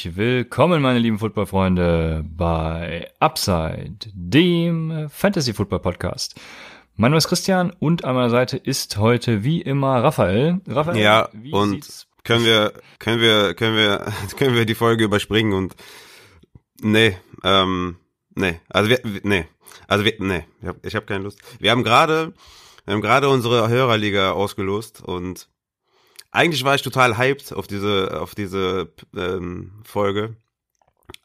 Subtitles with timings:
[0.00, 6.40] Herzlich willkommen, meine lieben Footballfreunde, bei Upside, dem Fantasy Football Podcast.
[6.96, 10.62] Mein Name ist Christian und an meiner Seite ist heute wie immer Raphael.
[10.66, 15.76] Raphael, ja, und können wir, können wir, können wir, können wir die Folge überspringen und
[16.80, 17.96] nee, ähm,
[18.34, 19.48] nee, also wir, nee,
[19.86, 21.42] also wir, nee, ich habe ich hab keine Lust.
[21.58, 22.32] Wir haben gerade,
[22.86, 25.50] wir haben gerade unsere Hörerliga ausgelost und
[26.30, 30.36] eigentlich war ich total hyped auf diese, auf diese ähm, Folge.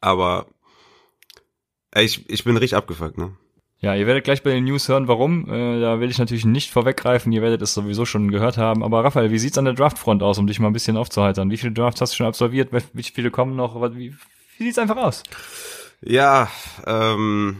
[0.01, 0.47] Aber
[1.95, 3.33] ich, ich bin richtig abgefuckt, ne?
[3.79, 5.47] Ja, ihr werdet gleich bei den News hören, warum.
[5.49, 8.83] Äh, da will ich natürlich nicht vorweggreifen, ihr werdet es sowieso schon gehört haben.
[8.83, 11.51] Aber Raphael, wie sieht's an der Draftfront aus, um dich mal ein bisschen aufzuheitern?
[11.51, 12.69] Wie viele Drafts hast du schon absolviert?
[12.93, 13.75] Wie viele kommen noch?
[13.95, 14.15] Wie,
[14.57, 15.23] wie sieht's einfach aus?
[16.01, 16.49] Ja,
[16.87, 17.57] ähm,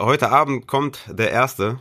[0.00, 1.80] heute Abend kommt der erste,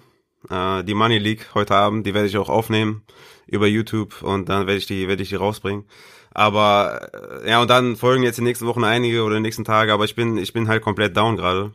[0.50, 3.04] äh, die Money League heute Abend, die werde ich auch aufnehmen
[3.48, 5.86] über YouTube und dann werde ich die, werde ich die rausbringen.
[6.32, 7.10] Aber
[7.44, 10.06] äh, ja, und dann folgen jetzt die nächsten Wochen einige oder die nächsten Tage, aber
[10.06, 11.74] ich bin, ich bin halt komplett down gerade.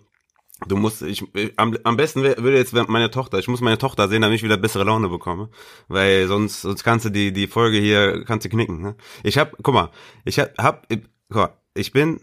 [0.69, 1.25] Du musst, ich,
[1.57, 4.57] am, am besten würde jetzt meine Tochter, ich muss meine Tochter sehen, damit ich wieder
[4.57, 5.49] bessere Laune bekomme,
[5.89, 8.95] weil sonst, sonst kannst du die, die Folge hier, kannst du knicken, ne?
[9.25, 9.91] Ich hab, guck mal,
[10.25, 10.87] ich hab, hab
[11.33, 12.21] guck ich bin,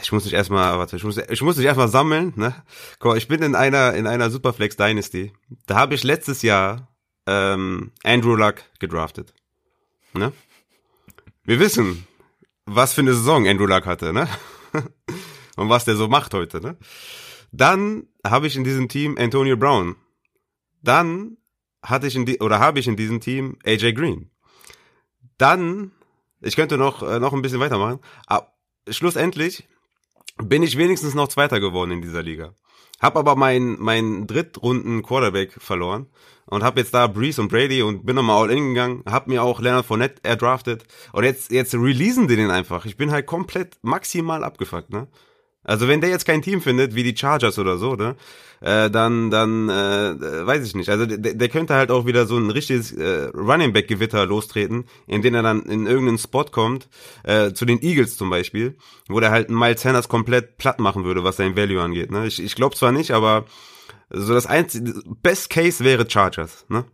[0.00, 2.54] ich muss mich erstmal, warte, ich muss, ich muss mich erstmal sammeln, ne?
[2.98, 5.32] Guck mal, ich bin in einer, in einer Superflex Dynasty.
[5.66, 6.88] Da habe ich letztes Jahr
[7.26, 9.34] ähm, Andrew Luck gedraftet.
[10.14, 10.32] Ne?
[11.44, 12.06] Wir wissen,
[12.64, 14.28] was für eine Saison Andrew Luck hatte, ne?
[15.56, 16.78] Und was der so macht heute, ne?
[17.52, 19.96] Dann habe ich in diesem Team Antonio Brown.
[20.80, 21.36] Dann
[21.82, 24.30] hatte ich in die, oder habe ich in diesem Team AJ Green.
[25.36, 25.92] Dann,
[26.40, 28.54] ich könnte noch, äh, noch ein bisschen weitermachen, aber
[28.88, 29.68] schlussendlich
[30.48, 32.54] bin ich wenigstens noch Zweiter geworden in dieser Liga.
[33.00, 36.06] Hab aber meinen mein Drittrunden Quarterback verloren
[36.46, 39.42] und hab jetzt da Breeze und Brady und bin nochmal all in gegangen, hab mir
[39.42, 42.86] auch Leonard Fournette erdraftet und jetzt jetzt releasen die den einfach.
[42.86, 45.08] Ich bin halt komplett maximal abgefuckt, ne?
[45.64, 48.16] Also wenn der jetzt kein Team findet, wie die Chargers oder so, ne,
[48.60, 50.88] äh, dann, dann äh, weiß ich nicht.
[50.88, 54.84] Also der, der könnte halt auch wieder so ein richtiges äh, Running Back Gewitter lostreten,
[55.06, 56.88] in dem er dann in irgendeinen Spot kommt,
[57.24, 58.76] äh, zu den Eagles zum Beispiel,
[59.08, 62.10] wo der halt Miles Sanders komplett platt machen würde, was sein Value angeht.
[62.10, 62.26] Ne?
[62.26, 63.44] Ich, ich glaube zwar nicht, aber
[64.10, 66.64] so das einzige Best Case wäre Chargers.
[66.68, 66.84] Ne?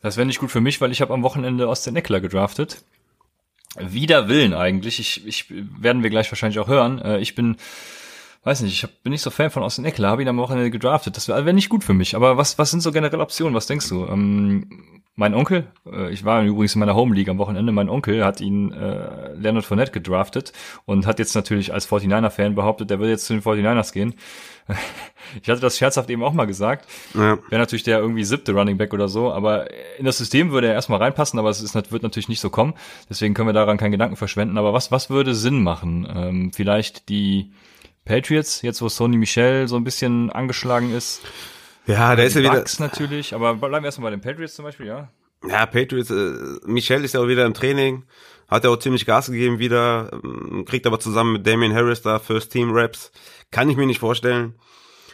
[0.00, 2.84] Das wäre nicht gut für mich, weil ich habe am Wochenende Austin Eckler gedraftet.
[3.76, 5.00] Wider Willen eigentlich.
[5.00, 7.00] Ich, ich werden wir gleich wahrscheinlich auch hören.
[7.00, 7.56] Äh, ich bin
[8.44, 10.70] weiß nicht, ich hab, bin nicht so Fan von Austin Eckler, habe ihn am Wochenende
[10.70, 11.16] gedraftet.
[11.16, 12.14] Das wäre wär nicht gut für mich.
[12.14, 13.54] Aber was, was sind so generell Optionen?
[13.54, 14.06] Was denkst du?
[14.06, 18.24] Ähm, mein Onkel, äh, ich war übrigens in meiner Home League am Wochenende, mein Onkel
[18.24, 20.52] hat ihn äh, Leonard Fournette gedraftet
[20.86, 24.14] und hat jetzt natürlich als 49er-Fan behauptet, der will jetzt zu den 49ers gehen.
[25.42, 26.86] Ich hatte das scherzhaft eben auch mal gesagt.
[27.14, 27.38] Ja.
[27.48, 29.66] Wäre natürlich der irgendwie siebte Running Back oder so, aber
[29.98, 32.74] in das System würde er erstmal reinpassen, aber es ist, wird natürlich nicht so kommen.
[33.08, 34.58] Deswegen können wir daran keinen Gedanken verschwenden.
[34.58, 36.06] Aber was, was würde Sinn machen?
[36.14, 37.50] Ähm, vielleicht die
[38.04, 41.22] Patriots, jetzt wo Sony Michel so ein bisschen angeschlagen ist.
[41.86, 42.54] Ja, der ist ja wieder.
[42.54, 45.08] Bucks natürlich, aber bleiben wir erstmal bei den Patriots zum Beispiel, ja.
[45.46, 46.32] Ja, Patriots, äh,
[46.66, 48.04] Michel ist ja auch wieder im Training,
[48.48, 52.18] hat ja auch ziemlich Gas gegeben wieder, ähm, kriegt aber zusammen mit Damian Harris da
[52.18, 53.12] First Team Raps.
[53.50, 54.54] Kann ich mir nicht vorstellen.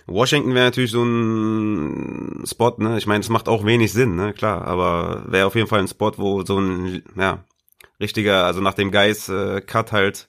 [0.07, 2.99] Washington wäre natürlich so ein Spot, ne?
[2.99, 4.33] Ich meine, es macht auch wenig Sinn, ne?
[4.33, 7.45] Klar, aber wäre auf jeden Fall ein Spot, wo so ein, ja,
[8.01, 10.29] richtiger, also nach dem Guys äh, Cut halt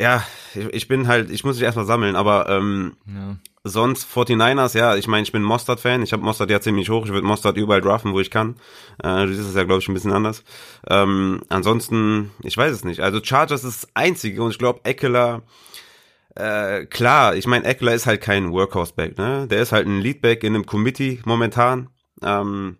[0.00, 0.24] ja,
[0.54, 3.36] ich, ich bin halt, ich muss mich erstmal sammeln, aber ähm, ja.
[3.64, 7.12] sonst 49ers, ja, ich meine, ich bin Mostard-Fan, ich habe Mostard ja ziemlich hoch, ich
[7.12, 8.56] würde Mostard überall draften, wo ich kann.
[9.02, 10.42] Äh, das ist ja, glaube ich, ein bisschen anders.
[10.88, 13.00] Ähm, ansonsten, ich weiß es nicht.
[13.00, 15.42] Also Chargers ist das einzige und ich glaube, Eckler,
[16.34, 19.46] äh, klar, ich meine, Eckler ist halt kein Workhorse-Back, ne?
[19.48, 21.90] Der ist halt ein Leadback in einem Committee momentan.
[22.22, 22.78] Ähm,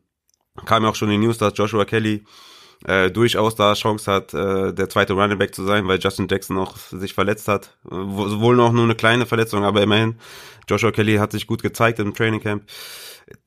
[0.65, 2.25] kam ja auch schon in die News, dass Joshua Kelly
[2.87, 6.56] äh, durchaus da Chance hat, äh, der zweite Running Back zu sein, weil Justin Jackson
[6.56, 7.77] noch sich verletzt hat.
[7.85, 10.17] Wohl noch nur eine kleine Verletzung, aber immerhin.
[10.69, 12.65] Joshua Kelly hat sich gut gezeigt im Training Camp.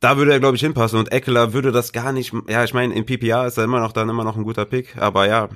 [0.00, 2.94] Da würde er, glaube ich, hinpassen und Eckler würde das gar nicht, ja, ich meine,
[2.94, 5.48] im PPA ist er immer noch dann immer noch ein guter Pick, aber ja,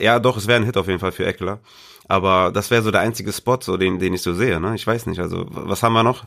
[0.00, 1.32] ja, doch, es wäre ein Hit auf jeden Fall für
[2.08, 4.74] Aber das wäre so der einzige Spot, so den, den ich so sehe, ne?
[4.74, 6.26] Ich weiß nicht, also was haben wir noch?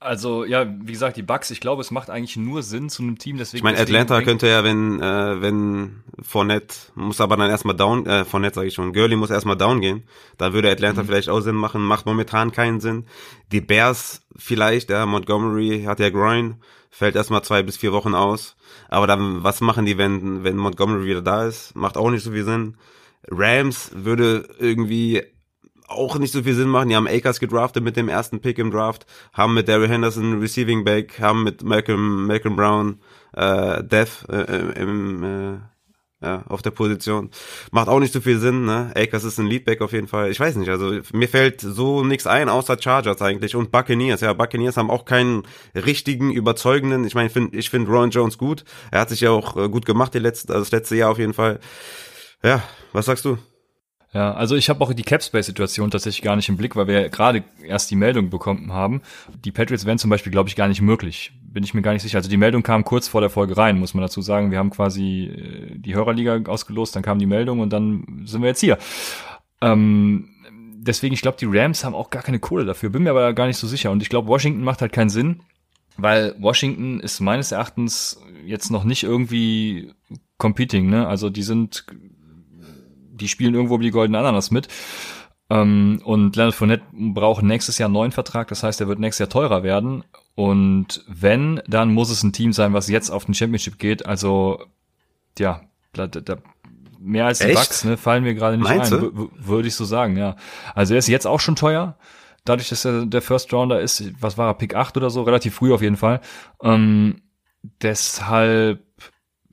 [0.00, 3.18] Also ja, wie gesagt, die Bucks, ich glaube, es macht eigentlich nur Sinn zu einem
[3.18, 3.58] Team, deswegen.
[3.58, 8.24] Ich meine, Atlanta könnte ja, wenn äh, wenn Fournette muss aber dann erstmal down, äh,
[8.24, 10.04] Fournette sage ich schon, Gurley muss erstmal down gehen,
[10.36, 11.06] dann würde Atlanta mhm.
[11.06, 13.06] vielleicht auch Sinn machen, macht momentan keinen Sinn.
[13.50, 18.54] Die Bears vielleicht, ja, Montgomery hat ja Groin, fällt erstmal zwei bis vier Wochen aus.
[18.88, 21.74] Aber dann, was machen die, wenn wenn Montgomery wieder da ist?
[21.74, 22.76] Macht auch nicht so viel Sinn.
[23.28, 25.24] Rams würde irgendwie
[25.88, 26.88] auch nicht so viel Sinn machen.
[26.88, 30.84] Die haben Akers gedraftet mit dem ersten Pick im Draft, haben mit Daryl Henderson Receiving
[30.84, 33.00] Back, haben mit Malcolm, Malcolm Brown
[33.34, 35.58] äh, Death äh, im, äh,
[36.20, 37.30] ja, auf der Position.
[37.70, 38.92] Macht auch nicht so viel Sinn, ne?
[38.96, 40.30] Akers ist ein Leadback auf jeden Fall.
[40.30, 44.20] Ich weiß nicht, also mir fällt so nichts ein, außer Chargers eigentlich und Buccaneers.
[44.20, 45.44] Ja, Buccaneers haben auch keinen
[45.74, 47.04] richtigen, überzeugenden.
[47.04, 48.64] Ich meine, ich finde ich find Ron Jones gut.
[48.90, 51.18] Er hat sich ja auch äh, gut gemacht die letzte, also das letzte Jahr auf
[51.18, 51.60] jeden Fall.
[52.42, 52.62] Ja,
[52.92, 53.38] was sagst du?
[54.14, 57.44] Ja, also ich habe auch die Capspace-Situation tatsächlich gar nicht im Blick, weil wir gerade
[57.62, 59.02] erst die Meldung bekommen haben.
[59.44, 61.32] Die Patriots wären zum Beispiel, glaube ich, gar nicht möglich.
[61.42, 62.16] Bin ich mir gar nicht sicher.
[62.16, 64.50] Also die Meldung kam kurz vor der Folge rein, muss man dazu sagen.
[64.50, 68.48] Wir haben quasi äh, die Hörerliga ausgelost, dann kam die Meldung und dann sind wir
[68.48, 68.78] jetzt hier.
[69.60, 70.30] Ähm,
[70.78, 72.88] deswegen, ich glaube, die Rams haben auch gar keine Kohle dafür.
[72.88, 73.90] Bin mir aber gar nicht so sicher.
[73.90, 75.40] Und ich glaube, Washington macht halt keinen Sinn,
[75.98, 79.92] weil Washington ist meines Erachtens jetzt noch nicht irgendwie
[80.38, 81.06] competing, ne?
[81.06, 81.84] Also die sind
[83.20, 84.68] die spielen irgendwo um die goldene Ananas mit.
[85.50, 89.20] Ähm, und Leonard Fournette braucht nächstes Jahr einen neuen Vertrag, das heißt, er wird nächstes
[89.20, 90.04] Jahr teurer werden.
[90.34, 94.06] Und wenn, dann muss es ein Team sein, was jetzt auf den Championship geht.
[94.06, 94.62] Also,
[95.38, 95.62] ja,
[95.92, 96.36] da, da,
[97.00, 97.54] mehr als die Echt?
[97.54, 100.36] Bucks, ne, fallen mir gerade nicht Meinst ein, würde ich so sagen, ja.
[100.74, 101.96] Also er ist jetzt auch schon teuer.
[102.44, 105.54] Dadurch, dass er der First Rounder ist, was war er, Pick 8 oder so, relativ
[105.54, 106.20] früh auf jeden Fall.
[106.62, 107.22] Ähm,
[107.82, 108.80] deshalb,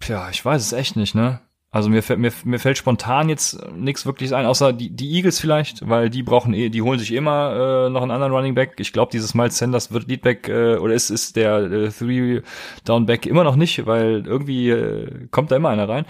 [0.04, 1.42] ja, ich weiß es echt nicht, ne?
[1.76, 5.86] Also mir, mir, mir fällt spontan jetzt nichts wirklich ein, außer die, die Eagles vielleicht,
[5.86, 8.76] weil die brauchen eh, die holen sich immer äh, noch einen anderen Running Back.
[8.78, 12.44] Ich glaube, dieses Miles Sanders wird Leadback äh, oder ist, ist der äh, Three
[12.86, 16.06] Down Back immer noch nicht, weil irgendwie äh, kommt da immer einer rein.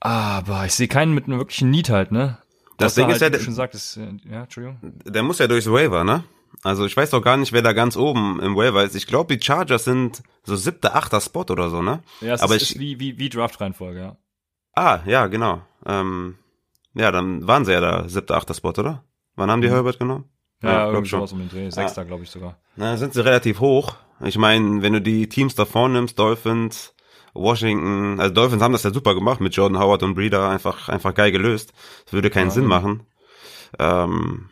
[0.00, 2.38] Aber ich sehe keinen mit einem wirklichen Need halt, ne?
[2.78, 4.80] Das Ding halt, ist ja, der, schon sagt, ist, äh, ja, Entschuldigung.
[5.04, 6.24] Der muss ja durchs Waiver, ne?
[6.64, 8.96] Also ich weiß doch gar nicht, wer da ganz oben im Waiver ist.
[8.96, 12.02] Ich glaube, die Chargers sind so siebter, achter Spot oder so, ne?
[12.20, 14.16] Ja, es Aber ist, ich, ist wie, wie, wie Draft-Reihenfolge, ja.
[14.74, 15.62] Ah, ja, genau.
[15.86, 16.36] Ähm,
[16.94, 19.04] ja, dann waren sie ja da, siebter, achter Spot, oder?
[19.36, 19.72] Wann haben die mhm.
[19.72, 20.24] Herbert genommen?
[20.62, 21.20] Ja, ja irgendwie schon.
[21.20, 21.70] um den Dreh.
[21.70, 22.04] Sechster, ah.
[22.04, 22.58] glaube ich sogar.
[22.76, 23.96] Na, sind sie relativ hoch.
[24.20, 26.94] Ich meine, wenn du die Teams da vorne nimmst, Dolphins,
[27.34, 31.14] Washington, also Dolphins haben das ja super gemacht mit Jordan Howard und Breeder, einfach, einfach
[31.14, 31.72] geil gelöst.
[32.04, 33.06] Das würde keinen ja, Sinn machen.
[33.78, 34.50] Ähm,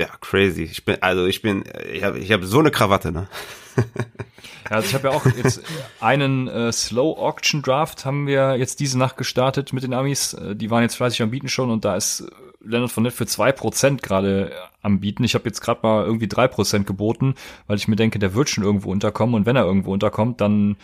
[0.00, 0.62] ja, crazy.
[0.62, 1.62] Ich bin, also ich bin,
[1.92, 3.28] ich habe ich hab so eine Krawatte, ne?
[3.76, 5.62] Ja, also ich habe ja auch jetzt
[6.00, 10.32] einen äh, Slow Auction Draft haben wir jetzt diese Nacht gestartet mit den Amis.
[10.32, 12.30] Äh, die waren jetzt fleißig am Bieten schon und da ist
[12.64, 15.24] Leonard von Nett für zwei Prozent gerade am Bieten.
[15.24, 17.34] Ich habe jetzt gerade mal irgendwie drei Prozent geboten,
[17.66, 20.76] weil ich mir denke, der wird schon irgendwo unterkommen und wenn er irgendwo unterkommt, dann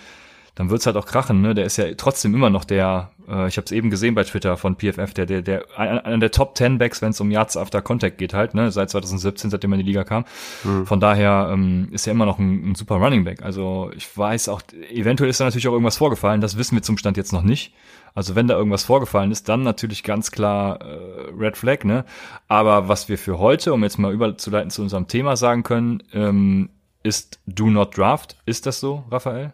[0.57, 1.43] dann wird's halt auch krachen.
[1.43, 1.55] Ne?
[1.55, 4.57] Der ist ja trotzdem immer noch der, äh, ich habe es eben gesehen bei Twitter
[4.57, 7.83] von PFF, der der der einer der Top 10 Backs, wenn es um Yards after
[7.83, 8.73] Contact geht halt, ne?
[8.73, 10.25] seit 2017, seitdem er in die Liga kam.
[10.65, 10.87] Mhm.
[10.87, 13.43] Von daher ähm, ist er immer noch ein, ein, super Running Back.
[13.43, 16.41] Also ich weiß auch, eventuell ist da natürlich auch irgendwas vorgefallen.
[16.41, 17.75] Das wissen wir zum Stand jetzt noch nicht.
[18.15, 22.07] Also wenn da irgendwas vorgefallen ist, dann natürlich ganz klar äh, Red Flag, ne?
[22.49, 26.71] Aber was wir für heute, um jetzt mal überzuleiten zu unserem Thema sagen können, ähm,
[27.03, 28.39] ist Do Not Draft.
[28.47, 29.53] Ist das so, Raphael?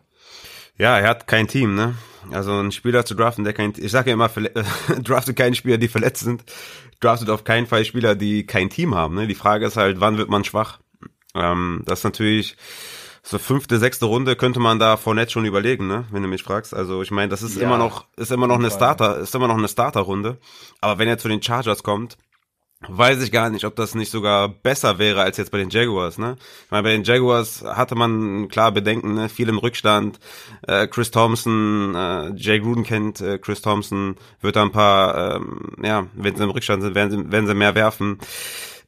[0.83, 1.95] Ja, er hat kein Team, ne?
[2.33, 4.29] Also ein Spieler zu draften, der kein, ich sage ja immer,
[5.05, 6.43] draftet keine Spieler, die verletzt sind,
[6.99, 9.15] draftet auf keinen Fall Spieler, die kein Team haben.
[9.15, 9.29] Ne?
[9.29, 10.81] Die Frage ist halt, wann wird man schwach?
[11.37, 12.57] Ähm, das ist natürlich
[13.23, 16.05] so fünfte, sechste Runde könnte man da Fournette schon überlegen, ne?
[16.11, 16.75] Wenn du mich fragst.
[16.75, 19.47] Also ich meine, das ist ja, immer noch, ist immer noch eine Starter, ist immer
[19.47, 20.39] noch eine Starterrunde.
[20.81, 22.19] Aber wenn er zu den Chargers kommt,
[22.89, 26.19] weiß ich gar nicht, ob das nicht sogar besser wäre als jetzt bei den Jaguars.
[26.19, 26.37] Ne?
[26.65, 29.29] Ich meine, bei den Jaguars hatte man klar Bedenken, ne?
[29.29, 30.19] viel im Rückstand.
[30.67, 35.77] Äh, Chris Thompson, äh, Jay Gruden kennt äh, Chris Thompson, wird da ein paar, ähm,
[35.83, 38.19] ja, wenn sie im Rückstand sind, werden sie, werden sie mehr werfen.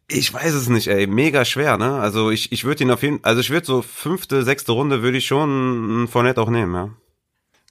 [0.09, 1.99] Ich weiß es nicht, ey, mega schwer, ne?
[1.99, 5.17] Also ich, ich würde ihn auf jeden, also ich würde so fünfte, sechste Runde würde
[5.17, 6.91] ich schon Fournette auch nehmen, ja.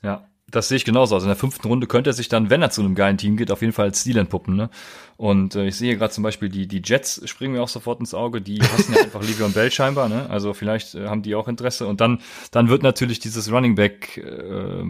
[0.02, 1.16] Ja, das sehe ich genauso.
[1.16, 3.38] Also in der fünften Runde könnte er sich dann, wenn er zu einem geilen Team
[3.38, 4.56] geht, auf jeden Fall als Stil entpuppen.
[4.56, 4.70] Ne?
[5.18, 8.14] Und äh, ich sehe gerade zum Beispiel die, die Jets springen mir auch sofort ins
[8.14, 8.40] Auge.
[8.40, 10.10] Die hassen ja einfach Livion Bell scheinbar.
[10.10, 10.30] Ne?
[10.30, 11.88] Also vielleicht äh, haben die auch Interesse.
[11.88, 12.20] Und dann,
[12.52, 14.84] dann wird natürlich dieses Running Back äh,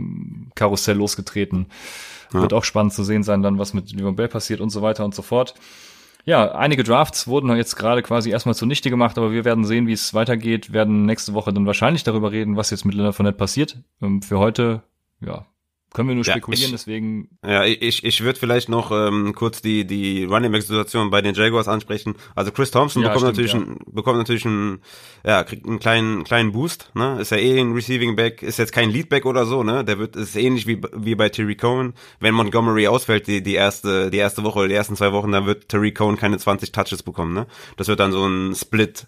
[0.55, 1.67] Karussell losgetreten.
[2.33, 2.41] Ja.
[2.41, 5.05] Wird auch spannend zu sehen sein, dann was mit Livion Bell passiert und so weiter
[5.05, 5.55] und so fort.
[6.25, 9.93] Ja, einige Drafts wurden jetzt gerade quasi erstmal zunichte gemacht, aber wir werden sehen, wie
[9.93, 13.77] es weitergeht, werden nächste Woche dann wahrscheinlich darüber reden, was jetzt mit Leonard Fournette passiert.
[14.01, 14.83] Ähm, für heute,
[15.19, 15.45] ja,
[15.93, 19.61] Können wir nur Ja, spekulieren, ich- deswegen Ja, ich, ich würde vielleicht noch ähm, kurz
[19.61, 22.15] die, die Running Back Situation bei den Jaguars ansprechen.
[22.35, 24.81] Also Chris Thompson Ja, bekommt stimmt, natürlich, einen, bekommt natürlich einen,
[25.25, 27.19] ja, kriegt einen kleinen, kleinen Boost, ne?
[27.21, 29.85] Ist ja eh ein Receiving Back, ist jetzt kein Leadback oder so, ne?
[29.85, 31.93] Der wird, ist ähnlich wie, wie bei Terry Cohen.
[32.19, 35.45] Wenn Montgomery ausfällt, die, die erste, die erste Woche oder die ersten zwei Wochen, dann
[35.45, 37.45] wird Terry Cohen keine 20 Touches bekommen, ne?
[37.77, 39.05] Das wird dann so ein Split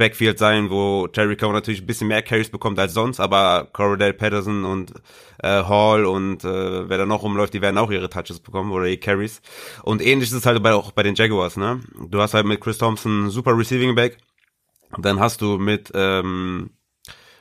[0.00, 4.14] Backfield sein, wo Terry Cohen natürlich ein bisschen mehr Carries bekommt als sonst, aber Cordell
[4.14, 4.94] Patterson und
[5.42, 8.86] äh, Hall und äh, wer da noch rumläuft, die werden auch ihre Touches bekommen oder
[8.86, 9.42] ihre Carries.
[9.82, 11.80] Und ähnlich ist es halt bei, auch bei den Jaguars, ne?
[12.08, 14.16] Du hast halt mit Chris Thompson super Receiving Back,
[14.96, 16.70] dann hast du mit ähm,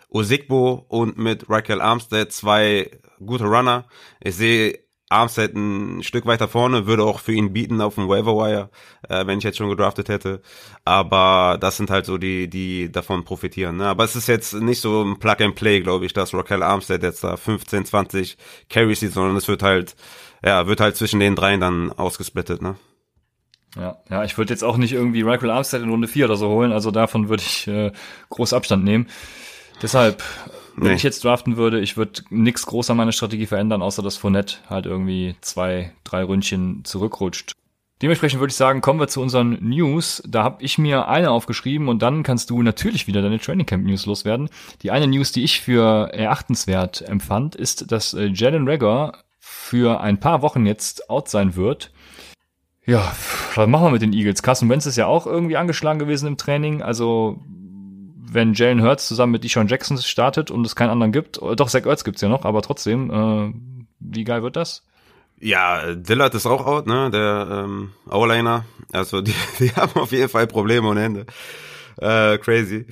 [0.10, 2.92] Osigbo und mit Raquel Armstead zwei
[3.26, 3.86] gute Runner.
[4.20, 8.70] Ich sehe Armstead ein Stück weiter vorne, würde auch für ihn bieten auf dem Waiver
[9.10, 10.42] äh, wenn ich jetzt schon gedraftet hätte.
[10.86, 13.78] Aber das sind halt so die, die davon profitieren.
[13.78, 13.88] Ne?
[13.88, 17.02] Aber es ist jetzt nicht so ein Plug and Play, glaube ich, dass Raquel Armstead
[17.02, 18.38] jetzt da 15, 20
[18.70, 19.96] Carries sieht, sondern es wird halt,
[20.46, 22.76] ja, wird halt zwischen den dreien dann ausgesplittet, ne?
[23.76, 26.50] Ja, ja, ich würde jetzt auch nicht irgendwie Michael Armstead in Runde 4 oder so
[26.50, 27.92] holen, also davon würde ich äh,
[28.30, 29.08] groß Abstand nehmen.
[29.82, 30.24] Deshalb,
[30.80, 30.96] wenn Nee.
[30.96, 34.58] ich jetzt draften würde, ich würde nix groß an meiner Strategie verändern, außer dass Fournette
[34.70, 37.54] halt irgendwie zwei, drei Ründchen zurückrutscht.
[38.02, 40.24] Dementsprechend würde ich sagen, kommen wir zu unseren News.
[40.26, 43.86] Da habe ich mir eine aufgeschrieben und dann kannst du natürlich wieder deine Training Camp
[43.86, 44.50] News loswerden.
[44.84, 50.18] Die eine News, die ich für erachtenswert empfand, ist, dass äh, Jalen Rager für ein
[50.20, 51.92] paar Wochen jetzt out sein wird.
[52.86, 53.12] Ja,
[53.56, 54.42] was machen wir mit den Eagles?
[54.44, 56.82] Carson Wentz ist ja auch irgendwie angeschlagen gewesen im Training.
[56.82, 57.40] Also,
[58.32, 61.70] wenn Jalen Hurts zusammen mit Deshaun Jackson startet und es keinen anderen gibt, äh, doch,
[61.70, 63.54] Zach Ertz gibt's ja noch, aber trotzdem, äh,
[64.00, 64.84] wie geil wird das?
[65.40, 67.10] Ja, Dillard ist auch out, ne?
[67.12, 68.66] Der ähm, O-Liner.
[68.92, 71.26] Also die, die haben auf jeden Fall Probleme ohne Ende.
[71.98, 72.88] Äh, crazy.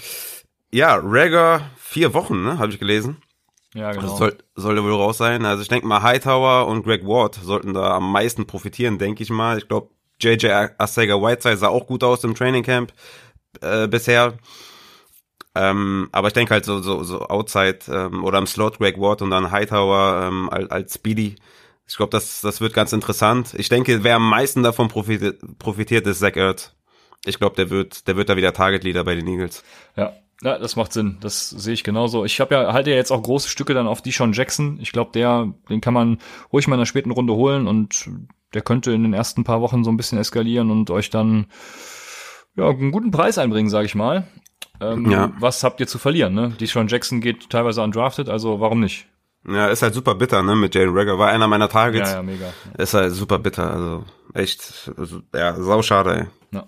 [0.72, 2.58] Ja, Rager vier Wochen, ne?
[2.58, 3.18] Habe ich gelesen.
[3.74, 4.04] Ja, genau.
[4.04, 5.46] Also soll, sollte wohl raus sein.
[5.46, 9.30] Also ich denke mal, Hightower und Greg Ward sollten da am meisten profitieren, denke ich
[9.30, 9.58] mal.
[9.58, 9.90] Ich glaube,
[10.20, 12.94] JJ Asega Whiteside sah auch gut aus im Training Camp
[13.62, 14.38] äh, bisher.
[15.58, 19.22] Ähm, aber ich denke halt so, so, so Outside ähm, oder im Slot Greg Ward
[19.22, 21.36] und dann Hightower ähm, als, als Speedy.
[21.88, 23.54] Ich glaube, das, das wird ganz interessant.
[23.58, 26.74] Ich denke, wer am meisten davon profitiert, profitiert ist Zach Ertz.
[27.26, 29.64] Ich glaube, der wird, der wird da wieder Target Leader bei den Eagles.
[29.96, 31.18] Ja, ja, das macht Sinn.
[31.22, 32.24] Das sehe ich genauso.
[32.24, 34.78] Ich habe ja halte ja jetzt auch große Stücke dann auf Deshaun Jackson.
[34.82, 36.20] Ich glaube, der, den kann man
[36.54, 38.10] ruhig mal in der späten Runde holen und
[38.54, 41.48] der könnte in den ersten paar Wochen so ein bisschen eskalieren und euch dann
[42.56, 44.28] ja einen guten Preis einbringen, sage ich mal.
[44.80, 45.32] Ähm, Ja.
[45.40, 46.34] Was habt ihr zu verlieren?
[46.34, 46.54] Ne?
[46.60, 49.08] Deshaun Jackson geht teilweise undrafted, also warum nicht?
[49.48, 51.18] Ja, ist halt super bitter, ne, mit Jalen Rager.
[51.18, 52.10] War einer meiner Targets.
[52.10, 52.54] Ja, ja, mega.
[52.78, 54.04] Ist halt super bitter, also
[54.34, 56.26] echt, also, ja, sauschade, ey.
[56.52, 56.68] Ja.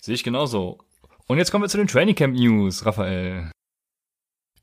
[0.00, 0.78] Sehe ich genauso.
[1.26, 3.50] Und jetzt kommen wir zu den Training Camp News, Raphael.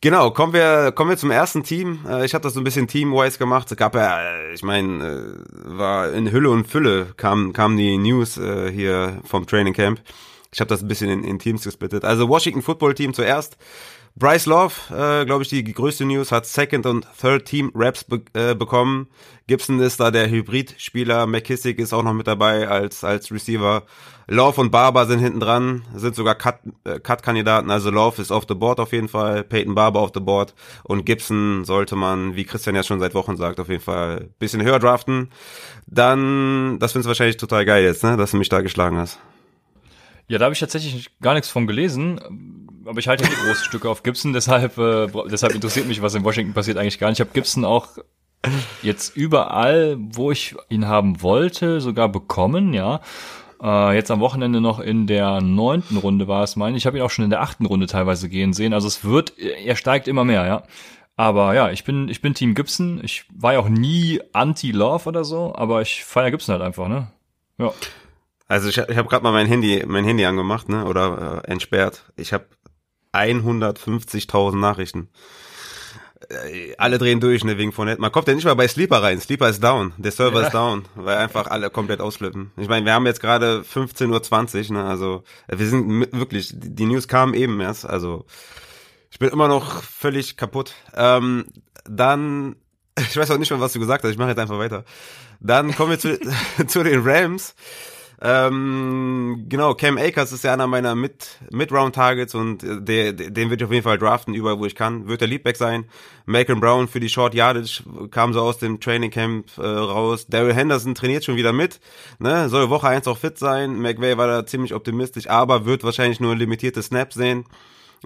[0.01, 1.99] Genau, kommen wir, kommen wir zum ersten Team.
[2.07, 3.71] Äh, Ich habe das so ein bisschen team-wise gemacht.
[3.71, 8.37] Es gab ja, äh, ich meine, war in Hülle und Fülle kam, kam die News
[8.37, 10.01] äh, hier vom Training Camp.
[10.55, 12.05] Ich habe das ein bisschen in, in Teams gesplittet.
[12.05, 13.57] Also Washington Football Team zuerst.
[14.15, 18.21] Bryce Love, äh, glaube ich, die größte News, hat Second und Third Team Raps be
[18.33, 19.07] äh, bekommen.
[19.47, 21.27] Gibson ist da der Hybrid-Spieler.
[21.27, 23.83] McKissick ist auch noch mit dabei als, als Receiver.
[24.27, 27.69] Love und Barber sind hinten dran, sind sogar Cut- äh, Cut-Kandidaten.
[27.69, 29.43] also Love ist off the board auf jeden Fall.
[29.43, 30.55] Peyton Barber auf the board.
[30.83, 34.63] Und Gibson sollte man, wie Christian ja schon seit Wochen sagt, auf jeden Fall bisschen
[34.63, 35.31] höher draften.
[35.85, 39.19] Dann, das findest du wahrscheinlich total geil jetzt, ne, dass du mich da geschlagen hast.
[40.27, 42.19] Ja, da habe ich tatsächlich gar nichts von gelesen,
[42.85, 46.23] aber ich halte die große Stücke auf Gibson, deshalb, äh, deshalb interessiert mich, was in
[46.23, 47.19] Washington passiert, eigentlich gar nicht.
[47.19, 47.97] Ich habe Gibson auch
[48.81, 53.01] jetzt überall, wo ich ihn haben wollte, sogar bekommen, ja.
[53.61, 56.83] Äh, jetzt am Wochenende noch in der neunten Runde war es, meine ich.
[56.83, 58.73] Ich habe ihn auch schon in der achten Runde teilweise gehen sehen.
[58.73, 60.63] Also es wird, er steigt immer mehr, ja.
[61.15, 62.99] Aber ja, ich bin, ich bin Team Gibson.
[63.03, 67.07] Ich war ja auch nie anti-Love oder so, aber ich feier Gibson halt einfach, ne?
[67.57, 67.71] Ja.
[68.47, 72.05] Also ich, ich habe gerade mal mein Handy, mein Handy angemacht, ne, oder äh, entsperrt.
[72.15, 72.45] Ich habe
[73.13, 75.09] 150.000 Nachrichten.
[76.29, 79.19] Äh, alle drehen durch, ne, wegen von Man kommt ja nicht mal bei Sleeper rein.
[79.19, 79.93] Sleeper ist down.
[79.97, 80.47] Der Server Ja.
[80.47, 82.51] ist down, weil einfach alle komplett ausflippen.
[82.57, 86.75] Ich meine, wir haben jetzt gerade 15.20 Uhr, ne, also äh, wir sind wirklich, die
[86.75, 88.25] die News kamen eben erst, also
[89.11, 90.73] ich bin immer noch völlig kaputt.
[90.95, 91.45] Ähm,
[91.85, 92.55] dann,
[92.99, 94.83] ich weiß auch nicht mehr, was du gesagt hast, ich mache jetzt einfach weiter.
[95.39, 96.19] Dann kommen wir zu,
[96.67, 97.55] zu den Rams.
[98.21, 103.63] Ähm, genau, Cam Akers ist ja einer meiner Mid- Mid-Round-Targets und äh, der, den würde
[103.63, 105.07] ich auf jeden Fall draften, überall wo ich kann.
[105.07, 105.85] Wird der Leadback sein.
[106.25, 110.27] Malcolm Brown für die Short Yardage kam so aus dem Training Camp äh, raus.
[110.27, 111.79] Daryl Henderson trainiert schon wieder mit.
[112.19, 112.49] Ne?
[112.49, 113.79] Soll Woche 1 auch fit sein.
[113.79, 117.45] McVay war da ziemlich optimistisch, aber wird wahrscheinlich nur limitierte Snaps sehen.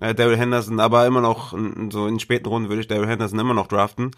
[0.01, 1.53] Äh, Daryl Henderson, aber immer noch,
[1.89, 4.11] so in späten Runden würde ich Daryl Henderson immer noch draften.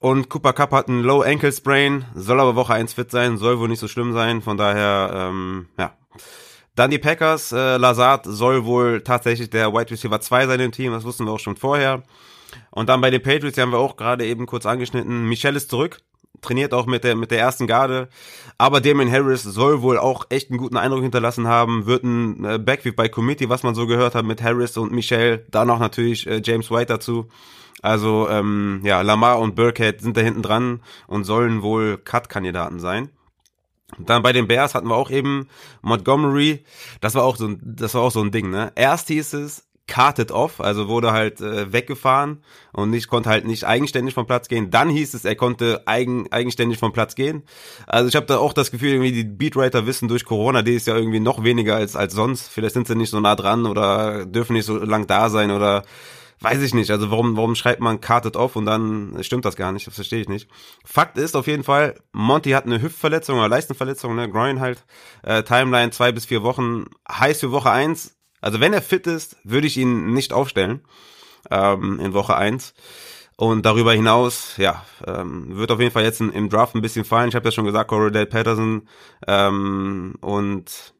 [0.00, 3.58] Und Cooper Cup hat einen Low Ankle Sprain, soll aber Woche 1 fit sein, soll
[3.58, 5.92] wohl nicht so schlimm sein, von daher, ähm, ja.
[6.74, 10.92] Dann die Packers, äh, Lazard soll wohl tatsächlich der Wide Receiver 2 sein im Team,
[10.92, 12.04] das wussten wir auch schon vorher.
[12.70, 15.70] Und dann bei den Patriots, die haben wir auch gerade eben kurz angeschnitten, Michelle ist
[15.70, 15.98] zurück,
[16.40, 18.08] trainiert auch mit der, mit der ersten Garde.
[18.58, 22.58] Aber Damien Harris soll wohl auch echt einen guten Eindruck hinterlassen haben, wird ein äh,
[22.58, 26.26] Backfield bei Committee, was man so gehört hat mit Harris und Michelle, dann auch natürlich
[26.26, 27.28] äh, James White dazu.
[27.82, 33.10] Also ähm, ja, Lamar und Burkhead sind da hinten dran und sollen wohl Cut-Kandidaten sein.
[33.98, 35.48] Dann bei den Bears hatten wir auch eben
[35.80, 36.64] Montgomery.
[37.00, 38.72] Das war auch so ein, das war auch so ein Ding, ne?
[38.74, 42.42] Erst hieß es, carted off, also wurde halt äh, weggefahren
[42.72, 44.70] und nicht konnte halt nicht eigenständig vom Platz gehen.
[44.70, 47.42] Dann hieß es, er konnte eigen, eigenständig vom Platz gehen.
[47.86, 50.86] Also ich habe da auch das Gefühl, irgendwie die Beatwriter wissen durch Corona, die ist
[50.86, 52.48] ja irgendwie noch weniger als als sonst.
[52.48, 55.82] Vielleicht sind sie nicht so nah dran oder dürfen nicht so lang da sein oder
[56.40, 56.90] weiß ich nicht.
[56.90, 59.86] Also warum warum schreibt man carted off und dann stimmt das gar nicht?
[59.86, 60.50] Das verstehe ich nicht.
[60.84, 64.84] Fakt ist auf jeden Fall, Monty hat eine Hüftverletzung oder Leistenverletzung, ne, Groin halt.
[65.22, 66.84] Äh, Timeline zwei bis vier Wochen.
[67.10, 70.80] Heißt für Woche eins also wenn er fit ist, würde ich ihn nicht aufstellen
[71.50, 72.74] ähm, in Woche eins.
[73.36, 77.28] Und darüber hinaus, ja, ähm, wird auf jeden Fall jetzt im Draft ein bisschen fallen.
[77.28, 78.88] Ich habe ja schon gesagt, Corey Patterson
[79.28, 80.92] ähm, und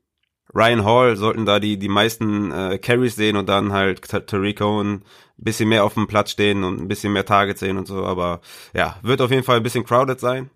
[0.54, 4.92] Ryan Hall sollten da die die meisten äh, Carries sehen und dann halt Tariq Cohen
[4.92, 5.02] ein
[5.36, 8.04] bisschen mehr auf dem Platz stehen und ein bisschen mehr Targets sehen und so.
[8.04, 8.40] Aber
[8.72, 10.50] ja, wird auf jeden Fall ein bisschen crowded sein.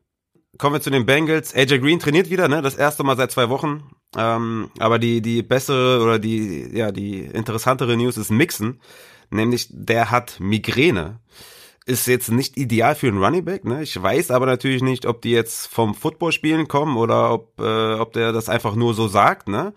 [0.59, 1.55] Kommen wir zu den Bengals.
[1.55, 2.61] AJ Green trainiert wieder, ne?
[2.61, 3.91] Das erste Mal seit zwei Wochen.
[4.17, 8.79] Ähm, aber die, die bessere oder die, ja, die interessantere News ist Mixon.
[9.31, 11.21] Nämlich, der hat Migräne.
[11.87, 13.83] Ist jetzt nicht ideal für einen Running Back, ne?
[13.83, 18.13] Ich weiß aber natürlich nicht, ob die jetzt vom Footballspielen kommen oder ob, äh, ob
[18.13, 19.73] der das einfach nur so sagt, ne?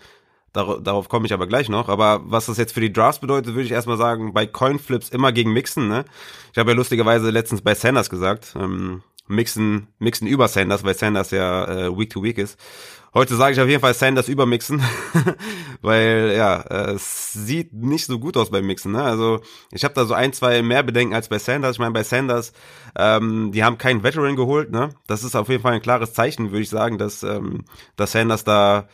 [0.51, 1.88] Dar darauf komme ich aber gleich noch.
[1.88, 5.32] Aber was das jetzt für die Drafts bedeutet, würde ich erstmal sagen, bei Coinflips immer
[5.32, 6.03] gegen Mixon, ne?
[6.51, 11.32] Ich habe ja lustigerweise letztens bei Sanders gesagt, ähm, Mixen, Mixen über Sanders, weil Sanders
[11.32, 12.60] ja äh, Week to Week ist.
[13.13, 14.84] Heute sage ich auf jeden Fall Sanders über Mixen,
[15.82, 18.91] weil ja, äh, es sieht nicht so gut aus beim Mixen.
[18.91, 19.01] Ne?
[19.01, 19.39] Also
[19.72, 21.77] ich habe da so ein, zwei mehr Bedenken als bei Sanders.
[21.77, 22.51] Ich meine, bei Sanders,
[22.98, 24.70] ähm, die haben keinen Veteran geholt.
[24.70, 24.89] Ne?
[25.08, 27.63] Das ist auf jeden Fall ein klares Zeichen, würde ich sagen, dass, ähm,
[27.96, 28.89] dass Sanders da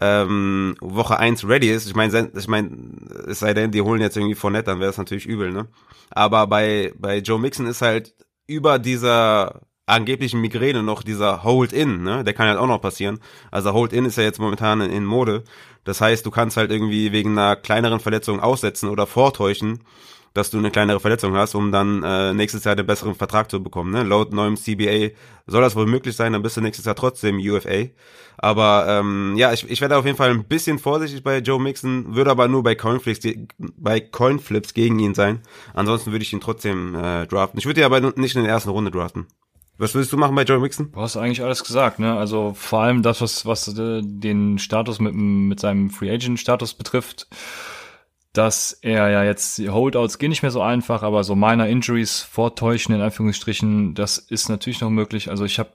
[0.00, 1.88] ähm, Woche eins ready ist.
[1.88, 2.70] Ich meine, ich meine,
[3.26, 5.66] es sei denn, die holen jetzt irgendwie Fournette, dann wäre es natürlich übel, ne?
[6.10, 8.14] Aber bei, bei Joe Mixon ist halt
[8.46, 12.24] über dieser angeblichen Migräne noch dieser Hold-In, ne?
[12.24, 13.20] Der kann halt auch noch passieren.
[13.50, 15.44] Also Hold-In ist ja jetzt momentan in, Mode.
[15.84, 19.80] Das heißt, du kannst halt irgendwie wegen einer kleineren Verletzung aussetzen oder vortäuschen,
[20.32, 23.62] dass du eine kleinere Verletzung hast, um dann äh, nächstes Jahr den besseren Vertrag zu
[23.62, 23.92] bekommen.
[23.92, 24.02] Ne?
[24.02, 25.10] Laut neuem CBA
[25.46, 27.88] soll das wohl möglich sein, dann bist du nächstes Jahr trotzdem UFA.
[28.38, 32.16] Aber ähm, ja, ich, ich werde auf jeden Fall ein bisschen vorsichtig bei Joe Mixon,
[32.16, 35.40] würde aber nur bei Coinflips, bei Coinflips gegen ihn sein.
[35.74, 37.58] Ansonsten würde ich ihn trotzdem äh, draften.
[37.58, 39.26] Ich würde ihn aber nicht in der ersten Runde draften.
[39.76, 40.92] Was würdest du machen bei Joe Mixon?
[40.92, 42.16] Du hast eigentlich alles gesagt, ne?
[42.16, 46.74] Also vor allem das, was, was äh, den Status mit, mit seinem Free Agent Status
[46.74, 47.26] betrifft,
[48.32, 52.20] dass er ja jetzt die Holdouts gehen nicht mehr so einfach, aber so minor Injuries
[52.20, 55.30] vortäuschen in Anführungsstrichen, das ist natürlich noch möglich.
[55.30, 55.70] Also ich habe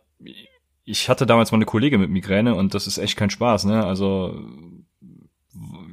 [0.86, 3.86] ich hatte damals mal eine Kollegin mit Migräne und das ist echt kein Spaß, ne?
[3.86, 4.44] Also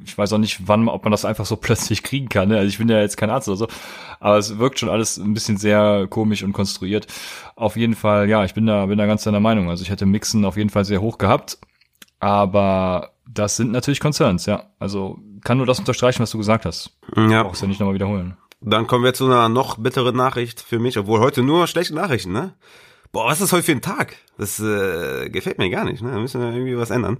[0.07, 2.49] ich weiß auch nicht, wann, ob man das einfach so plötzlich kriegen kann.
[2.49, 2.57] Ne?
[2.57, 3.67] Also ich bin ja jetzt kein Arzt oder so,
[4.19, 7.07] aber es wirkt schon alles ein bisschen sehr komisch und konstruiert.
[7.55, 9.69] Auf jeden Fall, ja, ich bin da, bin da ganz deiner Meinung.
[9.69, 11.57] Also ich hätte Mixen auf jeden Fall sehr hoch gehabt,
[12.19, 14.63] aber das sind natürlich Concerns, ja.
[14.79, 16.97] Also kann nur das unterstreichen, was du gesagt hast.
[17.15, 17.43] Ja.
[17.43, 18.37] Brauchst ja nicht nochmal wiederholen.
[18.61, 22.31] Dann kommen wir zu einer noch bitteren Nachricht für mich, obwohl heute nur schlechte Nachrichten,
[22.31, 22.55] ne?
[23.11, 24.17] Boah, was ist heute für ein Tag?
[24.37, 26.11] Das äh, gefällt mir gar nicht, ne?
[26.11, 27.19] Da müssen wir irgendwie was ändern.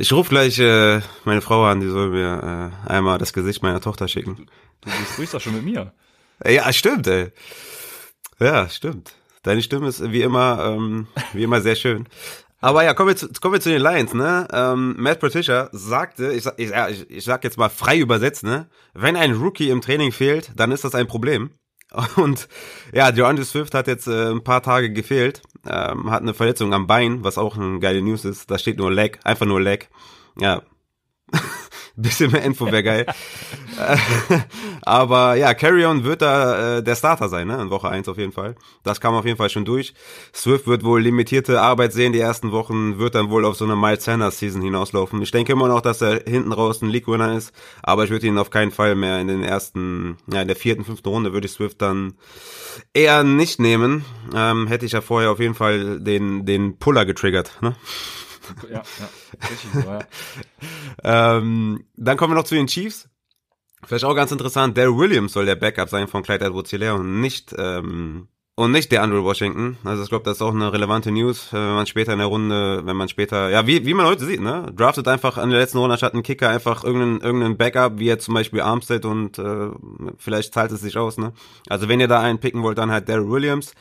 [0.00, 3.80] Ich rufe gleich äh, meine Frau an, die soll mir äh, einmal das Gesicht meiner
[3.80, 4.46] Tochter schicken.
[4.80, 5.92] Du, du sprichst doch schon mit mir.
[6.46, 7.32] Ja, stimmt, ey.
[8.38, 9.14] Ja, stimmt.
[9.42, 12.06] Deine Stimme ist wie immer, ähm, wie immer sehr schön.
[12.60, 14.46] Aber ja, kommen wir zu, kommen wir zu den Lions, ne?
[14.52, 18.68] Ähm, Matt Patricia sagte, ich, ich, ich, ich sag jetzt mal frei übersetzt, ne?
[18.94, 21.50] Wenn ein Rookie im Training fehlt, dann ist das ein Problem.
[22.16, 22.48] Und
[22.92, 26.86] ja, DeAndre Swift hat jetzt äh, ein paar Tage gefehlt, ähm, hat eine Verletzung am
[26.86, 28.50] Bein, was auch eine geile News ist.
[28.50, 29.88] Da steht nur Leg, einfach nur Leg.
[30.38, 30.62] Ja,
[32.02, 33.06] bisschen mehr Info wäre geil.
[34.82, 37.60] Aber ja, Carrion wird da äh, der Starter sein, ne?
[37.60, 38.54] In Woche eins auf jeden Fall.
[38.84, 39.94] Das kam auf jeden Fall schon durch.
[40.34, 43.76] Swift wird wohl limitierte Arbeit sehen die ersten Wochen, wird dann wohl auf so eine
[43.76, 45.20] Miles Sanders Season hinauslaufen.
[45.22, 48.26] Ich denke immer noch, dass er hinten raus ein League Winner ist, aber ich würde
[48.26, 51.46] ihn auf keinen Fall mehr in den ersten, ja, in der vierten, fünften Runde würde
[51.46, 52.14] ich Swift dann
[52.94, 54.04] eher nicht nehmen.
[54.34, 57.74] Ähm, hätte ich ja vorher auf jeden Fall den, den Puller getriggert, ne?
[58.70, 59.08] Ja, ja.
[59.50, 61.36] Richtig so, ja.
[61.36, 63.08] ähm, dann kommen wir noch zu den Chiefs.
[63.84, 67.54] Vielleicht auch ganz interessant, Daryl Williams soll der Backup sein von Clyde edwards und nicht
[67.56, 68.28] ähm,
[68.58, 69.78] und nicht der Andrew Washington.
[69.84, 72.26] Also ich glaube, das ist auch eine relevante News, äh, wenn man später in der
[72.26, 74.72] Runde, wenn man später, ja, wie, wie man heute sieht, ne?
[74.74, 78.24] Draftet einfach an der letzten Runde statt einen Kicker einfach irgendeinen, irgendeinen Backup, wie jetzt
[78.24, 79.70] zum Beispiel Armstead und äh,
[80.16, 81.32] vielleicht zahlt es sich aus, ne?
[81.68, 83.74] Also wenn ihr da einen picken wollt, dann halt Daryl Williams.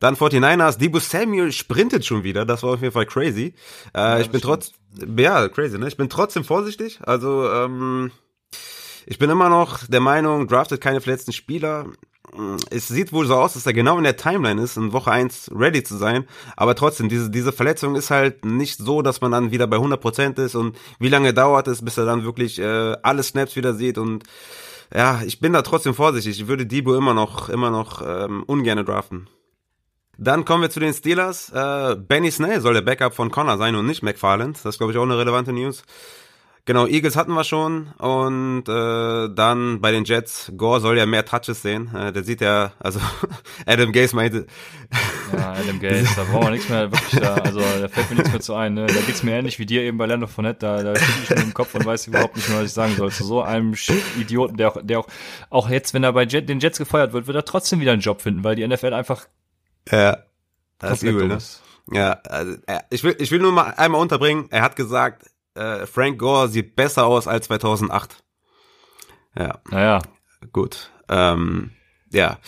[0.00, 3.54] Dann 49ers, Debo Samuel sprintet schon wieder, das war auf jeden Fall crazy.
[3.94, 4.72] Äh, ja, ich bin trotz,
[5.16, 5.86] ja, crazy, ne?
[5.86, 8.10] Ich bin trotzdem vorsichtig, also ähm,
[9.06, 11.86] ich bin immer noch der Meinung, draftet keine verletzten Spieler
[12.70, 15.50] es sieht wohl so aus, dass er genau in der Timeline ist, in Woche 1
[15.54, 16.24] ready zu sein.
[16.56, 20.42] Aber trotzdem, diese, diese Verletzung ist halt nicht so, dass man dann wieder bei 100%
[20.42, 20.54] ist.
[20.54, 23.98] Und wie lange dauert es, bis er dann wirklich äh, alle Snaps wieder sieht.
[23.98, 24.24] Und
[24.92, 26.40] ja, ich bin da trotzdem vorsichtig.
[26.40, 29.28] Ich würde Debo immer noch, immer noch ähm, ungerne draften.
[30.16, 31.50] Dann kommen wir zu den Steelers.
[31.50, 34.56] Äh, Benny Snell soll der Backup von Connor sein und nicht McFarland.
[34.56, 35.82] Das ist, glaube ich, auch eine relevante News.
[36.66, 41.26] Genau, Eagles hatten wir schon und äh, dann bei den Jets, Gore soll ja mehr
[41.26, 41.94] Touches sehen.
[41.94, 43.00] Äh, der sieht ja, also
[43.66, 44.46] Adam Gaze meinte.
[45.30, 48.32] Ja, Adam Gaze, da brauchen wir nichts mehr wirklich da, also da fällt mir nichts
[48.32, 48.72] mehr zu ein.
[48.72, 48.86] Ne?
[48.86, 51.42] Da geht's mir ähnlich wie dir eben bei Lando Fournette, da, da stehe ich mir
[51.42, 53.12] im Kopf und weiß überhaupt nicht mehr, was ich sagen soll.
[53.12, 53.74] Zu so einem
[54.18, 55.08] Idioten, der auch, der auch,
[55.50, 58.00] auch jetzt, wenn er bei Jet, den Jets gefeuert wird, wird er trotzdem wieder einen
[58.00, 59.26] Job finden, weil die NFL einfach
[59.90, 60.18] ja,
[60.78, 61.38] das ist übel, ne?
[61.92, 62.56] Ja, also,
[62.88, 66.76] ich will, ich will nur mal einmal unterbringen, er hat gesagt, äh, Frank Gore sieht
[66.76, 68.22] besser aus als 2008.
[69.38, 69.58] Ja.
[69.70, 70.02] Naja.
[70.52, 70.90] Gut.
[71.08, 71.70] Ähm,
[72.10, 72.38] ja.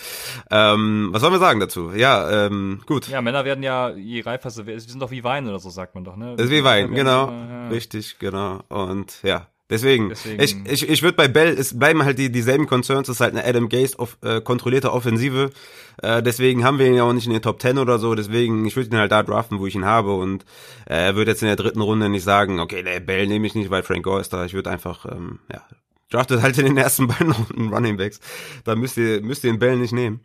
[0.49, 1.91] Ähm, was sollen wir sagen dazu?
[1.93, 3.07] Ja, ähm, gut.
[3.09, 5.93] Ja, Männer werden ja, je reifer sie, sie sind doch wie Wein oder so, sagt
[5.95, 6.35] man doch, ne?
[6.35, 7.29] ist wie Wein, genau.
[7.29, 7.67] ja.
[7.67, 8.61] Richtig, genau.
[8.69, 10.41] Und ja, Deswegen, Deswegen.
[10.41, 13.35] ich, ich, ich würde bei Bell, es bleiben halt die, dieselben Concerns, es ist halt
[13.35, 15.49] eine Adam Gaze auf, äh, kontrollierte Offensive.
[16.01, 18.15] Äh, deswegen haben wir ihn ja auch nicht in den Top 10 oder so.
[18.15, 20.13] Deswegen, ich würde ihn halt da draften, wo ich ihn habe.
[20.13, 20.45] Und
[20.85, 23.55] äh, er wird jetzt in der dritten Runde nicht sagen, okay, der Bell nehme ich
[23.55, 24.45] nicht, weil Frank Gore ist da.
[24.45, 25.61] Ich würde einfach, ähm, ja,
[26.09, 28.21] draftet halt in den ersten beiden Runden Running Backs.
[28.63, 30.21] Da müsst ihr, müsst ihr den Bell nicht nehmen.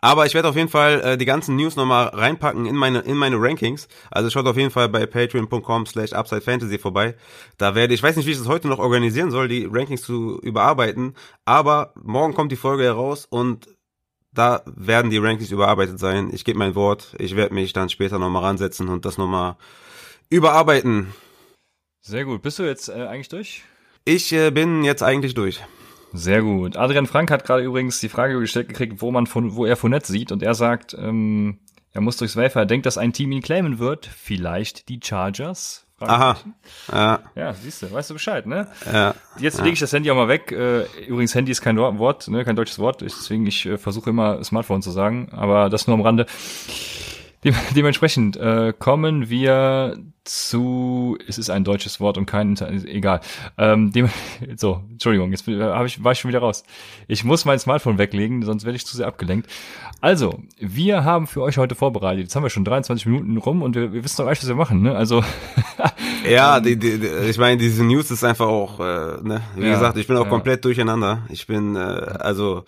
[0.00, 3.16] Aber ich werde auf jeden Fall äh, die ganzen News nochmal reinpacken in meine, in
[3.16, 3.88] meine Rankings.
[4.10, 7.16] Also schaut auf jeden Fall bei patreon.com slash upsidefantasy vorbei.
[7.56, 10.38] Da werde ich, weiß nicht, wie ich das heute noch organisieren soll, die Rankings zu
[10.40, 11.14] überarbeiten.
[11.44, 13.68] Aber morgen kommt die Folge heraus und
[14.32, 16.30] da werden die Rankings überarbeitet sein.
[16.32, 17.16] Ich gebe mein Wort.
[17.18, 19.56] Ich werde mich dann später nochmal ransetzen und das nochmal
[20.30, 21.12] überarbeiten.
[22.02, 22.42] Sehr gut.
[22.42, 23.64] Bist du jetzt äh, eigentlich durch?
[24.04, 25.60] Ich äh, bin jetzt eigentlich durch.
[26.12, 26.76] Sehr gut.
[26.76, 30.10] Adrian Frank hat gerade übrigens die Frage gestellt gekriegt, wo man von, wo er Fournette
[30.10, 31.58] sieht und er sagt, ähm,
[31.92, 32.60] er muss durchs Wafer.
[32.60, 34.06] Er denkt, dass ein Team ihn claimen wird.
[34.06, 35.86] Vielleicht die Chargers.
[36.00, 36.36] Aha.
[36.92, 37.20] Ja.
[37.34, 38.68] ja, siehst du, weißt du Bescheid, ne?
[38.90, 39.14] Ja.
[39.40, 40.52] Jetzt lege ich das Handy auch mal weg.
[40.52, 44.42] Äh, übrigens, Handy ist kein Wort, ne, kein deutsches Wort, deswegen ich äh, versuche immer
[44.44, 46.26] Smartphone zu sagen, aber das nur am Rande.
[47.42, 49.96] Dem, dementsprechend äh, kommen wir
[50.28, 53.20] zu, es ist ein deutsches Wort und kein, egal.
[53.56, 54.10] Ähm, dem,
[54.56, 56.64] so, Entschuldigung, jetzt hab ich, war ich schon wieder raus.
[57.06, 59.48] Ich muss mein Smartphone weglegen, sonst werde ich zu sehr abgelenkt.
[60.00, 62.24] Also, wir haben für euch heute vorbereitet.
[62.24, 64.54] Jetzt haben wir schon 23 Minuten rum und wir, wir wissen doch eigentlich, was wir
[64.54, 64.94] machen, ne?
[64.94, 65.24] Also.
[66.28, 69.40] ja, die, die, die, ich meine, diese News ist einfach auch, äh, ne?
[69.56, 70.30] Wie ja, gesagt, ich bin auch ja.
[70.30, 71.22] komplett durcheinander.
[71.30, 72.64] Ich bin, äh, also,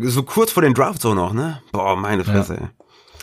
[0.00, 1.62] so kurz vor den Drafts auch noch, ne?
[1.70, 2.70] Boah, meine Fresse, ja.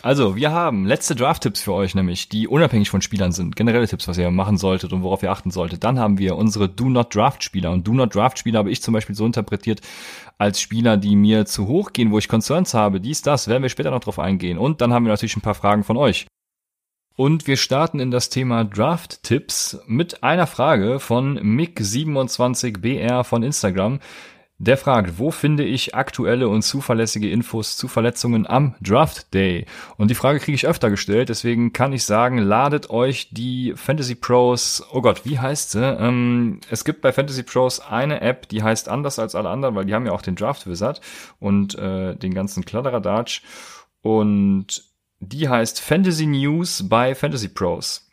[0.01, 3.57] Also, wir haben letzte Draft-Tipps für euch, nämlich, die unabhängig von Spielern sind.
[3.57, 5.83] Generelle Tipps, was ihr machen solltet und worauf ihr achten solltet.
[5.83, 7.71] Dann haben wir unsere Do-Not-Draft-Spieler.
[7.71, 9.81] Und Do-Not-Draft-Spieler habe ich zum Beispiel so interpretiert
[10.37, 13.01] als Spieler, die mir zu hoch gehen, wo ich Concerns habe.
[13.01, 14.57] Dies, das, werden wir später noch drauf eingehen.
[14.57, 16.27] Und dann haben wir natürlich ein paar Fragen von euch.
[17.17, 23.99] Und wir starten in das Thema Draft-Tipps mit einer Frage von Mick27BR von Instagram.
[24.61, 29.65] Der fragt, wo finde ich aktuelle und zuverlässige Infos zu Verletzungen am Draft Day?
[29.95, 34.15] Und die Frage kriege ich öfter gestellt, deswegen kann ich sagen, ladet euch die Fantasy
[34.15, 35.81] Pros, oh Gott, wie heißt sie?
[35.81, 39.85] Ähm, es gibt bei Fantasy Pros eine App, die heißt anders als alle anderen, weil
[39.85, 40.99] die haben ja auch den Draft Wizard
[41.39, 43.43] und äh, den ganzen Kladderadatsch.
[44.01, 44.83] Und
[45.21, 48.09] die heißt Fantasy News bei Fantasy Pros.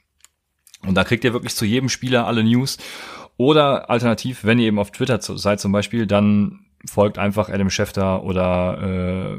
[0.87, 2.79] Und da kriegt ihr wirklich zu jedem Spieler alle News.
[3.37, 8.23] Oder alternativ, wenn ihr eben auf Twitter seid zum Beispiel, dann folgt einfach Adam Schefter
[8.23, 9.39] oder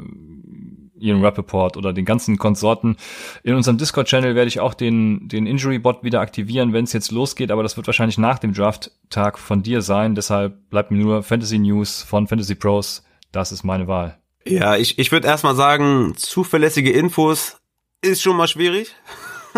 [1.00, 2.96] Ian Rappaport oder den ganzen Konsorten.
[3.42, 7.50] In unserem Discord-Channel werde ich auch den, den Injury-Bot wieder aktivieren, wenn es jetzt losgeht,
[7.50, 10.14] aber das wird wahrscheinlich nach dem Draft-Tag von dir sein.
[10.14, 13.04] Deshalb bleibt mir nur Fantasy News von Fantasy Pros.
[13.32, 14.18] Das ist meine Wahl.
[14.44, 17.58] Ja, ich, ich würde erstmal sagen, zuverlässige Infos
[18.00, 18.94] ist schon mal schwierig.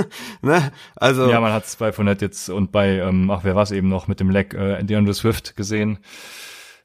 [0.43, 0.73] ne?
[0.97, 3.71] Also ja, man hat es bei Fournette jetzt und bei, ähm, ach wer war es
[3.71, 5.99] eben noch mit dem Leck, äh, DeAndre Swift gesehen.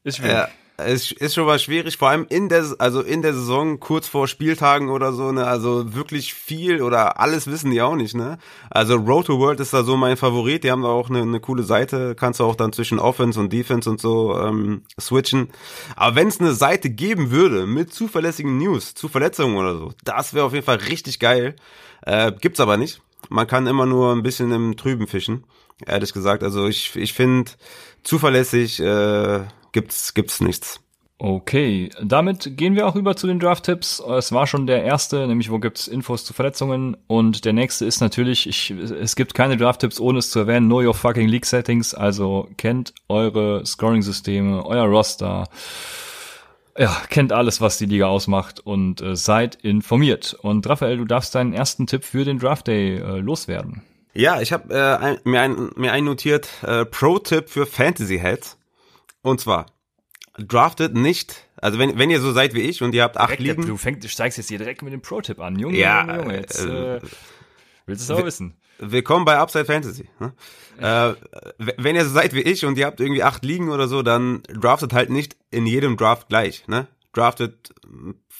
[0.03, 0.33] Ist schwierig.
[0.33, 0.47] Ja.
[0.77, 4.27] Es ist schon mal schwierig, vor allem in der, also in der Saison, kurz vor
[4.27, 8.37] Spieltagen oder so, ne, also wirklich viel oder alles wissen die auch nicht, ne.
[8.69, 11.39] Also Road to World ist da so mein Favorit, die haben da auch eine, eine
[11.39, 15.49] coole Seite, kannst du auch dann zwischen Offense und Defense und so ähm, switchen.
[15.95, 20.33] Aber wenn es eine Seite geben würde mit zuverlässigen News, zu Verletzungen oder so, das
[20.33, 21.55] wäre auf jeden Fall richtig geil.
[22.01, 23.01] Äh, gibt's aber nicht.
[23.29, 25.45] Man kann immer nur ein bisschen im Trüben fischen,
[25.85, 26.43] ehrlich gesagt.
[26.43, 27.51] Also ich, ich finde,
[28.03, 30.79] zuverlässig äh, gibt's, gibt's nichts.
[31.17, 33.99] Okay, damit gehen wir auch über zu den Draft-Tipps.
[33.99, 36.97] Es war schon der erste, nämlich wo gibt's Infos zu Verletzungen.
[37.07, 40.81] Und der nächste ist natürlich, ich, es gibt keine Draft-Tipps, ohne es zu erwähnen, know
[40.81, 41.93] your fucking League Settings.
[41.93, 45.47] Also kennt eure Scoring-Systeme, euer Roster.
[46.77, 50.37] Ja, kennt alles, was die Liga ausmacht und äh, seid informiert.
[50.41, 53.83] Und Raphael, du darfst deinen ersten Tipp für den Draft Day äh, loswerden.
[54.13, 58.57] Ja, ich habe äh, ein, mir, ein, mir einnotiert, äh, Pro-Tipp für Fantasy-Heads.
[59.25, 59.65] Und zwar,
[60.37, 63.57] draftet nicht, also wenn, wenn ihr so seid wie ich und ihr habt acht direkt,
[63.57, 63.65] Ligen.
[63.65, 65.57] Du, fängst, du steigst jetzt hier direkt mit dem Pro-Tipp an.
[65.57, 67.01] Junge, Ja, Junge, Junge, jetzt äh, äh,
[67.87, 68.55] willst du es aber wissen.
[68.77, 70.07] Willkommen bei Upside Fantasy.
[70.19, 70.33] Ne?
[70.77, 71.15] Äh,
[71.77, 74.43] wenn ihr so seid wie ich und ihr habt irgendwie acht Ligen oder so, dann
[74.43, 76.67] draftet halt nicht in jedem Draft gleich.
[76.67, 76.85] Ne?
[77.15, 77.73] Draftet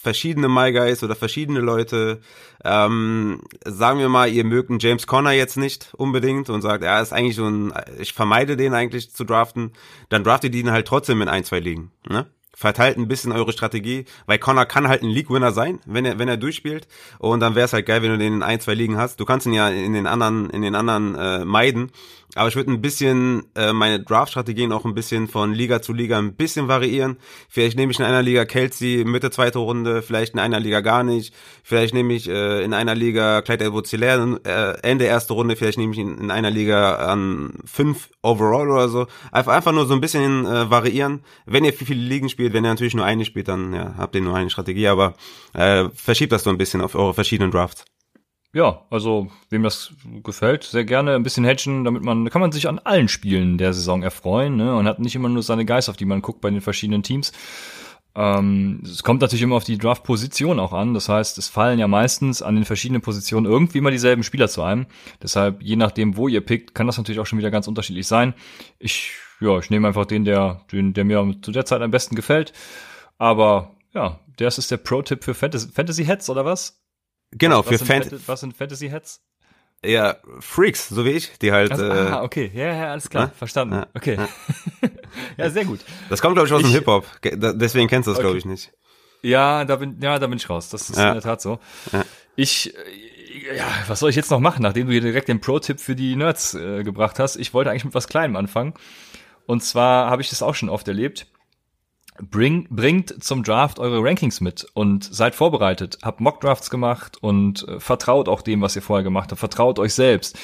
[0.05, 2.21] verschiedene My Guys oder verschiedene Leute.
[2.63, 7.01] Ähm, sagen wir mal, ihr mögt einen James Conner jetzt nicht unbedingt und sagt, ja,
[7.01, 9.71] ist eigentlich so ein, ich vermeide den eigentlich zu draften.
[10.09, 11.91] Dann draftet ihn halt trotzdem in ein, zwei Ligen.
[12.07, 12.27] Ne?
[12.55, 16.29] verteilt ein bisschen eure Strategie, weil Connor kann halt ein League-Winner sein, wenn er wenn
[16.29, 16.87] er durchspielt
[17.19, 19.19] und dann wäre es halt geil, wenn du den in ein, zwei Ligen hast.
[19.19, 21.91] Du kannst ihn ja in den anderen in den anderen äh, meiden,
[22.35, 26.17] aber ich würde ein bisschen äh, meine Draft-Strategien auch ein bisschen von Liga zu Liga
[26.17, 27.17] ein bisschen variieren.
[27.49, 31.03] Vielleicht nehme ich in einer Liga Kelsey Mitte zweite Runde, vielleicht in einer Liga gar
[31.03, 31.33] nicht.
[31.63, 35.93] Vielleicht nehme ich äh, in einer Liga Clyde edwards äh, Ende erste Runde, vielleicht nehme
[35.93, 39.07] ich ihn in einer Liga an fünf overall oder so.
[39.31, 41.23] Einfach, nur so ein bisschen äh, variieren.
[41.45, 44.21] Wenn ihr viele Ligen spielt, wenn ihr natürlich nur eine spielt, dann ja, habt ihr
[44.21, 45.15] nur eine Strategie, aber
[45.53, 47.85] äh, verschiebt das so ein bisschen auf eure verschiedenen Drafts.
[48.55, 49.91] Ja, also wem das
[50.23, 53.73] gefällt, sehr gerne ein bisschen hedgen, damit man, kann man sich an allen Spielen der
[53.73, 54.73] Saison erfreuen, ne?
[54.77, 57.33] Und hat nicht immer nur seine Guys, auf die man guckt bei den verschiedenen Teams.
[58.15, 60.93] Ähm, es kommt natürlich immer auf die Draft-Position auch an.
[60.93, 64.61] Das heißt, es fallen ja meistens an den verschiedenen Positionen irgendwie immer dieselben Spieler zu
[64.61, 64.85] einem.
[65.21, 68.35] Deshalb, je nachdem, wo ihr pickt, kann das natürlich auch schon wieder ganz unterschiedlich sein.
[68.79, 72.15] Ich, ja, ich nehme einfach den, der, den, der mir zu der Zeit am besten
[72.15, 72.53] gefällt.
[73.17, 76.84] Aber ja, das ist der Pro-Tipp für Fantasy, Fantasy Heads oder was?
[77.31, 79.21] Genau, was für sind Fan Fant- Was sind Fantasy Heads?
[79.83, 81.71] ja, Freaks, so wie ich, die halt.
[81.71, 83.31] Also, äh, ah, okay, ja, ja, alles klar, ne?
[83.37, 83.75] verstanden.
[83.75, 84.17] Ja, Okay.
[85.37, 85.49] Ja.
[85.49, 85.79] sehr gut.
[86.09, 87.05] Das kommt, glaube ich, aus dem Ich- Hip-Hop.
[87.21, 88.25] Ge- da- Deswegen kennst du das, Okay.
[88.25, 88.71] glaube ich, nicht.
[89.21, 90.69] Ja, da bin, ja, da bin ich raus.
[90.69, 91.09] Das ist Ja.
[91.09, 91.59] in der Tat so.
[91.91, 92.03] Ja.
[92.35, 95.79] Ich, äh, ja, was soll ich jetzt noch machen, nachdem du hier direkt den Pro-Tipp
[95.79, 97.35] für die Nerds äh, gebracht hast?
[97.35, 98.73] Ich wollte eigentlich mit was Kleinem anfangen.
[99.45, 101.27] Und zwar habe ich das auch schon oft erlebt.
[102.21, 105.97] Bring, bringt zum Draft eure Rankings mit und seid vorbereitet.
[106.01, 109.39] Habt Mock-Drafts gemacht und äh, vertraut auch dem, was ihr vorher gemacht habt.
[109.39, 110.37] Vertraut euch selbst.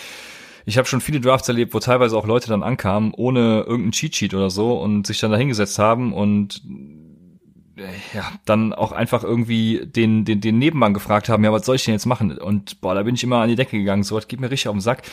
[0.65, 4.33] Ich habe schon viele Drafts erlebt, wo teilweise auch Leute dann ankamen, ohne irgendeinen Cheat-Sheet
[4.33, 6.61] oder so und sich dann da hingesetzt haben und
[7.77, 11.77] äh, ja, dann auch einfach irgendwie den, den, den Nebenmann gefragt haben, ja, was soll
[11.77, 12.37] ich denn jetzt machen?
[12.37, 14.67] Und boah, da bin ich immer an die Decke gegangen, so was geht mir richtig
[14.67, 15.03] auf den Sack.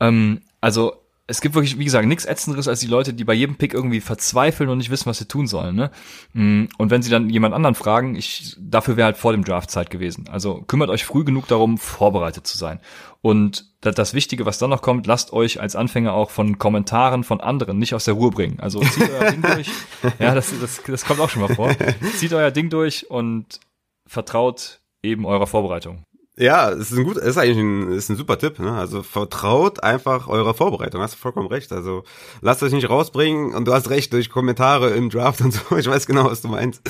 [0.00, 3.56] Ähm, also es gibt wirklich, wie gesagt, nichts Ätzenderes als die Leute, die bei jedem
[3.56, 5.76] Pick irgendwie verzweifeln und nicht wissen, was sie tun sollen.
[5.76, 5.90] Ne?
[6.32, 9.70] Mm, Und wenn sie dann jemand anderen fragen, ich, dafür wäre halt vor dem Draft
[9.70, 10.28] Zeit gewesen.
[10.28, 12.80] Also kümmert euch früh genug darum, vorbereitet zu sein.
[13.20, 17.22] Und das, das Wichtige, was dann noch kommt, lasst euch als Anfänger auch von Kommentaren
[17.22, 18.58] von anderen nicht aus der Ruhe bringen.
[18.58, 19.70] Also zieht euer Ding durch.
[20.18, 21.70] Ja, das, das, das kommt auch schon mal vor.
[22.16, 23.60] Zieht euer Ding durch und
[24.08, 26.04] vertraut eben eurer Vorbereitung.
[26.38, 28.72] Ja, es ist ein gut, ist eigentlich ein, ist ein super Tipp, ne?
[28.72, 31.72] Also vertraut einfach eurer Vorbereitung, hast du vollkommen recht.
[31.72, 32.04] Also
[32.40, 35.76] lasst euch nicht rausbringen und du hast recht durch Kommentare im Draft und so.
[35.76, 36.82] Ich weiß genau, was du meinst.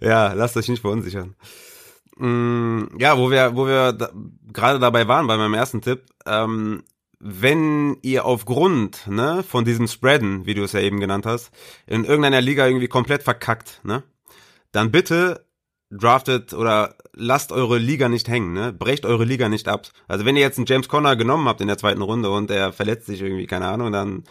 [0.00, 1.36] Ja, lasst euch nicht verunsichern.
[2.16, 4.10] Mm, ja, wo wir, wo wir da,
[4.52, 6.82] gerade dabei waren bei meinem ersten Tipp, ähm,
[7.20, 11.52] wenn ihr aufgrund ne, von diesem Spreaden, wie du es ja eben genannt hast,
[11.86, 14.02] in irgendeiner Liga irgendwie komplett verkackt, ne,
[14.72, 15.46] dann bitte
[15.92, 18.72] draftet oder lasst eure Liga nicht hängen, ne?
[18.72, 19.86] Brecht eure Liga nicht ab.
[20.08, 22.72] Also wenn ihr jetzt einen James Conner genommen habt in der zweiten Runde und er
[22.72, 24.24] verletzt sich irgendwie, keine Ahnung, dann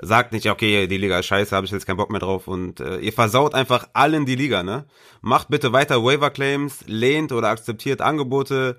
[0.00, 2.78] sagt nicht, okay, die Liga ist scheiße, habe ich jetzt keinen Bock mehr drauf und
[2.78, 4.84] äh, ihr versaut einfach allen die Liga, ne?
[5.20, 8.76] Macht bitte weiter Waiver Claims, lehnt oder akzeptiert Angebote,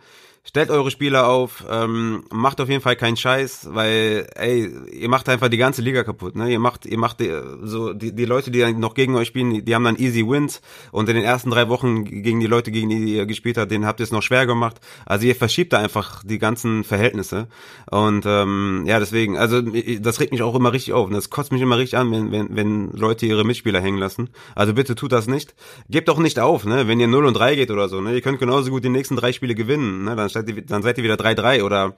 [0.50, 5.30] stellt eure Spieler auf, ähm, macht auf jeden Fall keinen Scheiß, weil, ey, ihr macht
[5.30, 6.50] einfach die ganze Liga kaputt, ne?
[6.52, 7.32] Ihr macht, ihr macht die,
[7.62, 10.28] so die, die Leute, die dann noch gegen euch spielen, die, die haben dann easy
[10.28, 13.70] wins und in den ersten drei Wochen gegen die Leute, gegen die ihr gespielt habt,
[13.70, 14.78] denen habt ihr es noch schwer gemacht.
[15.06, 17.48] Also ihr verschiebt da einfach die ganzen Verhältnisse
[17.92, 21.52] und ähm, ja, deswegen, also das regt mich auch immer richtig auf und das kotzt
[21.52, 24.30] mich immer richtig an, wenn, wenn, wenn Leute ihre Mitspieler hängen lassen.
[24.56, 25.54] Also bitte tut das nicht.
[25.92, 26.88] Gebt auch nicht auf, ne?
[26.88, 28.16] Wenn ihr 0 und 3 geht oder so, ne?
[28.16, 30.16] Ihr könnt genauso gut die nächsten drei Spiele gewinnen, ne?
[30.16, 31.96] Dann seid ihr, dann seid ihr wieder 3-3 oder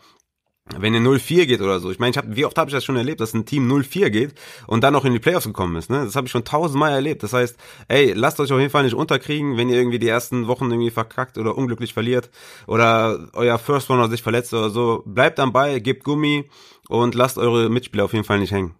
[0.77, 1.91] wenn ihr 0-4 geht oder so.
[1.91, 4.09] Ich meine, ich hab, wie oft habe ich das schon erlebt, dass ein Team 0-4
[4.09, 4.35] geht
[4.67, 5.89] und dann noch in die Playoffs gekommen ist.
[5.89, 6.05] Ne?
[6.05, 7.23] Das habe ich schon tausendmal erlebt.
[7.23, 10.47] Das heißt, ey, lasst euch auf jeden Fall nicht unterkriegen, wenn ihr irgendwie die ersten
[10.47, 12.29] Wochen irgendwie verkackt oder unglücklich verliert
[12.67, 15.03] oder euer First Runner sich verletzt oder so.
[15.05, 16.49] Bleibt am Ball, gebt Gummi
[16.87, 18.75] und lasst eure Mitspieler auf jeden Fall nicht hängen.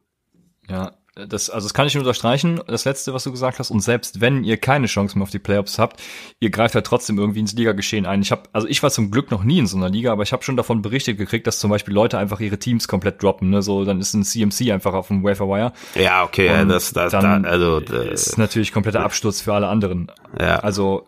[0.69, 3.69] Ja, das, also das kann ich nur unterstreichen, das letzte, was du gesagt hast.
[3.69, 6.01] Und selbst wenn ihr keine Chance mehr auf die Playoffs habt,
[6.39, 8.21] ihr greift halt trotzdem irgendwie ins Ligageschehen ein.
[8.21, 10.31] Ich habe, also ich war zum Glück noch nie in so einer Liga, aber ich
[10.31, 13.49] habe schon davon berichtet gekriegt, dass zum Beispiel Leute einfach ihre Teams komplett droppen.
[13.49, 13.61] Ne?
[13.61, 15.73] So, dann ist ein CMC einfach auf dem Waferwire.
[15.95, 20.09] Ja, okay, Und das, das, dann da, also ist natürlich kompletter Absturz für alle anderen.
[20.39, 20.59] Ja.
[20.59, 21.07] Also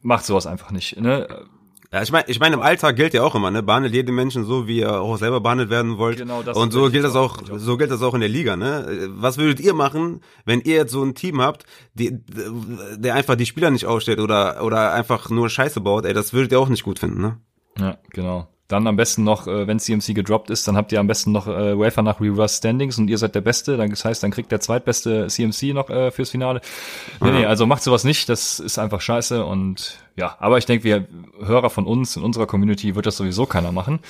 [0.00, 1.00] macht sowas einfach nicht.
[1.00, 1.26] Ne?
[1.92, 3.62] Ja, ich meine, ich meine, im Alltag gilt ja auch immer, ne?
[3.62, 6.16] Behandelt jeden Menschen so, wie ihr auch selber behandelt werden wollt.
[6.16, 7.58] Genau, das Und so gilt das auch, auch.
[7.58, 9.10] so gilt das auch in der Liga, ne?
[9.10, 12.18] Was würdet ihr machen, wenn ihr jetzt so ein Team habt, die,
[12.96, 16.52] der einfach die Spieler nicht aufstellt oder, oder einfach nur Scheiße baut, ey, das würdet
[16.52, 17.38] ihr auch nicht gut finden, ne?
[17.78, 18.48] Ja, genau.
[18.72, 21.46] Dann am besten noch, äh, wenn CMC gedroppt ist, dann habt ihr am besten noch
[21.46, 23.76] äh, Wafer nach Reverse Standings und ihr seid der Beste.
[23.76, 26.62] Dann, das heißt, dann kriegt der zweitbeste CMC noch äh, fürs Finale.
[27.20, 28.30] Nee, nee, also macht sowas nicht.
[28.30, 29.44] Das ist einfach scheiße.
[29.44, 31.06] Und ja, aber ich denke, wir
[31.44, 34.00] Hörer von uns in unserer Community wird das sowieso keiner machen.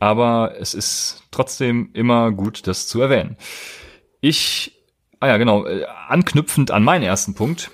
[0.00, 3.38] Aber es ist trotzdem immer gut, das zu erwähnen.
[4.20, 4.84] Ich,
[5.20, 7.70] ah ja, genau, äh, anknüpfend an meinen ersten Punkt,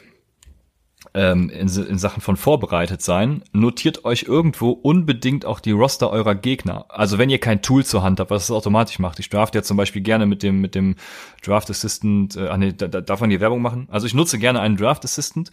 [1.14, 6.34] ähm, in, in Sachen von vorbereitet sein, notiert euch irgendwo unbedingt auch die Roster eurer
[6.34, 6.86] Gegner.
[6.88, 9.20] Also wenn ihr kein Tool zur Hand habt, was es automatisch macht.
[9.20, 10.96] Ich draft ja zum Beispiel gerne mit dem mit dem
[11.42, 12.36] Draft Assistant.
[12.36, 13.88] Äh, ah nee, da, da, darf man die Werbung machen?
[13.90, 15.50] Also ich nutze gerne einen Draft Assistant.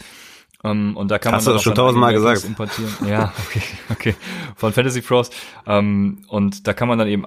[0.63, 2.43] Ähm, und da kann Hast man du dann schon tausendmal gesagt.
[2.43, 2.91] Importieren.
[3.07, 4.15] Ja, okay, okay.
[4.55, 5.29] Von Fantasy Pros.
[5.67, 7.25] Ähm, und da kann man dann eben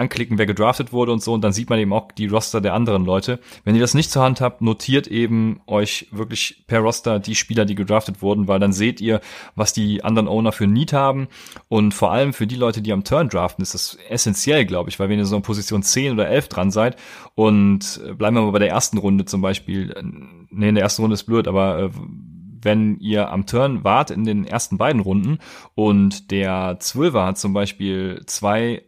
[0.00, 2.74] anklicken, wer gedraftet wurde und so, und dann sieht man eben auch die Roster der
[2.74, 3.38] anderen Leute.
[3.64, 7.64] Wenn ihr das nicht zur Hand habt, notiert eben euch wirklich per Roster die Spieler,
[7.64, 9.20] die gedraftet wurden, weil dann seht ihr,
[9.54, 11.28] was die anderen Owner für Need haben.
[11.68, 14.98] Und vor allem für die Leute, die am Turn draften, ist das essentiell, glaube ich,
[14.98, 16.96] weil wenn ihr so in Position 10 oder 11 dran seid
[17.34, 20.02] und äh, bleiben wir mal bei der ersten Runde zum Beispiel, äh,
[20.50, 21.90] nee, in der ersten Runde ist blöd, aber äh,
[22.62, 25.38] wenn ihr am Turn wart in den ersten beiden Runden
[25.74, 28.82] und der Zwölfer hat zum Beispiel zwei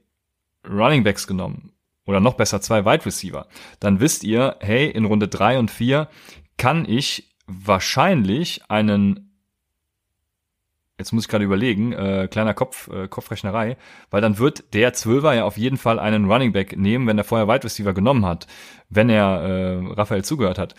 [0.69, 1.73] Running Backs genommen
[2.07, 3.47] oder noch besser zwei Wide Receiver,
[3.81, 6.09] dann wisst ihr, hey, in Runde drei und vier
[6.57, 9.29] kann ich wahrscheinlich einen
[10.99, 13.77] Jetzt muss ich gerade überlegen, äh, kleiner Kopf, äh, Kopfrechnerei,
[14.11, 17.25] weil dann wird der Zwölfer ja auf jeden Fall einen Running Back nehmen, wenn er
[17.25, 18.47] vorher Wide Receiver genommen hat,
[18.89, 20.77] wenn er äh, Raphael zugehört hat.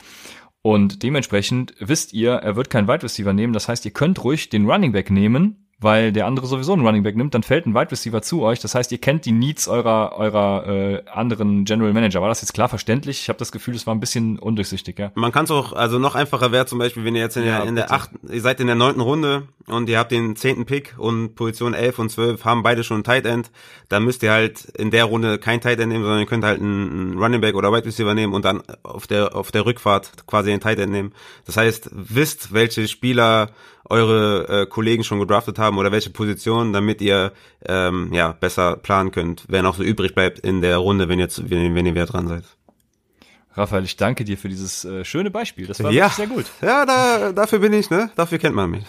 [0.62, 3.52] Und dementsprechend wisst ihr, er wird keinen Wide Receiver nehmen.
[3.52, 7.04] Das heißt, ihr könnt ruhig den Running Back nehmen, weil der andere sowieso einen Running
[7.04, 8.60] Back nimmt, dann fällt ein Wide Receiver zu euch.
[8.60, 12.22] Das heißt, ihr kennt die Needs eurer eurer äh, anderen General Manager.
[12.22, 13.22] War das jetzt klar verständlich?
[13.22, 15.12] Ich habe das Gefühl, es war ein bisschen undurchsichtig, ja.
[15.16, 17.54] Man kann es auch, also noch einfacher wäre zum Beispiel, wenn ihr jetzt in der,
[17.54, 20.66] Ja, in der achten, ihr seid in der neunten Runde und ihr habt den zehnten
[20.66, 23.52] Pick und Position 11 und 12 haben beide schon ein Tight End,
[23.90, 26.60] dann müsst ihr halt in der Runde kein Tight End nehmen, sondern ihr könnt halt
[26.60, 30.26] einen, einen Running Back oder Wide Receiver nehmen und dann auf der, auf der Rückfahrt
[30.28, 31.14] quasi den Tight End nehmen.
[31.46, 33.50] Das heißt, wisst, welche Spieler
[33.90, 37.32] eure äh, Kollegen schon gedraftet haben oder welche Positionen, damit ihr
[37.66, 41.28] ähm, ja besser planen könnt, wer noch so übrig bleibt in der Runde, wenn ihr,
[41.44, 42.44] wenn, wenn ihr wieder dran seid.
[43.56, 45.68] Raphael, ich danke dir für dieses äh, schöne Beispiel.
[45.68, 46.06] Das war Ja.
[46.06, 46.46] wirklich sehr gut.
[46.62, 48.10] Ja, da, dafür bin ich, ne?
[48.16, 48.84] Dafür kennt man mich.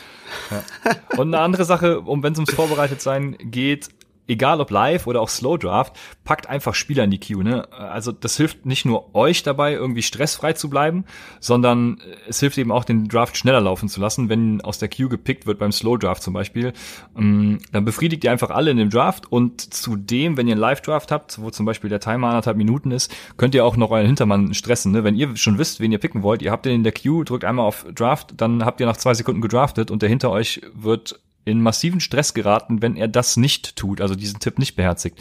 [1.18, 3.88] Und eine andere Sache, um wenn es ums Vorbereitetsein geht,
[4.26, 7.44] egal ob live oder auch Slow Draft, packt einfach Spieler in die Queue.
[7.44, 7.72] Ne?
[7.72, 11.04] Also das hilft nicht nur euch dabei, irgendwie stressfrei zu bleiben,
[11.40, 15.08] sondern es hilft eben auch, den Draft schneller laufen zu lassen, wenn aus der Queue
[15.08, 16.72] gepickt wird beim Slow Draft zum Beispiel.
[17.16, 20.80] Ähm, Dann befriedigt ihr einfach alle in dem Draft und zudem, wenn ihr einen Live
[20.80, 24.06] Draft habt, wo zum Beispiel der Timer anderthalb Minuten ist, könnt ihr auch noch euren
[24.06, 24.92] Hintermann stressen.
[24.92, 25.04] Ne?
[25.04, 27.44] Wenn ihr schon wisst, wen ihr picken wollt, ihr habt den in der Queue, drückt
[27.44, 31.20] einmal auf Draft, dann habt ihr nach zwei Sekunden gedraftet und der hinter euch wird
[31.44, 35.20] in massiven Stress geraten, wenn er das nicht tut, also diesen Tipp nicht beherzigt.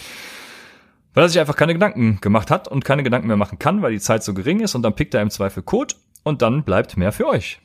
[1.14, 3.92] Weil er sich einfach keine Gedanken gemacht hat und keine Gedanken mehr machen kann, weil
[3.92, 6.98] die Zeit so gering ist und dann pickt er im Zweifel Code und dann bleibt
[6.98, 7.60] mehr für euch.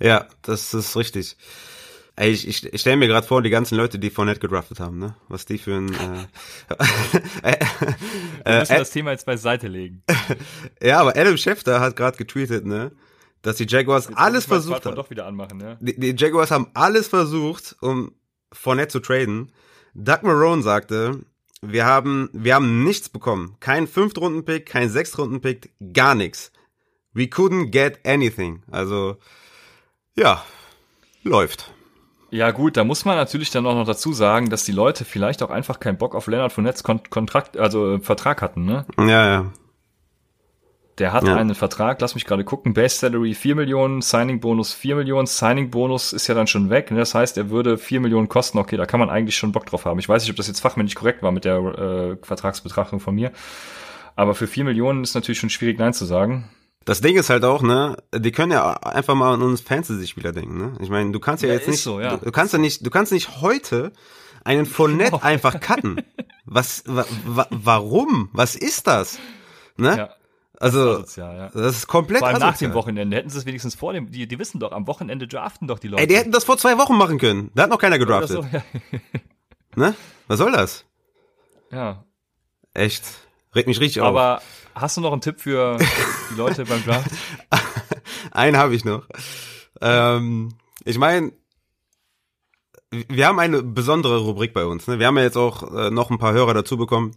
[0.00, 1.36] Ja, das ist richtig.
[2.18, 4.98] Ey, ich, ich, ich stelle mir gerade vor, die ganzen Leute, die Fournette gedraftet haben,
[4.98, 5.14] ne?
[5.28, 7.56] Was die für ein äh, äh,
[8.44, 10.02] Wir müssen äh, das Thema jetzt beiseite legen.
[10.82, 12.92] Ja, aber Adam Schefter hat gerade getweetet, ne?
[13.46, 14.96] Dass die Jaguars alles Jetzt mein versucht haben.
[14.96, 15.76] doch wieder anmachen, ja.
[15.78, 18.10] Die, die Jaguars haben alles versucht, um
[18.52, 19.52] Fournette zu traden.
[19.94, 21.20] Doug Marone sagte,
[21.62, 23.54] wir haben, wir haben nichts bekommen.
[23.60, 26.50] Kein Fünftrunden-Pick, kein Sechstrunden-Pick, gar nichts.
[27.12, 28.64] We couldn't get anything.
[28.68, 29.16] Also,
[30.16, 30.42] ja,
[31.22, 31.72] läuft.
[32.32, 35.40] Ja gut, da muss man natürlich dann auch noch dazu sagen, dass die Leute vielleicht
[35.44, 38.86] auch einfach keinen Bock auf Leonard Fournettes Kon Kontrakt, also äh, Vertrag hatten, ne?
[38.98, 39.52] Ja, ja.
[40.98, 41.36] Der hat Ja.
[41.36, 45.70] einen Vertrag, lass mich gerade gucken, Base Salary 4 Millionen, Signing Bonus 4 Millionen, Signing
[45.70, 46.98] Bonus ist ja dann schon weg, ne?
[46.98, 49.84] das heißt, er würde 4 Millionen kosten, okay, da kann man eigentlich schon Bock drauf
[49.84, 49.98] haben.
[49.98, 53.30] Ich weiß nicht, ob das jetzt fachmännisch korrekt war mit der äh, Vertragsbetrachtung von mir,
[54.14, 56.48] aber für 4 Millionen ist natürlich schon schwierig Nein zu sagen.
[56.86, 60.56] Das Ding ist halt auch, ne, die können ja einfach mal an uns Fantasy-Spieler denken,
[60.56, 60.72] ne?
[60.80, 62.16] Ich meine, du kannst ja, Ja, jetzt nicht, so, ja.
[62.16, 63.92] du, du kannst ja nicht, du kannst nicht heute
[64.44, 65.22] einen Fournette Genau.
[65.22, 66.00] einfach cutten.
[66.44, 68.30] Was, wa, wa, warum?
[68.32, 69.18] Was ist das?
[69.76, 69.96] Ne?
[69.98, 70.10] Ja,
[70.58, 71.48] also, asozial, ja.
[71.48, 73.16] das ist komplett Vor allem nach dem Wochenende.
[73.16, 75.88] Hätten sie es wenigstens vor dem, die, die wissen doch, am Wochenende draften doch die
[75.88, 76.02] Leute.
[76.02, 77.50] Ey, die hätten das vor zwei Wochen machen können.
[77.54, 78.42] Da hat noch keiner gedraftet.
[78.42, 78.62] so, ja.
[79.76, 79.94] Ne?
[80.26, 80.84] Was soll das?
[81.70, 82.02] ja.
[82.72, 83.04] Echt.
[83.54, 84.08] Regt mich richtig auf.
[84.08, 84.42] Aber
[84.74, 85.78] hast du noch einen Tipp für
[86.30, 87.10] die Leute beim Draft?
[88.32, 89.06] Einen habe ich noch.
[89.80, 90.54] Ähm,
[90.84, 91.32] ich meine,
[92.90, 94.86] wir haben eine besondere Rubrik bei uns.
[94.86, 94.98] Ne?
[94.98, 97.16] Wir haben ja jetzt auch äh, noch ein paar Hörer dazu bekommen.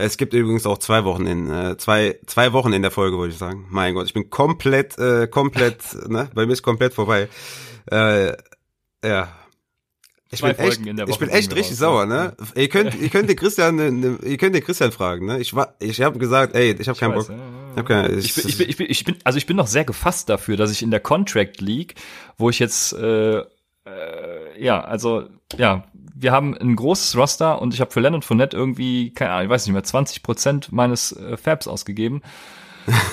[0.00, 3.32] Es gibt übrigens auch zwei Wochen in äh, zwei zwei Wochen in der Folge, wollte
[3.32, 3.66] ich sagen.
[3.70, 5.78] Mein Gott, ich bin komplett äh, komplett
[6.08, 7.28] ne, bei mir ist komplett vorbei.
[7.90, 8.32] Äh,
[9.04, 9.28] ja.
[10.32, 12.06] Ich Zwei bin echt, Folgen in der ich bin echt richtig raus, sauer, ja.
[12.06, 12.36] ne?
[12.54, 15.40] Ihr könnt, ihr könnt den Christian, ne, ne, ihr könnt den Christian fragen, ne?
[15.40, 17.36] Ich war, ich habe gesagt, ey, ich habe keinen weiß, Bock.
[17.76, 18.16] ja, ja, ja.
[18.16, 20.28] Ich Ich bin, ich, bin, ich, bin, ich bin, also ich bin noch sehr gefasst
[20.28, 21.96] dafür, dass ich in der Contract League,
[22.38, 23.44] wo ich jetzt, äh, äh,
[24.56, 29.10] ja, also, ja, wir haben ein großes Roster und ich habe für Leonard Fournette irgendwie,
[29.10, 32.22] keine Ahnung, ich weiß nicht mehr, 20 Prozent meines äh, Fabs ausgegeben.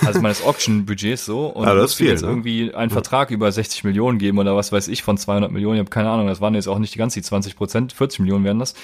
[0.05, 1.47] Also meines Auction-Budgets so.
[1.47, 2.29] Und Ah, das viel, jetzt ne?
[2.29, 5.75] irgendwie einen Vertrag über 60 Millionen geben oder was weiß ich von 200 Millionen.
[5.75, 8.43] Ich habe keine Ahnung, das waren jetzt auch nicht die ganzen 20 Prozent, 40 Millionen
[8.45, 8.75] wären das.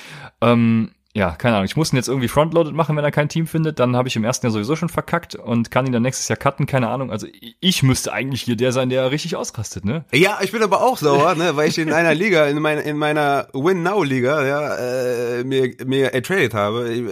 [0.42, 1.66] Ähm, ja, keine Ahnung.
[1.66, 3.78] Ich muss ihn jetzt irgendwie frontloaded machen, wenn er kein Team findet.
[3.80, 6.38] Dann habe ich im ersten Jahr sowieso schon verkackt und kann ihn dann nächstes Jahr
[6.38, 6.66] cutten.
[6.66, 7.12] Keine Ahnung.
[7.12, 7.28] Also
[7.60, 10.06] ich- müsste eigentlich hier der sein, der richtig ausrastet, ne?
[10.14, 12.98] Ja, ich bin aber auch sauer, ne, weil ich in einer Liga, in meiner in
[12.98, 16.90] meiner Win Now Liga, ja, äh, mir mir ertradet habe.
[16.92, 17.12] Äh,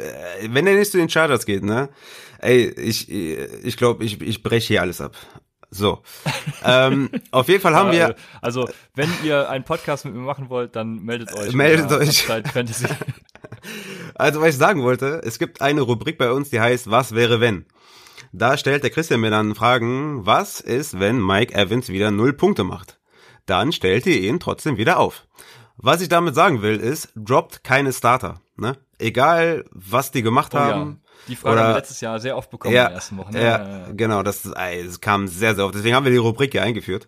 [0.49, 1.89] Wenn er nicht zu den Chargers geht, ne,
[2.39, 5.15] ey, ich ich glaube, ich ich breche hier alles ab.
[5.73, 6.03] So,
[6.65, 8.15] ähm, auf jeden Fall haben Äh, wir.
[8.41, 11.53] Also wenn ihr einen Podcast mit mir machen wollt, dann meldet euch.
[11.53, 12.23] Meldet unter euch.
[12.23, 12.87] Fantasy.
[14.15, 17.39] Also was ich sagen wollte, es gibt eine Rubrik bei uns, die heißt Was wäre
[17.39, 17.65] wenn?
[18.31, 22.63] Da stellt der Christian mir dann Fragen, was ist, wenn Mike Evans wieder null Punkte
[22.63, 22.99] macht?
[23.45, 25.27] Dann stellt ihr ihn trotzdem wieder auf.
[25.77, 28.41] Was ich damit sagen will, ist, droppt keine Starter.
[28.55, 28.77] Ne?
[28.99, 30.63] Egal, was die gemacht Oh, ja.
[30.65, 31.00] haben.
[31.27, 33.33] Die Frage Oder- haben wir letztes Jahr sehr oft bekommen Ja, in den ersten Wochen.
[33.33, 33.43] ne?
[33.43, 35.75] ja, genau, das, das kam sehr, sehr oft.
[35.75, 37.07] Deswegen haben wir die Rubrik hier eingeführt.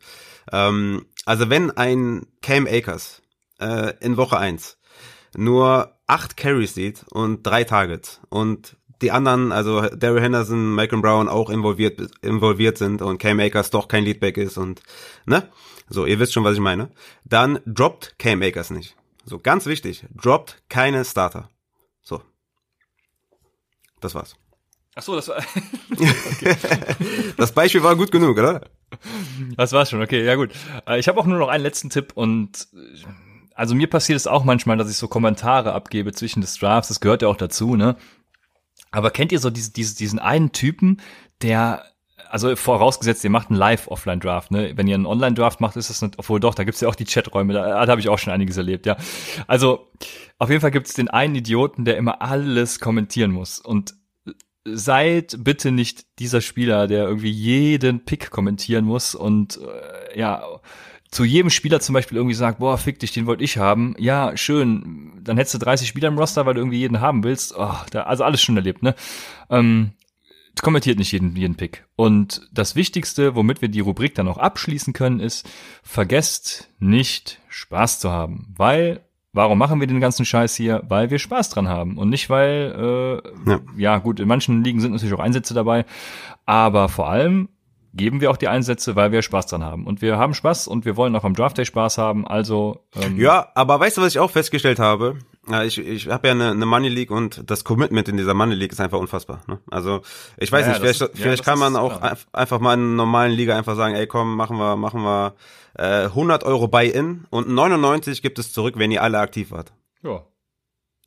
[0.52, 3.22] Ähm, also wenn ein Cam Akers
[3.60, 4.78] äh, in Woche 1
[5.36, 11.28] nur acht Carries sieht und drei Targets und die anderen, also Daryl Henderson, Malcolm Brown
[11.28, 14.82] auch involviert, involviert sind und Cam Akers doch kein Leadback ist und,
[15.26, 15.50] ne?
[15.90, 16.90] So, ihr wisst schon, was ich meine.
[17.26, 18.96] Dann droppt Cam Akers nicht.
[19.26, 21.50] So, ganz wichtig, droppt keine Starter.
[24.04, 24.36] Das war's.
[24.96, 25.38] Ach so, das war,
[27.38, 28.62] Das Beispiel war gut genug, oder?
[29.58, 30.02] das war's schon.
[30.02, 30.52] Okay, ja gut.
[30.88, 32.78] Äh, Ich habe auch nur noch einen letzten Tipp und äh,
[33.56, 36.90] also mir passiert es auch manchmal, dass ich so Kommentare abgebe zwischen des Drafts.
[36.90, 37.96] Das gehört ja auch dazu, ne?
[38.92, 41.02] Aber kennt ihr so diese, diese, diesen einen Typen,
[41.42, 41.86] der
[42.34, 44.74] also vorausgesetzt, ihr macht einen Live-Offline-Draft, ne?
[44.76, 47.06] Wenn ihr einen Online-Draft macht, ist das nicht, obwohl doch, da gibt's ja auch die
[47.06, 48.98] Chaträume, da, da habe ich auch schon einiges erlebt, ja.
[49.46, 49.92] Also,
[50.40, 53.60] auf jeden Fall gibt's den einen Idioten, der immer alles kommentieren muss.
[53.60, 53.94] Und
[54.66, 60.44] seid bitte nicht dieser Spieler, der irgendwie jeden Pick kommentieren muss und äh, ja,
[61.12, 63.94] zu jedem Spieler zum Beispiel irgendwie sagt, boah, fick dich, den wollte ich haben.
[64.00, 65.22] Ja, schön.
[65.22, 67.54] Dann hättest du 30 Spieler im Roster, weil du irgendwie jeden haben willst.
[67.56, 68.96] Oh, da, also alles schon erlebt, ne?
[69.52, 69.92] Ähm,
[70.62, 71.86] kommentiert nicht jeden, jeden Pick.
[71.96, 75.50] Und das Wichtigste, womit wir die Rubrik dann auch abschließen können, ist,
[75.84, 78.54] vergesst nicht Spaß zu haben.
[78.56, 79.02] Weil,
[79.34, 80.84] warum machen wir den ganzen Scheiß hier?
[80.88, 81.98] Weil wir Spaß dran haben.
[81.98, 83.60] Und nicht, weil, äh, Ja.
[83.78, 85.86] ja gut, in manchen Ligen sind natürlich auch Einsätze dabei.
[86.46, 87.50] Aber vor allem
[87.94, 89.86] geben wir auch die Einsätze, weil wir Spaß dran haben.
[89.86, 92.28] Und wir haben Spaß und wir wollen auch am Draft Day Spaß haben.
[92.28, 95.18] Also, ähm, Ja, aber weißt du, was ich auch festgestellt habe?
[95.50, 98.56] Ja, ich ich habe ja eine, eine Money League und das Commitment in dieser Money
[98.56, 99.42] League ist einfach unfassbar.
[99.48, 99.60] Ne?
[99.70, 100.02] Also
[100.38, 102.14] ich weiß Ja, nicht, das vielleicht, ja, vielleicht kann man auch klar.
[102.14, 105.34] einf- einfach mal in einer normalen Liga einfach sagen, ey komm, machen wir, machen wir
[105.78, 109.74] äh, 100 Euro Buy-in und 99 gibt es zurück, wenn ihr alle aktiv wart.
[110.02, 110.24] Ja.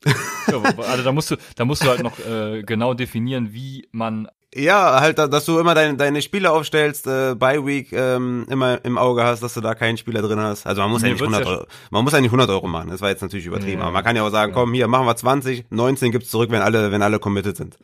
[0.05, 4.29] ja, also da musst du, da musst du halt noch äh, genau definieren, wie man
[4.57, 8.97] Ja, halt, dass du immer deine, deine Spieler aufstellst, äh, by Week ähm, immer im
[8.97, 10.67] Auge hast, dass du da keinen Spieler drin hast.
[10.67, 12.49] Also man muss Mir ja nicht wird's 100 ja Euro, man muss ja nicht 100
[12.49, 12.89] Euro machen.
[12.91, 15.07] Das war jetzt natürlich übertrieben, Ja, aber man kann ja auch sagen, komm, hier machen
[15.07, 17.77] wir 20, 19 gibt's zurück, wenn alle, wenn alle committed sind.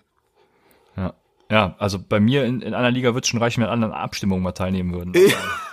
[1.53, 1.77] Ja.
[1.79, 4.53] Also bei mir in, in einer Liga wird schon reichen, wenn alle an Abstimmungen mal
[4.53, 5.13] teilnehmen würden.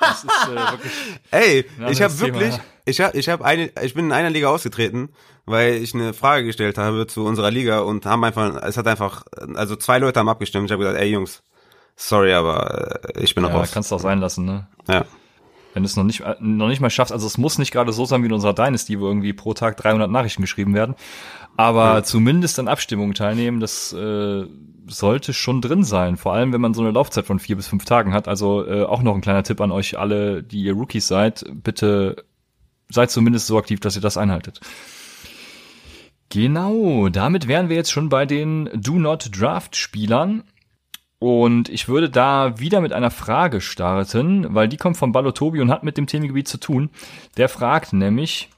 [0.01, 0.91] Also, ist äh, wirklich.
[1.31, 5.07] Ey, ich habe wirklich, ich habe, ich habe eine, ich bin in einer Liga ausgetreten,
[5.45, 9.23] weil ich eine Frage gestellt habe zu unserer Liga und haben einfach, es hat einfach,
[9.55, 10.65] also zwei Leute haben abgestimmt.
[10.65, 11.43] Ich habe gesagt, ey Jungs,
[11.95, 13.71] sorry, aber äh, ich bin Ja, raus.
[13.73, 14.67] kannst du auch sein lassen, ne?
[14.89, 15.05] Ja.
[15.79, 17.93] Wenn du es noch nicht, äh, noch nicht mal schaffst, also es muss nicht gerade
[17.93, 20.95] so sein wie in unserer Dynasty, wo irgendwie pro Tag 300 Nachrichten geschrieben werden,
[21.55, 24.45] aber zumindest an Abstimmungen teilnehmen, das äh,
[24.87, 26.17] sollte schon drin sein.
[26.17, 28.27] Vor allem, wenn man so eine Laufzeit von vier bis fünf Tagen hat.
[28.27, 32.25] Also äh, auch noch ein kleiner Tipp an euch alle, die ihr Rookies seid, bitte
[32.89, 34.59] seid zumindest so aktiv, dass ihr das einhaltet.
[36.29, 40.43] Genau, damit wären wir jetzt schon bei den Do Not Draft Spielern.
[41.19, 45.69] Und ich würde da wieder mit einer Frage starten, weil die kommt von Balotobi und
[45.69, 46.89] hat mit dem Themengebiet zu tun.
[47.35, 48.49] Der fragt nämlich,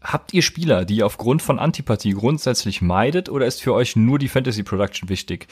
[0.00, 4.18] habt ihr Spieler, die ihr aufgrund von Antipathie grundsätzlich meidet oder ist für euch nur
[4.18, 5.46] die Fantasy Production wichtig?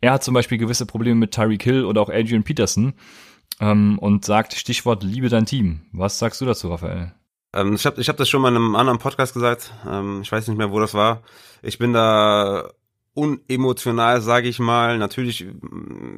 [0.00, 2.94] Er hat zum Beispiel gewisse Probleme mit Tyreek Hill oder auch Adrian Peterson
[3.60, 5.82] ähm, und sagt Stichwort Liebe dein Team.
[5.92, 7.12] Was sagst du dazu, Raphael?
[7.54, 9.70] Ähm, ich habe ich hab das schon mal in einem anderen Podcast gesagt.
[9.86, 11.22] Ähm, ich weiß nicht mehr, wo das war.
[11.60, 12.70] Ich bin da
[13.14, 14.98] unemotional, sage ich mal.
[14.98, 15.46] Natürlich,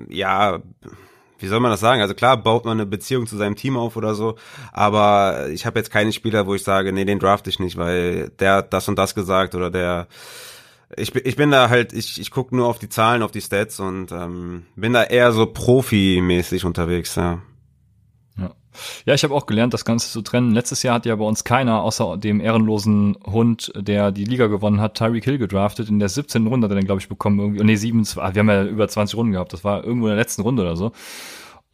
[0.09, 0.61] ja,
[1.39, 2.01] wie soll man das sagen?
[2.01, 4.37] Also klar baut man eine Beziehung zu seinem Team auf oder so,
[4.73, 8.31] aber ich habe jetzt keine Spieler, wo ich sage, nee, den draft ich nicht, weil
[8.39, 10.07] der hat das und das gesagt oder der
[10.97, 13.41] ich, bin- ich bin da halt, ich, ich gucke nur auf die Zahlen, auf die
[13.41, 17.41] Stats und ähm, bin da eher so profimäßig unterwegs, ja.
[19.07, 20.53] Ja, ich habe auch gelernt, das Ganze zu trennen.
[20.53, 24.81] Letztes Jahr hat ja bei uns keiner, außer dem ehrenlosen Hund, der die Liga gewonnen
[24.81, 25.89] hat, Tyreek Hill gedraftet.
[25.89, 26.47] In der 17.
[26.47, 27.39] Runde hat er den, glaube ich, bekommen.
[27.39, 29.53] Irgendwie, nee, 27, ah, wir haben ja über 20 Runden gehabt.
[29.53, 30.93] Das war irgendwo in der letzten Runde oder so.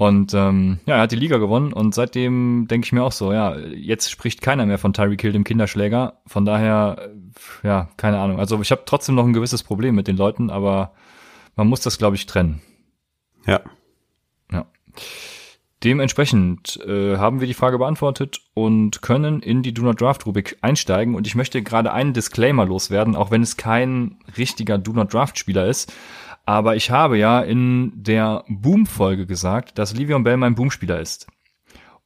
[0.01, 3.35] Und ähm, ja, er hat die Liga gewonnen und seitdem denke ich mir auch so,
[3.35, 6.23] ja, jetzt spricht keiner mehr von Tyreek Hill, dem Kinderschläger.
[6.27, 7.11] Von daher,
[7.63, 8.39] ja, keine Ahnung.
[8.39, 10.95] Also ich habe trotzdem noch ein gewisses Problem mit den Leuten, aber
[11.55, 12.63] man muss das, glaube ich, trennen.
[13.47, 13.61] Ja.
[14.51, 14.65] Ja.
[15.83, 20.59] Dementsprechend äh, haben wir die Frage beantwortet und können in die Do Not Draft Rubrik
[20.61, 21.15] einsteigen.
[21.15, 25.39] Und ich möchte gerade einen Disclaimer loswerden, auch wenn es kein richtiger Do Not Draft
[25.39, 25.93] Spieler ist.
[26.45, 31.27] Aber ich habe ja in der Boom-Folge gesagt, dass Livion Bell mein Boom-Spieler ist.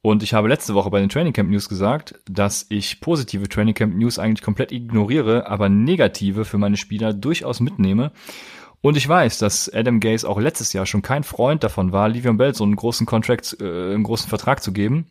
[0.01, 3.73] Und ich habe letzte Woche bei den Training Camp News gesagt, dass ich positive Training
[3.73, 8.11] Camp News eigentlich komplett ignoriere, aber negative für meine Spieler durchaus mitnehme.
[8.85, 12.37] Und ich weiß, dass Adam Gaze auch letztes Jahr schon kein Freund davon war, Livion
[12.37, 15.07] Bell so einen großen Contract, äh, einen großen Vertrag zu geben.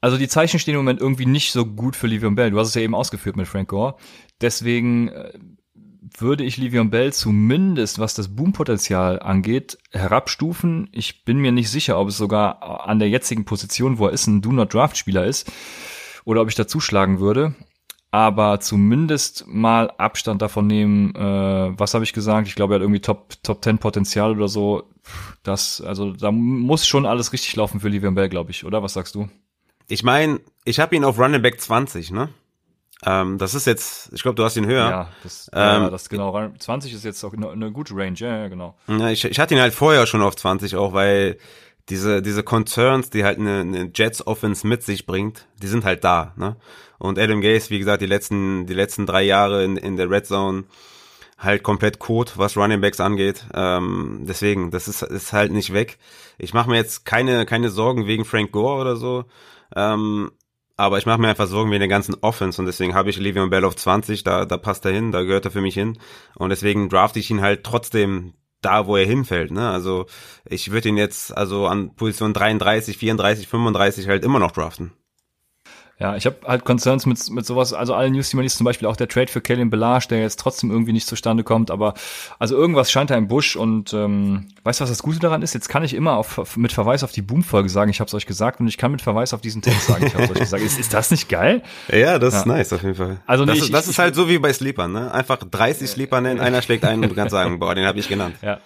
[0.00, 2.50] Also die Zeichen stehen im Moment irgendwie nicht so gut für Livion Bell.
[2.50, 3.94] Du hast es ja eben ausgeführt mit Frank Gore.
[4.40, 5.32] Deswegen äh,
[6.18, 10.88] würde ich Livion Bell zumindest, was das Boompotenzial angeht, herabstufen.
[10.90, 14.26] Ich bin mir nicht sicher, ob es sogar an der jetzigen Position, wo er ist,
[14.26, 15.52] ein Do-Not-Draft-Spieler ist
[16.24, 17.54] oder ob ich da zuschlagen würde.
[18.10, 22.48] Aber zumindest mal Abstand davon nehmen, äh, was habe ich gesagt?
[22.48, 24.84] Ich glaube, er hat irgendwie Top, Top 10 Potenzial oder so.
[25.42, 28.82] Das, also da muss schon alles richtig laufen für Livion Bell, glaube ich, oder?
[28.82, 29.28] Was sagst du?
[29.88, 32.30] Ich meine, ich habe ihn auf Running Back 20, ne?
[33.04, 34.88] Ähm, das ist jetzt, ich glaube, du hast ihn höher.
[34.88, 36.50] Ja, das, Ähm, ja, das genau.
[36.58, 38.74] 20 ist jetzt auch eine, eine gute Range, ja, ja, genau.
[38.88, 41.38] Ja, ich, ich hatte ihn halt vorher schon auf 20 auch, weil
[41.90, 46.04] diese, diese Concerns, die halt eine, eine Jets Offense mit sich bringt, die sind halt
[46.04, 46.56] da, ne?
[46.98, 50.26] Und Adam Gase, wie gesagt, die letzten, die letzten drei Jahre in, in der Red
[50.26, 50.64] Zone
[51.38, 53.44] halt komplett Code, was Running Backs angeht.
[53.54, 55.98] Ähm, deswegen, das ist, ist halt nicht weg.
[56.36, 59.24] Ich mache mir jetzt keine, keine Sorgen wegen Frank Gore oder so.
[59.76, 60.32] Ähm,
[60.76, 63.50] aber ich mache mir einfach Sorgen wegen der ganzen Offense und deswegen habe ich Le'Veon
[63.50, 65.98] Bell auf 20, da, da passt er hin, da gehört er für mich hin.
[66.36, 69.50] Und deswegen drafte ich ihn halt trotzdem da, wo er hinfällt.
[69.50, 69.68] Ne?
[69.68, 70.06] Also
[70.44, 74.92] ich würde ihn jetzt also an Position 33, 34, 35 halt immer noch draften.
[76.00, 78.64] Ja, ich habe halt Concerns mit, mit sowas, also alle News, die man liest, zum
[78.64, 81.94] Beispiel auch der Trade für Kellen Belage, der jetzt trotzdem irgendwie nicht zustande kommt, aber
[82.38, 85.54] also irgendwas scheint da im Busch und ähm, weißt du, was das Gute daran ist?
[85.54, 88.26] Jetzt kann ich immer auf, mit Verweis auf die Boom-Folge sagen, ich habe es euch
[88.26, 90.62] gesagt und ich kann mit Verweis auf diesen Text sagen, ich habe es euch gesagt.
[90.62, 91.62] Ist, ist das nicht geil?
[91.92, 92.52] Ja, das ist Ja.
[92.52, 93.18] nice auf jeden Fall.
[93.26, 95.12] Also das, nee, ist, ich- das ich- ist halt so wie bei Sleepern, ne?
[95.12, 98.08] Einfach 30 Sleeper nennen, einer schlägt ein und du kannst sagen, boah, den habe ich
[98.08, 98.36] genannt.
[98.40, 98.58] Ja.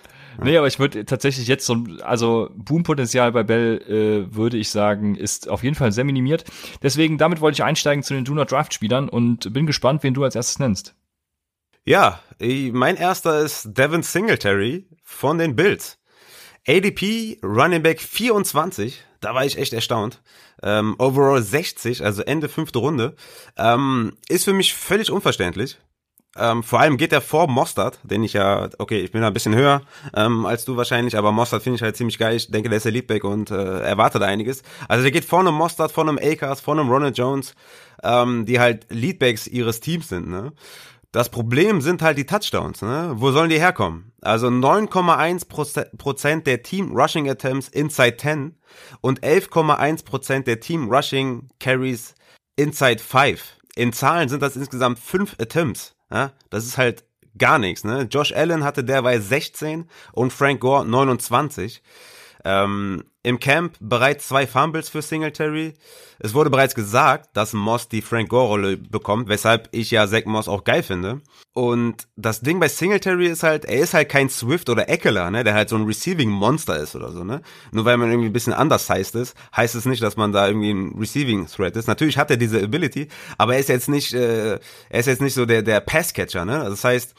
[0.43, 5.15] Nee, aber ich würde tatsächlich jetzt so, also Boom-Potenzial bei Bell, äh, würde ich sagen,
[5.15, 6.45] ist auf jeden Fall sehr minimiert.
[6.83, 10.25] Deswegen, damit wollte ich einsteigen zu den Do Not Draft-Spielern und bin gespannt, wen du
[10.25, 10.95] als erstes nennst.
[11.85, 15.99] Ja, mein erster ist Devin Singletary von den Bills.
[16.67, 20.23] ADP Running Back 24, da war ich echt erstaunt.
[20.63, 23.17] Ähm, overall 60, also Ende fünfte Runde.
[23.57, 25.79] Ähm, ist für mich völlig unverständlich.
[26.37, 29.55] Ähm, vor allem geht er vor Mostert, den ich ja, okay, ich bin ein bisschen
[29.55, 29.83] höher
[30.15, 32.37] ähm, als du wahrscheinlich, aber Mostert finde ich halt ziemlich geil.
[32.37, 34.63] Ich denke, der ist der Leadback und äh, erwartet einiges.
[34.89, 37.55] Also der geht vor einem Mostert, vor einem Akers, vor einem Ronald Jones,
[38.03, 40.29] ähm, die halt Leadbacks ihres Teams sind.
[40.29, 40.53] Ne?
[41.13, 42.81] Das Problem sind halt die Touchdowns.
[42.81, 43.13] Ne?
[43.17, 44.13] Wo sollen die herkommen?
[44.23, 48.57] Also 9,1 Prozent der Team Rushing Attempts inside 10
[49.03, 52.15] und 11,1 Prozent der Team Rushing Carries
[52.57, 53.59] inside 5.
[53.75, 55.95] In Zahlen sind das insgesamt 5 Attempts.
[56.13, 56.33] Ja?
[56.51, 57.05] Das ist halt
[57.39, 57.85] gar nichts.
[57.85, 58.03] Ne?
[58.11, 61.83] Josh Allen hatte derweil 16 und Frank Gore 29.
[62.45, 65.75] Ähm, Im Camp bereits zwei Fumbles für Singletary.
[66.19, 70.49] Es wurde bereits gesagt, dass Moss die Frank Gore-Rolle bekommt, weshalb ich ja Zach Moss
[70.49, 71.21] auch geil finde.
[71.53, 75.45] Und das Ding bei Singletary ist halt, er ist halt kein Swift oder Eckler, ne,
[75.45, 77.43] der halt so ein Receiving Monster ist oder so, ne.
[77.71, 80.49] Nur weil man irgendwie ein bisschen anders heißt ist, heißt es nicht, dass man da
[80.49, 81.87] irgendwie ein Receiving Threat ist.
[81.87, 83.07] Natürlich hat er diese Ability,
[83.39, 86.59] aber er ist jetzt nicht, äh, er ist jetzt nicht so der, der Passcatcher, ne.
[86.59, 87.15] Also das heißt,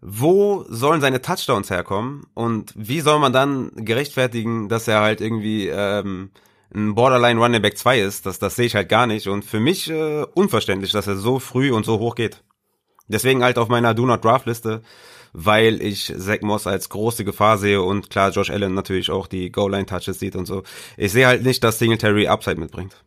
[0.00, 5.68] wo sollen seine Touchdowns herkommen und wie soll man dann gerechtfertigen, dass er halt irgendwie
[5.68, 6.30] ähm,
[6.72, 8.24] ein Borderline Running Back 2 ist?
[8.26, 11.40] Das, das sehe ich halt gar nicht und für mich äh, unverständlich, dass er so
[11.40, 12.44] früh und so hoch geht.
[13.08, 14.82] Deswegen halt auf meiner Do Not Draft Liste,
[15.32, 19.50] weil ich Zach Moss als große Gefahr sehe und klar Josh Allen natürlich auch die
[19.50, 20.62] Goal Line Touches sieht und so.
[20.96, 23.02] Ich sehe halt nicht, dass Singletary Upside mitbringt.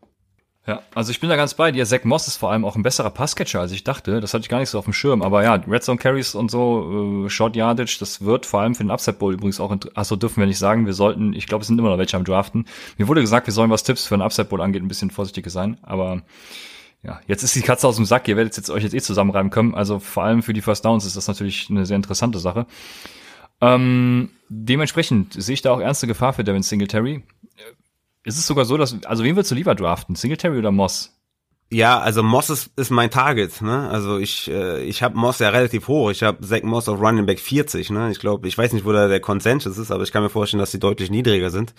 [0.67, 1.85] Ja, also ich bin da ganz bei dir.
[1.87, 4.21] Zach Moss ist vor allem auch ein besserer Passcatcher, als ich dachte.
[4.21, 5.23] Das hatte ich gar nicht so auf dem Schirm.
[5.23, 8.83] Aber ja, Red Zone Carries und so, äh, Short Yardage, das wird vor allem für
[8.83, 10.85] den Upside Bowl übrigens auch, achso, dürfen wir nicht sagen.
[10.85, 12.65] Wir sollten, ich glaube, es sind immer noch welche am Draften.
[12.97, 15.49] Mir wurde gesagt, wir sollen, was Tipps für den Upside Bowl angeht, ein bisschen vorsichtiger
[15.49, 15.77] sein.
[15.81, 16.21] Aber
[17.01, 18.27] ja, jetzt ist die Katze aus dem Sack.
[18.27, 19.73] Ihr werdet jetzt euch jetzt eh zusammenreiben können.
[19.73, 22.67] Also vor allem für die First Downs ist das natürlich eine sehr interessante Sache.
[23.61, 27.23] Ähm, dementsprechend sehe ich da auch ernste Gefahr für Devin Singletary
[28.23, 30.15] ist es sogar so, dass, also wen willst du lieber draften?
[30.15, 31.20] Singletary oder Moss?
[31.73, 33.87] Ja, also Moss ist, ist mein Target, ne?
[33.89, 36.11] Also ich äh, ich habe Moss ja relativ hoch.
[36.11, 38.11] Ich habe Zach Moss auf Running Back 40, ne?
[38.11, 40.59] Ich glaube, ich weiß nicht, wo da der Consensus ist, aber ich kann mir vorstellen,
[40.59, 41.73] dass die deutlich niedriger sind.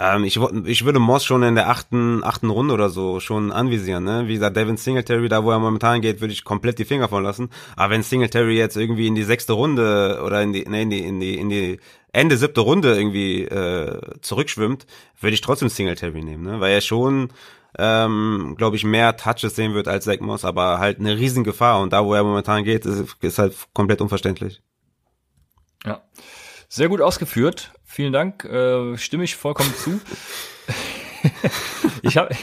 [0.00, 4.04] Ähm, ich ich würde Moss schon in der achten achten Runde oder so schon anvisieren,
[4.04, 4.24] ne?
[4.26, 7.22] Wie gesagt, Devin Singletary, da wo er momentan geht, würde ich komplett die Finger von
[7.22, 7.50] lassen.
[7.76, 11.04] Aber wenn Singletary jetzt irgendwie in die sechste Runde oder in die ne, in die
[11.04, 11.78] in die in die
[12.10, 14.86] Ende siebte Runde irgendwie äh, zurückschwimmt,
[15.20, 16.60] würde ich trotzdem Singletary nehmen, ne?
[16.60, 17.28] Weil er schon
[17.78, 21.80] ähm, glaube ich, mehr Touches sehen wird als Zach Moss, aber halt eine riesen Gefahr.
[21.80, 24.62] Und da, wo er momentan geht, ist, ist halt komplett unverständlich.
[25.84, 26.02] Ja.
[26.68, 27.72] Sehr gut ausgeführt.
[27.84, 28.44] Vielen Dank.
[28.44, 30.00] Äh, stimme ich vollkommen zu.
[32.02, 32.34] ich habe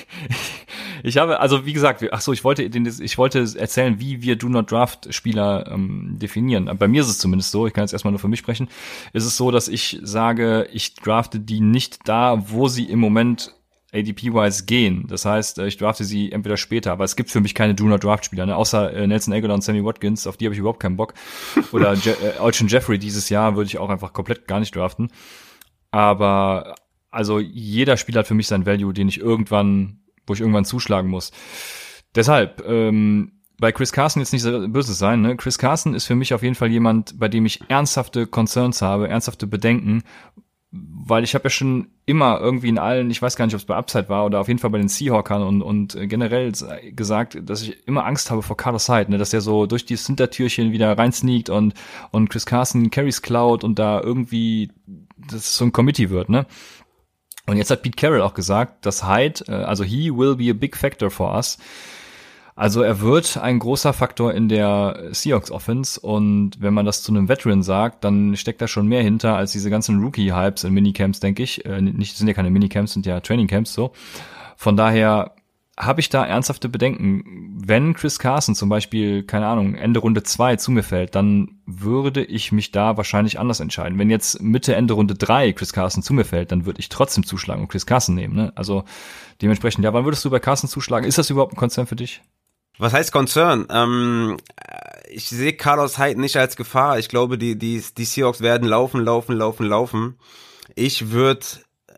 [1.04, 4.38] ich habe also wie gesagt, ach so, ich wollte den, ich wollte erzählen, wie wir
[4.38, 6.70] Do Not Draft Spieler ähm, definieren.
[6.78, 8.70] Bei mir ist es zumindest so, ich kann jetzt erstmal nur für mich sprechen,
[9.12, 13.54] ist es so, dass ich sage, ich drafte die nicht da, wo sie im Moment
[13.94, 15.06] ADP-wise gehen.
[15.08, 18.46] Das heißt, äh, ich drafte sie entweder später, aber es gibt für mich keine Do-Not-Draft-Spieler,
[18.46, 18.56] ne?
[18.56, 21.14] außer äh, Nelson Aguilar und Sammy Watkins, auf die habe ich überhaupt keinen Bock.
[21.72, 25.10] Oder Je äh, Alshon Jeffrey dieses Jahr würde ich auch einfach komplett gar nicht draften.
[25.92, 26.76] Aber
[27.12, 31.10] also jeder Spieler hat für mich sein Value, den ich irgendwann, wo ich irgendwann zuschlagen
[31.10, 31.32] muss.
[32.16, 35.38] Deshalb, ähm, bei Chris Carson jetzt nicht so böse sein, ne?
[35.38, 39.08] Chris Carson ist für mich auf jeden Fall jemand, bei dem ich ernsthafte Concerns habe,
[39.08, 40.04] ernsthafte Bedenken,
[40.76, 43.66] weil ich habe ja schon immer irgendwie in allen, ich weiß gar nicht, ob es
[43.66, 46.52] bei Upside war oder auf jeden Fall bei den Seahawkern und, und generell
[46.96, 49.96] gesagt, dass ich immer Angst habe vor Carlos Hyde, ne, dass er so durch die
[49.96, 51.76] Hintertürchen wieder reinsneakt und,
[52.10, 54.72] und Chris Carson Carries Cloud und da irgendwie
[55.30, 56.48] das so ein Committee wird, ne?
[57.46, 60.54] Und jetzt hat Pete Carroll auch gesagt, dass Hyde, äh, also he will be a
[60.54, 61.58] big factor for us.
[62.56, 67.12] Also er wird ein großer Faktor in der Seahawks Offense und wenn man das zu
[67.12, 71.20] einem Veteran sagt, dann steckt da schon mehr hinter als diese ganzen Rookie-Hypes in Minicamps,
[71.20, 71.66] denke ich.
[71.66, 73.92] Äh, nicht, sind ja keine Minicamps, sind ja Trainingcamps so.
[74.56, 75.34] Von daher
[75.78, 77.58] habe ich da ernsthafte Bedenken.
[77.66, 82.24] Wenn Chris Carson zum Beispiel, keine Ahnung, Ende Runde zwei zu mir fällt, dann würde
[82.24, 83.98] ich mich da wahrscheinlich anders entscheiden.
[83.98, 87.26] Wenn jetzt Mitte, Ende Runde drei Chris Carson zu mir fällt, dann würde ich trotzdem
[87.26, 88.36] zuschlagen und Chris Carson nehmen.
[88.36, 88.54] Ne?
[88.56, 88.84] Also
[89.42, 91.08] dementsprechend, ja, wann würdest du bei Carson zuschlagen?
[91.08, 92.22] Ist das überhaupt ein Konzern für dich?
[92.78, 93.68] Was heißt Concern?
[93.70, 94.38] Ähm,
[95.10, 96.98] ich sehe Carlos Hyde nicht als Gefahr.
[96.98, 100.18] Ich glaube, die, die, die Seahawks werden laufen, laufen, laufen, laufen.
[100.76, 101.46] Ich würde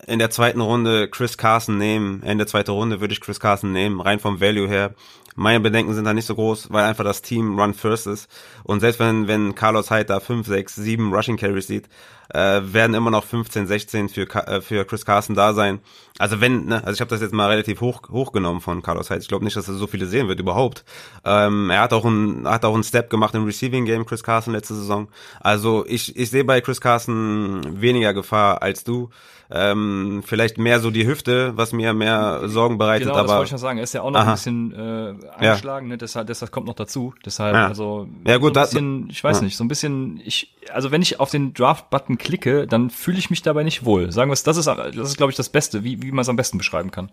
[0.08, 2.22] in der zweiten Runde Chris Carson nehmen.
[2.24, 4.94] Ende zweite Runde würde ich Chris Carson nehmen, rein vom Value her.
[5.36, 8.30] Meine Bedenken sind da nicht so groß, weil einfach das Team Run First ist.
[8.64, 11.90] Und selbst wenn, wenn Carlos Hyde da 5, 6, 7 Rushing Carries sieht,
[12.34, 15.80] äh, werden immer noch 15, 16 für, äh, für Chris Carson da sein.
[16.18, 19.22] Also wenn, ne, also ich habe das jetzt mal relativ hoch hochgenommen von Carlos Hyde.
[19.22, 20.86] Ich glaube nicht, dass er so viele sehen wird überhaupt.
[21.26, 24.54] Ähm, er hat auch ein hat auch einen Step gemacht im Receiving Game Chris Carson
[24.54, 25.10] letzte Saison.
[25.42, 29.10] Also ich ich sehe bei Chris Carson weniger Gefahr als du.
[29.52, 33.08] Ähm, vielleicht mehr so die Hüfte, was mir mehr Sorgen bereitet.
[33.08, 33.78] Genau, aber das wollte ich noch sagen.
[33.78, 34.32] Er ist ja auch noch Aha.
[34.32, 35.92] ein bisschen äh, eingeschlagen, ja.
[35.92, 35.98] ne?
[36.00, 37.14] Deshalb, deshalb kommt noch dazu.
[37.24, 37.68] Deshalb, ja.
[37.68, 41.04] also ja, gut, so ein bisschen, ich weiß nicht, so ein bisschen, ich, also wenn
[41.04, 44.12] ich auf den Draft-Button klicke, dann fühle ich mich dabei nicht wohl.
[44.12, 46.30] Sagen wir es, das ist, das ist, glaube ich, das Beste, wie, wie man es
[46.30, 47.12] am besten beschreiben kann.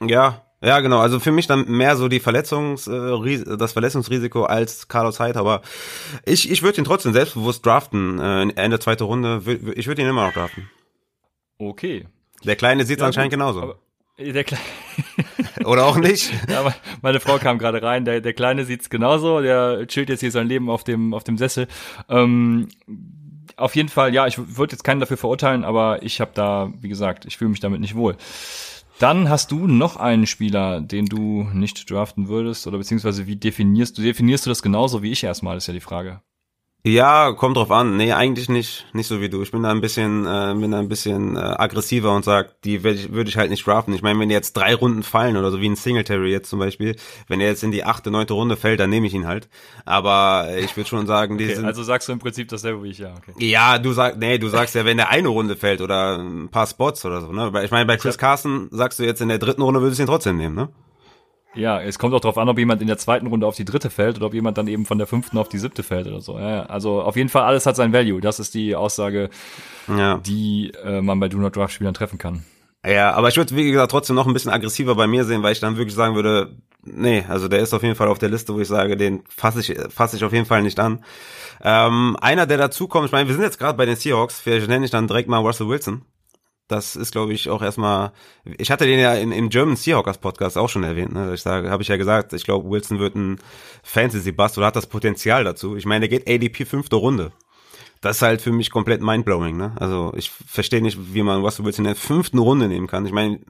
[0.00, 1.00] Ja, ja, genau.
[1.00, 5.60] Also für mich dann mehr so die Verletzungs, äh, das Verletzungsrisiko als Carlos Hyde, aber
[6.24, 8.18] ich, ich würde ihn trotzdem selbstbewusst draften.
[8.18, 9.42] Äh, Ende zweite Runde,
[9.74, 10.70] ich würde ihn immer noch draften.
[11.58, 12.06] Okay.
[12.44, 13.74] Der Kleine sieht ja, anscheinend gut, genauso.
[14.18, 14.64] Der Kleine.
[15.64, 16.32] Oder auch nicht.
[16.48, 20.30] Ja, meine Frau kam gerade rein, der, der Kleine sieht's genauso, der chillt jetzt hier
[20.30, 21.68] sein Leben auf dem, auf dem Sessel.
[22.08, 22.68] Ähm,
[23.56, 26.88] auf jeden Fall, ja, ich würde jetzt keinen dafür verurteilen, aber ich habe da, wie
[26.88, 28.16] gesagt, ich fühle mich damit nicht wohl.
[28.98, 33.98] Dann hast du noch einen Spieler, den du nicht draften würdest, oder beziehungsweise wie definierst
[33.98, 36.22] du, definierst du das genauso wie ich erstmal, ist ja die Frage.
[36.86, 37.96] Ja, kommt drauf an.
[37.96, 39.40] Nee, eigentlich nicht, nicht so wie du.
[39.40, 42.84] Ich bin da ein bisschen, äh, bin da ein bisschen äh, aggressiver und sag, die
[42.84, 43.94] würde ich, würd ich halt nicht draften.
[43.94, 46.58] Ich meine, wenn die jetzt drei Runden fallen oder so wie ein Singletary jetzt zum
[46.58, 46.94] Beispiel,
[47.26, 49.48] wenn er jetzt in die achte, neunte Runde fällt, dann nehme ich ihn halt.
[49.86, 51.64] Aber ich würde schon sagen, die okay, sind.
[51.64, 53.32] Also sagst du im Prinzip dasselbe wie ich, ja, okay.
[53.38, 56.66] Ja, du sagst, nee, du sagst ja, wenn der eine Runde fällt oder ein paar
[56.66, 57.50] Spots oder so, ne?
[57.64, 60.08] Ich meine, bei Chris Carson sagst du jetzt in der dritten Runde würdest du ihn
[60.08, 60.68] trotzdem nehmen, ne?
[61.54, 63.90] Ja, es kommt auch darauf an, ob jemand in der zweiten Runde auf die dritte
[63.90, 66.38] fällt oder ob jemand dann eben von der fünften auf die siebte fällt oder so.
[66.38, 68.20] Ja, also auf jeden Fall alles hat sein Value.
[68.20, 69.30] Das ist die Aussage,
[69.88, 70.18] ja.
[70.18, 72.44] die äh, man bei Do Not Draft Spielern treffen kann.
[72.86, 75.52] Ja, aber ich würde, wie gesagt, trotzdem noch ein bisschen aggressiver bei mir sehen, weil
[75.52, 78.52] ich dann wirklich sagen würde, nee, also der ist auf jeden Fall auf der Liste,
[78.54, 81.02] wo ich sage, den fasse ich, fasse ich auf jeden Fall nicht an.
[81.62, 84.84] Ähm, einer, der dazukommt, ich meine, wir sind jetzt gerade bei den Seahawks, vielleicht nenne
[84.84, 86.02] ich dann direkt mal Russell Wilson.
[86.68, 88.12] Das ist, glaube ich, auch erstmal.
[88.56, 91.12] Ich hatte den ja in, im German Seahawkers Podcast auch schon erwähnt.
[91.12, 91.34] Ne?
[91.34, 93.38] Ich sage, habe ich ja gesagt, ich glaube, Wilson wird ein
[93.82, 95.76] Fantasy-Bust oder hat das Potenzial dazu.
[95.76, 97.32] Ich meine, der geht ADP fünfte Runde.
[98.00, 99.56] Das ist halt für mich komplett mindblowing.
[99.56, 99.72] Ne?
[99.76, 103.04] Also ich verstehe nicht, wie man Russell Wilson in der fünften Runde nehmen kann.
[103.04, 103.40] Ich meine,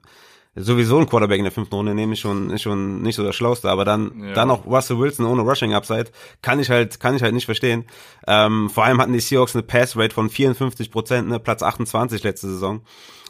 [0.55, 3.35] sowieso ein Quarterback in der fünften Runde nehme ich schon, ist schon nicht so das
[3.35, 4.33] Schlauste, aber dann, ja.
[4.33, 7.85] dann auch Russell Wilson ohne Rushing Upside, kann ich halt, kann ich halt nicht verstehen.
[8.27, 12.23] Ähm, vor allem hatten die Seahawks eine Pass Rate von 54 Prozent, ne, Platz 28
[12.23, 12.81] letzte Saison.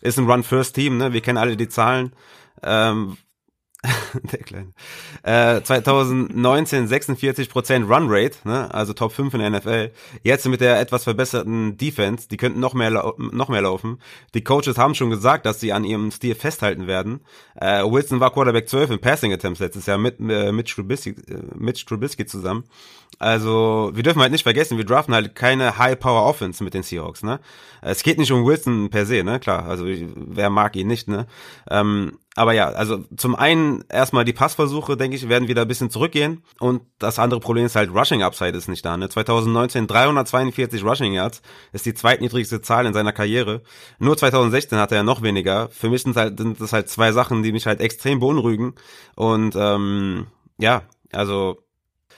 [0.01, 2.13] Ist ein Run First Team, ne, wir kennen alle die Zahlen.
[2.61, 3.17] Ähm,
[4.31, 4.73] der Kleine.
[5.23, 8.73] Äh, 2019 46 Run Rate, ne?
[8.73, 9.91] also Top 5 in der NFL.
[10.23, 13.99] Jetzt mit der etwas verbesserten Defense, die könnten noch mehr noch mehr laufen.
[14.33, 17.21] Die Coaches haben schon gesagt, dass sie an ihrem Stil festhalten werden.
[17.55, 21.41] Äh, Wilson war Quarterback 12 in Passing Attempts letztes Jahr mit äh, mit Trubisky, äh,
[21.55, 22.63] mit Trubisky zusammen.
[23.17, 27.23] Also, wir dürfen halt nicht vergessen, wir draften halt keine High-Power Offense mit den Seahawks,
[27.23, 27.39] ne?
[27.87, 29.39] Es geht nicht um Wilson per se, ne?
[29.39, 31.27] Klar, also wer mag ihn nicht, ne?
[31.69, 35.89] Ähm, aber ja, also zum einen erstmal die Passversuche, denke ich, werden wieder ein bisschen
[35.89, 36.43] zurückgehen.
[36.59, 38.97] Und das andere Problem ist halt, Rushing Upside ist nicht da.
[38.97, 39.07] Ne?
[39.07, 43.61] 2019 342 Rushing Yards ist die zweitniedrigste Zahl in seiner Karriere.
[43.99, 45.69] Nur 2016 hatte er noch weniger.
[45.69, 48.73] Für mich sind, halt, sind das halt zwei Sachen, die mich halt extrem beunruhigen.
[49.15, 50.27] Und ähm,
[50.57, 50.81] ja,
[51.13, 51.64] also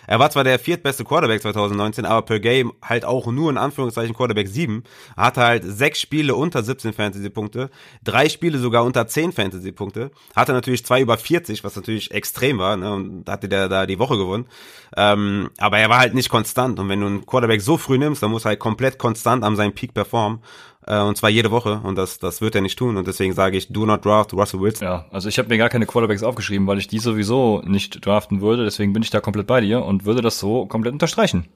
[0.08, 4.16] er war zwar der viertbeste Quarterback 2019, aber per Game halt auch nur in Anführungszeichen
[4.16, 4.84] Quarterback 7.
[5.16, 7.70] Er hatte halt sechs Spiele unter 17 Fantasy-Punkte,
[8.04, 10.12] drei Spiele sogar unter 10 Fantasy-Punkte.
[10.36, 12.94] Hatte natürlich zwei über 40, was natürlich extrem war, ne?
[12.94, 14.48] Und hatte der da die Woche gewonnen.
[14.96, 16.80] Ähm, aber er war halt nicht konstant.
[16.80, 19.58] Und wenn du einen Quarterback so früh nimmst, dann muss er halt komplett konstant an
[19.58, 20.40] seinem Peak performen
[20.88, 23.58] äh, und zwar jede Woche und das das wird er nicht tun und deswegen sage
[23.58, 24.88] ich do not draft Russell Wilson.
[24.88, 28.42] Ja, also ich habe mir gar keine Quarterbacks aufgeschrieben, weil ich die sowieso nicht draften
[28.42, 31.48] würde, deswegen bin ich da komplett bei dir und würde das so komplett unterstreichen.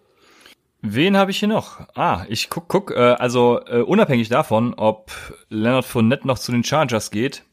[0.84, 1.80] Wen habe ich hier noch?
[1.94, 5.12] Ah, ich guck, guck, äh, also äh, unabhängig davon, ob
[5.50, 7.44] Leonard Fournette noch zu den Chargers geht,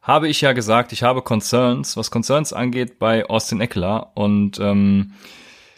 [0.00, 5.12] habe ich ja gesagt, ich habe Concerns, was Concerns angeht bei Austin Eckler und ähm,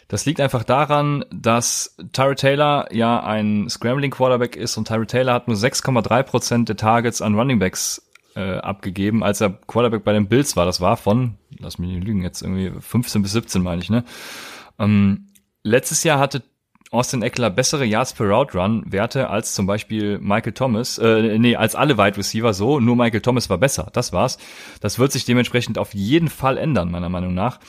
[0.07, 5.33] das liegt einfach daran, dass Tyree Taylor ja ein Scrambling Quarterback ist und Tyree Taylor
[5.33, 8.01] hat nur 6,3 Prozent der Targets an Running Backs
[8.35, 10.65] äh, abgegeben, als er Quarterback bei den Bills war.
[10.65, 14.03] Das war von, lass mich nicht lügen, jetzt irgendwie 15 bis 17 meine ich, ne?
[14.77, 15.27] Ähm,
[15.63, 16.43] letztes Jahr hatte
[16.91, 21.55] Austin Eckler bessere Yards per Route Run Werte als zum Beispiel Michael Thomas, äh, nee,
[21.55, 23.89] als alle Wide Receiver so, nur Michael Thomas war besser.
[23.93, 24.37] Das war's.
[24.81, 27.59] Das wird sich dementsprechend auf jeden Fall ändern, meiner Meinung nach.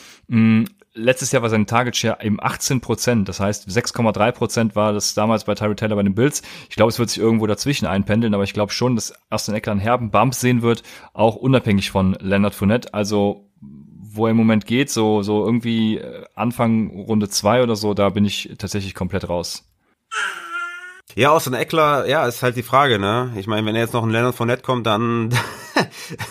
[0.98, 3.28] Letztes Jahr war sein Target Share eben 18 Prozent.
[3.28, 6.42] Das heißt, 6,3 Prozent war das damals bei Tyree Taylor bei den Bills.
[6.70, 9.72] Ich glaube, es wird sich irgendwo dazwischen einpendeln, aber ich glaube schon, dass Austin Eckler
[9.72, 10.82] einen herben Bump sehen wird,
[11.12, 12.94] auch unabhängig von Leonard Fournette.
[12.94, 17.92] Also wo er im Moment geht, so, so irgendwie äh, Anfang Runde zwei oder so,
[17.94, 19.68] da bin ich tatsächlich komplett raus.
[21.14, 23.32] Ja, aus dem Eckler, ja, ist halt die Frage, ne?
[23.36, 25.30] Ich meine, wenn er jetzt noch ein Leonard von Nett kommt, dann.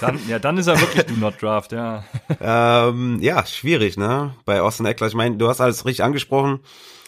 [0.02, 2.04] dann ja, dann ist er wirklich Do Not Draft, ja.
[2.40, 4.34] ähm, ja, schwierig, ne?
[4.46, 5.08] Bei Austin Eckler.
[5.08, 6.60] Ich meine, du hast alles richtig angesprochen.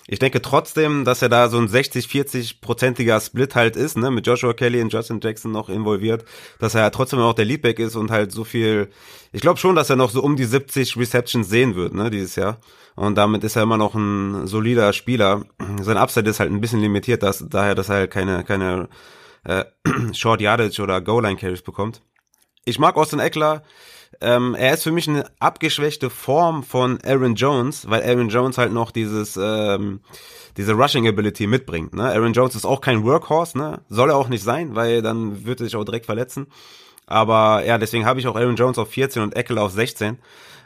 [0.10, 4.54] Ich denke trotzdem, dass er da so ein 60-40-prozentiger Split halt ist, ne, mit Joshua
[4.54, 6.24] Kelly und Justin Jackson noch involviert,
[6.60, 8.90] dass er trotzdem auch der Leadback ist und halt so viel,
[9.34, 12.38] ich glaube schon, dass er noch so um die 70 Receptions sehen wird, ne, dieses
[12.38, 12.60] Jahr.
[12.96, 15.44] Und damit ist er immer noch ein solider Spieler.
[15.82, 18.88] Sein Upside ist halt ein bisschen limitiert, dass, daher, dass er halt keine, keine
[19.44, 19.66] äh,
[20.14, 22.02] Short Yardage oder Goal-Line Carries bekommt.
[22.68, 23.64] Ich mag Austin Eckler,
[24.20, 28.74] ähm, er ist für mich eine abgeschwächte Form von Aaron Jones, weil Aaron Jones halt
[28.74, 30.02] noch dieses ähm,
[30.58, 31.94] diese Rushing Ability mitbringt.
[31.94, 32.04] Ne?
[32.04, 33.80] Aaron Jones ist auch kein Workhorse, ne?
[33.88, 36.48] soll er auch nicht sein, weil dann wird er sich auch direkt verletzen.
[37.06, 40.18] Aber ja, deswegen habe ich auch Aaron Jones auf 14 und Eckler auf 16,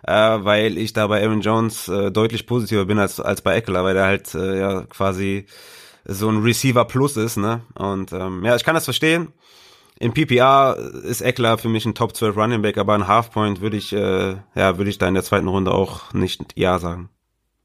[0.07, 3.83] äh, weil ich da bei Aaron Jones äh, deutlich positiver bin als, als bei Eckler,
[3.83, 5.45] weil der halt äh, ja quasi
[6.05, 7.37] so ein Receiver Plus ist.
[7.37, 7.61] Ne?
[7.75, 9.33] Und ähm, ja, ich kann das verstehen.
[10.01, 13.77] Im PPR ist Eckler für mich ein Top 12 Running Back, aber ein Halfpoint würde
[13.77, 17.09] ich, äh, ja, würde ich da in der zweiten Runde auch nicht Ja sagen.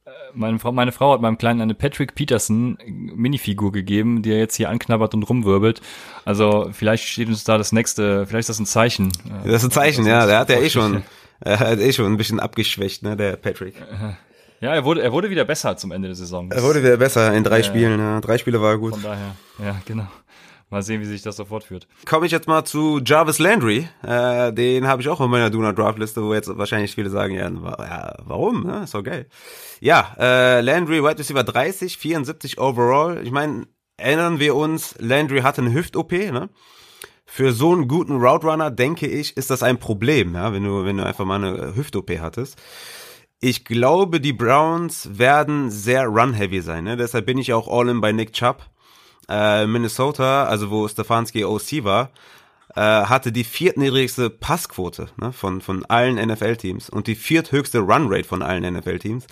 [0.05, 4.39] Äh, meine Frau, meine Frau hat meinem Kleinen eine Patrick Peterson Minifigur gegeben, die er
[4.39, 5.81] jetzt hier anknabbert und rumwirbelt.
[6.27, 9.13] Also vielleicht steht uns da das nächste, vielleicht ist das ein Zeichen.
[9.45, 10.27] Das ist ein Zeichen, ja.
[10.27, 11.05] Der hat ja eh schon,
[11.41, 13.77] er hat eh schon ein bisschen abgeschwächt, ne, der Patrick.
[14.59, 16.51] Ja, er wurde, er wurde wieder besser zum Ende der Saison.
[16.51, 18.23] er wurde wieder besser in drei ja, Spielen, ja.
[18.23, 18.95] Drei Spiele war er gut.
[18.95, 20.07] Von daher, ja, genau.
[20.69, 21.87] Mal sehen, wie sich das so fortführt.
[22.07, 23.89] Komme ich jetzt mal zu Jarvis Landry.
[24.03, 27.35] Äh, den habe ich auch in meiner Duna Draft Liste, wo jetzt wahrscheinlich viele sagen,
[27.35, 28.67] ja, ja warum?
[28.67, 29.29] Ja, ist doch geil.
[29.81, 33.23] Ja, äh, Landry, Wide Receiver 30, 74 overall.
[33.23, 36.51] Ich meine, erinnern wir uns, Landry hatte eine Hüft-OP, ne?
[37.29, 40.85] Für so einen guten Route Runner, denke ich, ist das ein Problem, ja, wenn du,
[40.85, 42.61] wenn du einfach mal eine Hüft-OP hattest.
[43.39, 46.97] Ich glaube, die Browns werden sehr run-heavy sein, ne?
[46.97, 48.69] Deshalb bin ich auch all in bei Nick Chubb
[49.29, 52.11] äh, Minnesota, also wo Stefanski OC war,
[52.75, 58.43] äh, hatte die viertniedrigste Passquote ne, von, von allen NFL-Teams und die vierthöchste Runrate von
[58.43, 59.27] allen NFL-Teams.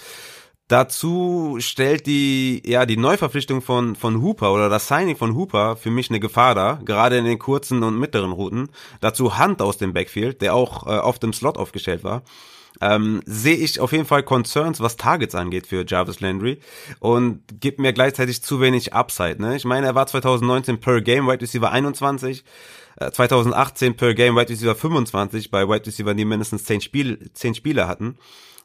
[0.66, 5.90] Dazu stellt die, ja, die Neuverpflichtung von, von Hooper oder das Signing von Hooper für
[5.90, 8.70] mich eine Gefahr da, gerade in den kurzen und mittleren Routen.
[9.00, 12.22] Dazu Hunt aus dem Backfield, der auch äh, auf dem Slot aufgestellt war
[12.80, 16.60] ähm, sehe ich auf jeden Fall Concerns, was Targets angeht für Jarvis Landry
[16.98, 19.40] und gibt mir gleichzeitig zu wenig Upside.
[19.40, 19.56] Ne?
[19.56, 22.44] Ich meine, er war 2019 per Game Wide Receiver 21,
[23.12, 27.54] 2018 äh, per Game Wide Receiver 25 bei Wide Receiver, die mindestens 10, Spiel, 10
[27.54, 28.16] Spiele hatten.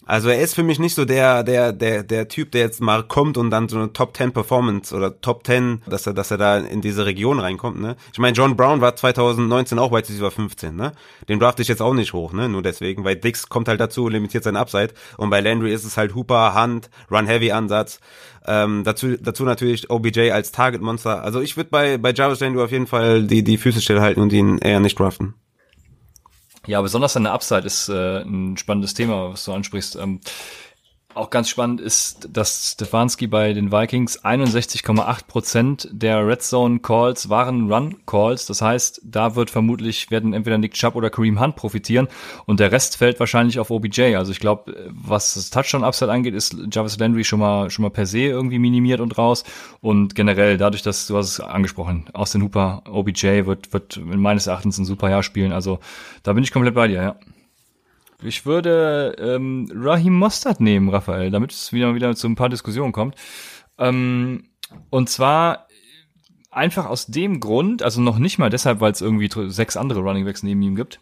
[0.10, 3.03] Also er ist für mich nicht so der, der, der, der Typ, der jetzt mal
[3.03, 6.39] kommt und dann so eine Top 10 Performance oder Top 10, dass er, dass er
[6.39, 7.95] da in diese Region reinkommt, ne?
[8.12, 10.93] Ich meine, John Brown war 2019 auch Wide Receiver 15, ne?
[11.28, 12.49] Den draft ich jetzt auch nicht hoch, ne?
[12.49, 15.95] Nur deswegen, weil Dix kommt halt dazu, limitiert sein Upside und bei Landry ist es
[15.95, 17.99] halt Hooper, Hand, Run-Heavy-Ansatz,
[18.47, 21.22] ähm, dazu, dazu natürlich OBJ als Target-Monster.
[21.22, 24.34] Also ich würde bei, bei Jarvis Landry auf jeden Fall die, die Füße stillhalten und
[24.34, 25.36] ihn eher nicht draften.
[26.70, 29.95] Ja, besonders an der Upside ist äh, ein spannendes Thema, was du ansprichst.
[29.95, 30.20] Ähm,
[31.20, 37.30] auch ganz spannend ist, dass Stefanski bei den Vikings 61,8 Prozent der Red Zone Calls
[37.30, 38.45] waren Run Calls.
[38.45, 42.07] Das heißt, da wird vermutlich werden entweder Nick Chubb oder Kareem Hunt profitieren
[42.45, 44.15] und der Rest fällt wahrscheinlich auf OBJ.
[44.15, 47.89] Also ich glaube, was das Touchdown Upside angeht, ist Jarvis Landry schon mal schon mal
[47.89, 49.43] per se irgendwie minimiert und raus
[49.82, 54.47] und generell dadurch, dass du hast es angesprochen, aus den Hooper OBJ wird wird meines
[54.47, 55.51] Erachtens ein super Jahr spielen.
[55.51, 55.80] Also
[56.24, 57.15] da bin ich komplett bei dir, ja.
[58.22, 62.91] Ich würde ähm, Rahim Mostert nehmen, Raphael, damit es wieder wieder zu ein paar Diskussionen
[62.91, 63.15] kommt.
[63.78, 64.49] Ähm,
[64.89, 65.67] und zwar
[66.51, 70.26] einfach aus dem Grund, also noch nicht mal deshalb, weil es irgendwie sechs andere Running
[70.26, 70.99] Backs neben ihm gibt.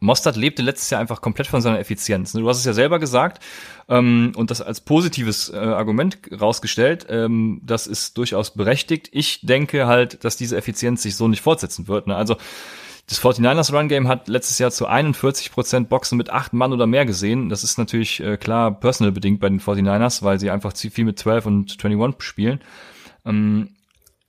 [0.00, 2.32] Mostert lebte letztes Jahr einfach komplett von seiner Effizienz.
[2.32, 3.42] Du hast es ja selber gesagt
[3.88, 7.06] ähm, und das als positives äh, Argument rausgestellt.
[7.08, 9.08] Ähm, das ist durchaus berechtigt.
[9.12, 12.08] Ich denke halt, dass diese Effizienz sich so nicht fortsetzen wird.
[12.08, 12.16] Ne?
[12.16, 12.36] Also
[13.06, 17.04] das 49ers Run Game hat letztes Jahr zu 41% Boxen mit acht Mann oder mehr
[17.04, 17.48] gesehen.
[17.48, 21.18] Das ist natürlich äh, klar personal bedingt bei den 49ers, weil sie einfach viel mit
[21.18, 22.60] 12 und 21 spielen.
[23.24, 23.70] Ähm,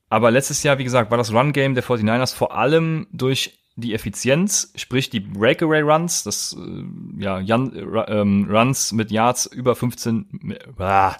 [0.10, 3.94] aber letztes Jahr, wie gesagt, war das Run Game der 49ers vor allem durch die
[3.94, 9.76] Effizienz, sprich die Breakaway Runs, das äh, ja Jan, äh, ähm, Runs mit Yards über
[9.76, 11.14] 15 äh,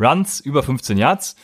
[0.00, 1.36] Runs über 15 Yards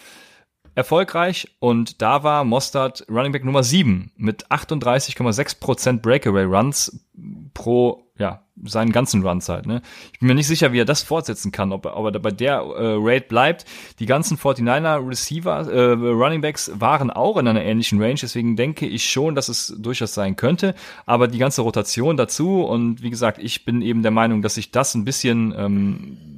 [0.78, 7.04] erfolgreich und da war Mostard Running Back Nummer 7 mit 38,6% Breakaway Runs
[7.52, 9.66] pro ja, seinen ganzen Runzeit.
[9.66, 9.82] Ne?
[10.12, 12.58] Ich bin mir nicht sicher, wie er das fortsetzen kann, ob, ob er bei der
[12.58, 13.64] äh, Rate bleibt.
[13.98, 18.86] Die ganzen 49er Receiver, äh, Running Backs waren auch in einer ähnlichen Range, deswegen denke
[18.86, 20.76] ich schon, dass es durchaus sein könnte.
[21.06, 24.70] Aber die ganze Rotation dazu und wie gesagt, ich bin eben der Meinung, dass sich
[24.70, 26.37] das ein bisschen ähm,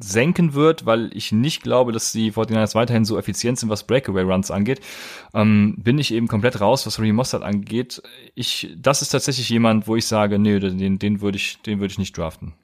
[0.00, 4.22] senken wird, weil ich nicht glaube, dass die 49ers weiterhin so effizient sind, was Breakaway
[4.22, 4.80] Runs angeht,
[5.34, 8.02] ähm, bin ich eben komplett raus, was Ray Mossad angeht.
[8.34, 11.92] Ich, das ist tatsächlich jemand, wo ich sage, nee, den, den würde ich, den würde
[11.92, 12.54] ich nicht draften.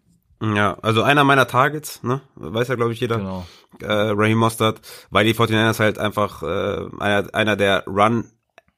[0.42, 3.46] Ja, also einer meiner Targets, ne, weiß ja glaube ich jeder, Genau.
[3.80, 4.80] äh, Raheem Mostert,
[5.10, 8.24] weil die 49ers halt einfach äh, einer, einer der Run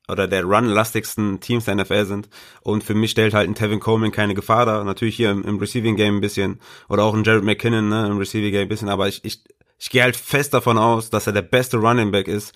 [0.09, 2.29] oder der run-lastigsten Teams der NFL sind.
[2.63, 4.85] Und für mich stellt halt ein Tevin Coleman keine Gefahr dar.
[4.85, 8.19] Natürlich hier im, im Receiving Game ein bisschen oder auch ein Jared McKinnon ne, im
[8.19, 9.45] Receiving Game ein bisschen, aber ich, ich,
[9.79, 12.53] ich gehe halt fest davon aus, dass er der beste Running Back ist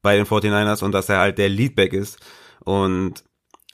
[0.00, 2.18] bei den 49ers und dass er halt der Leadback ist.
[2.60, 3.24] Und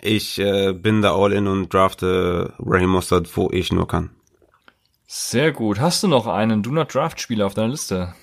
[0.01, 4.11] ich äh, bin da all in und drafte Raheem Mostert, wo ich nur kann.
[5.07, 5.81] Sehr gut.
[5.81, 8.15] Hast du noch einen Do Not Draft Spieler auf deiner Liste?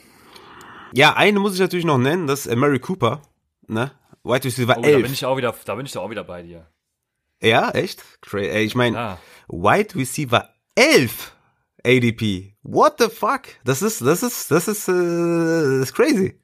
[0.93, 3.21] Ja, eine muss ich natürlich noch nennen, das ist Mary Cooper,
[3.67, 3.91] ne?
[4.25, 5.03] Wide Receiver Oh, da 11.
[5.03, 6.67] bin ich auch wieder, da bin ich doch auch wieder bei dir.
[7.41, 8.03] Ja, echt?
[8.33, 9.19] Ich meine, Klar.
[9.47, 11.35] Wide Receiver 11
[11.85, 12.55] ADP.
[12.63, 13.43] What the fuck?
[13.63, 16.39] Das ist, das ist, das ist, äh, das ist crazy.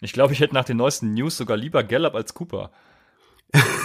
[0.00, 2.72] Ich glaube, ich hätte nach den neuesten News sogar lieber Gallup als Cooper.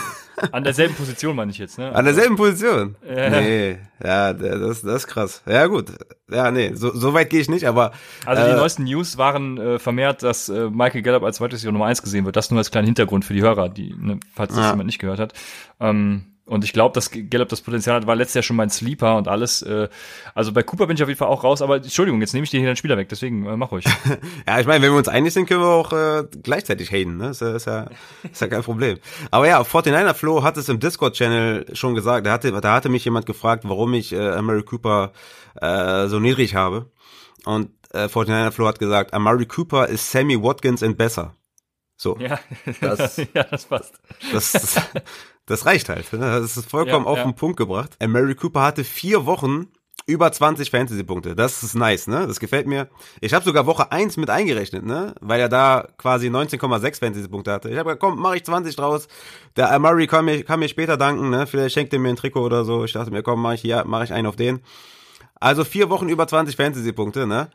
[0.51, 1.93] An derselben Position meine ich jetzt, ne?
[1.95, 2.95] An derselben Position.
[3.07, 3.29] Ja.
[3.29, 5.41] Nee, ja, das, das ist krass.
[5.45, 5.91] Ja, gut.
[6.29, 7.91] Ja, nee, so, so weit gehe ich nicht, aber
[8.25, 11.71] Also die äh, neuesten News waren äh, vermehrt, dass äh, Michael Gallup als Wide Receiver
[11.71, 12.35] Nummer 1 gesehen wird.
[12.35, 14.71] Das nur als kleinen Hintergrund für die Hörer, die, ne, falls das Ja.
[14.71, 15.33] jemand nicht gehört hat.
[15.79, 19.15] Ähm, und ich glaube, dass Gallup das Potenzial hat, war letztes Jahr schon mein Sleeper
[19.17, 19.61] und alles.
[19.63, 19.89] Äh,
[20.35, 22.51] also bei Cooper bin ich auf jeden Fall auch raus, aber Entschuldigung, jetzt nehme ich
[22.51, 23.85] dir hier den Spieler weg, deswegen äh, mach ruhig.
[24.47, 27.29] Ja, ich meine, wenn wir uns einig sind, können wir auch äh, gleichzeitig haten, ne?
[27.29, 27.87] Ist ja, ist, ja,
[28.31, 28.99] ist ja kein Problem.
[29.31, 32.27] Aber ja, 49er Flo hat es im Discord-Channel schon gesagt.
[32.27, 35.13] Da hatte, da hatte mich jemand gefragt, warum ich äh, Amari Cooper
[35.59, 36.91] äh, so niedrig habe.
[37.45, 41.35] Und äh, 49er Flo hat gesagt, Amari Cooper ist Sammy Watkins in besser.
[41.97, 42.39] So, ja,
[42.81, 43.99] Das- ja, das passt.
[44.31, 44.75] das, das,
[45.45, 46.11] das reicht halt.
[46.13, 46.19] Ne?
[46.19, 47.23] Das ist vollkommen Ja, auf ja.
[47.23, 47.95] den Punkt gebracht.
[48.01, 49.67] Amari Cooper hatte vier Wochen
[50.07, 51.35] über 20 Fantasy-Punkte.
[51.35, 52.27] Das ist nice, ne?
[52.27, 52.89] Das gefällt mir.
[53.21, 55.15] Ich habe sogar Woche 1 mit eingerechnet, ne?
[55.19, 57.69] Weil er da quasi 19,6 Fantasy-Punkte hatte.
[57.69, 59.07] Ich habe gesagt, komm, mach ich 20 draus.
[59.55, 61.47] Der Amari kann mir, kann mir später danken, ne?
[61.47, 62.83] Vielleicht schenkt er mir ein Trikot oder so.
[62.85, 64.61] Ich dachte mir, komm, mach ich hier, mach ich einen auf den.
[65.39, 67.49] Also vier Wochen über 20 Fantasy-Punkte, ne?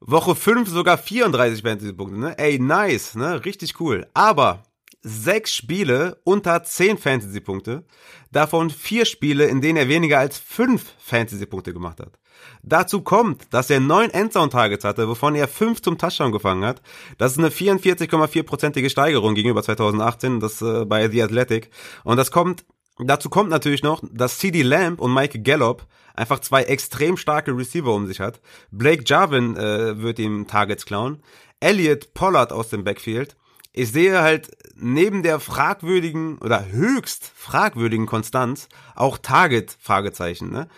[0.00, 2.38] Woche 5 sogar 34 Fantasy-Punkte, ne?
[2.38, 3.44] Ey, nice, ne?
[3.44, 4.06] Richtig cool.
[4.14, 4.62] Aber
[5.02, 7.84] sechs Spiele unter 10 Fantasy-Punkte,
[8.30, 12.18] davon vier Spiele, in denen er weniger als fünf Fantasy-Punkte gemacht hat.
[12.62, 16.82] Dazu kommt, dass er neun Endzone-Targets hatte, wovon er fünf zum Touchdown gefangen hat.
[17.18, 21.70] Das ist eine 44,4-prozentige Steigerung gegenüber 2018, das äh, bei The Athletic.
[22.04, 22.64] Und das kommt,
[22.98, 27.92] dazu kommt natürlich noch, dass CD Lamb und Mike Gallup einfach zwei extrem starke Receiver
[27.92, 28.40] um sich hat.
[28.70, 31.22] Blake Jarvin äh, wird ihm Targets klauen.
[31.60, 33.36] Elliot Pollard aus dem Backfield.
[33.72, 40.50] Ich sehe halt neben der fragwürdigen oder höchst fragwürdigen Konstanz auch Target Fragezeichen.
[40.50, 40.68] Ne?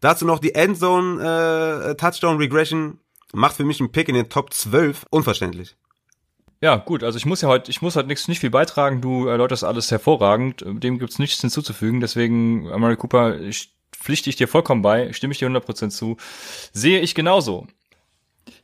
[0.00, 2.98] Dazu noch die Endzone äh, Touchdown Regression
[3.32, 5.76] macht für mich einen Pick in den Top 12 unverständlich.
[6.62, 9.26] Ja, gut, also ich muss ja heute, ich muss halt nichts, nicht viel beitragen, du
[9.26, 14.82] erläuterst alles hervorragend, dem gibt's nichts hinzuzufügen, deswegen, Amari Cooper, ich, pflichte ich dir vollkommen
[14.82, 16.18] bei, stimme ich dir 100% zu,
[16.72, 17.66] sehe ich genauso.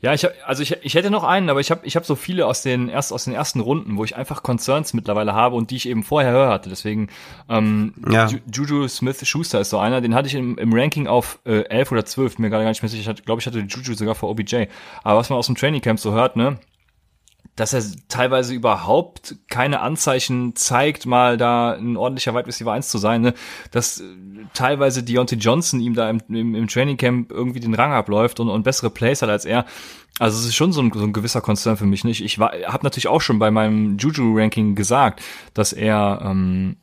[0.01, 2.17] Ja, ich hab, also ich, ich hätte noch einen, aber ich habe ich hab so
[2.17, 5.71] viele aus den erst aus den ersten Runden, wo ich einfach Concerns mittlerweile habe und
[5.71, 6.69] die ich eben vorher höher hatte.
[6.69, 7.09] Deswegen
[7.49, 8.27] ähm, Ja.
[8.27, 11.63] Ju- Juju Smith Schuster ist so einer, den hatte ich im, im Ranking auf äh,
[11.69, 13.13] 11 oder 12, mir gerade gar nicht mehr sicher.
[13.17, 14.65] Ich glaube, ich hatte Juju sogar vor OBJ.
[15.03, 16.59] Aber was man aus dem Training Camp so hört, ne,
[17.57, 22.99] dass er teilweise überhaupt keine Anzeichen zeigt, mal da ein ordentlicher Wide Receiver 1 zu
[22.99, 23.35] sein, ne?
[23.71, 24.05] dass äh,
[24.53, 28.51] teilweise Deontay Johnson ihm da im, im, im Training Camp irgendwie den Rang abläuft und,
[28.51, 29.65] und bessere Plays hat als er.
[30.19, 32.05] Also es ist schon so ein, so ein gewisser Concern für mich.
[32.05, 32.23] Nicht?
[32.23, 35.23] Ich war, habe natürlich auch schon bei meinem Juju-Ranking gesagt,
[35.55, 36.77] dass er, ähm,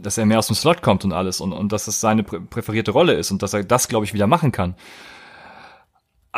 [0.00, 2.40] dass er mehr aus dem Slot kommt und alles und, und dass es seine prä
[2.40, 4.74] präferierte Rolle ist und dass er das, glaube ich, wieder machen kann.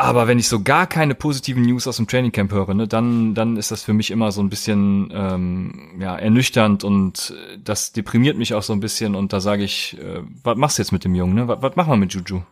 [0.00, 3.34] Aber wenn ich so gar keine positiven News aus dem Training Camp höre, ne, dann,
[3.34, 7.92] dann ist das für mich immer so ein bisschen ähm, ja, ernüchternd und äh, das
[7.92, 10.92] deprimiert mich auch so ein bisschen und da sage ich, äh, was machst du jetzt
[10.92, 11.48] mit dem Jungen, ne?
[11.48, 12.42] Was, was machen wir mit Juju?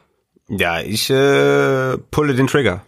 [0.49, 2.85] Ja, ich äh, pulle den Trigger.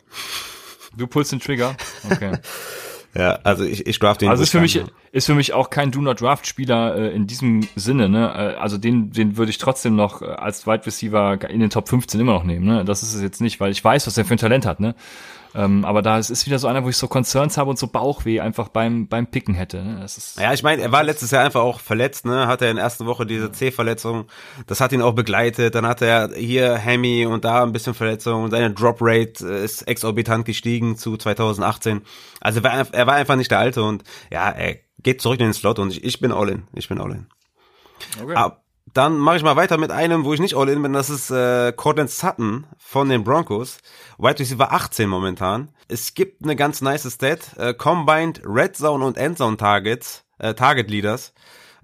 [0.96, 1.74] Du pulst den Trigger?
[2.10, 2.32] Okay.
[3.14, 4.28] Ja, also ich, ich draft den.
[4.28, 4.80] Also ist für mich
[5.12, 8.54] ist für mich auch kein Do Not Draft Spieler äh, in diesem Sinne, ne?
[8.56, 11.88] Äh, also den den würde ich trotzdem noch äh, als Wide Receiver in den Top
[11.88, 12.84] 15 immer noch nehmen, ne?
[12.84, 14.94] Das ist es jetzt nicht, weil ich weiß, was er für ein Talent hat, ne?
[15.54, 17.88] Ähm, aber da ist, ist wieder so einer, wo ich so Concerns habe und so
[17.88, 19.98] Bauchweh einfach beim beim Picken hätte, ne?
[20.00, 22.46] Das ist Ja, ich meine, er war letztes Jahr einfach auch verletzt, ne?
[22.46, 24.26] Hatte er in der ersten Woche diese C-Verletzung.
[24.66, 25.74] Das hat ihn auch begleitet.
[25.74, 28.44] Dann hatte er hier Hemi und da ein bisschen Verletzung.
[28.44, 32.02] Und seine Drop Rate äh, ist exorbitant gestiegen zu 2018.
[32.40, 35.78] Also er war, einfach nicht der Alte und ja, er geht zurück in den Slot
[35.78, 36.62] und ich, ich bin all in.
[36.74, 37.26] Ich bin all in.
[38.22, 38.34] okay.
[38.36, 38.60] Ah,
[38.94, 40.92] dann mache ich mal weiter mit einem, wo ich nicht all in bin.
[40.92, 43.78] Das ist äh, Cortland Sutton von den Broncos.
[44.18, 45.68] Wide Receiver 18 momentan.
[45.88, 47.56] Es gibt eine ganz nice Stat.
[47.56, 51.32] Äh, Combined Red Zone und Endzone Targets, äh, Target Leaders.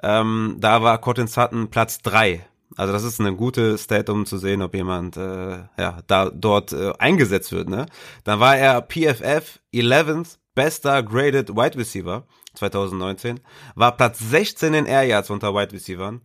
[0.03, 2.47] Ähm, da war Cortland Sutton Platz 3.
[2.77, 6.73] Also das ist eine gute Stat, um zu sehen, ob jemand äh, ja da dort
[6.73, 7.69] äh, eingesetzt wird.
[7.69, 7.87] Ne?
[8.25, 13.41] Dann war er PFF 11th bester graded Wide Receiver 2019,
[13.77, 16.23] war Platz 16 in Air Yards unter Wide Receivern.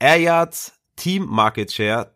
[0.00, 2.12] Air Yards Team Market Share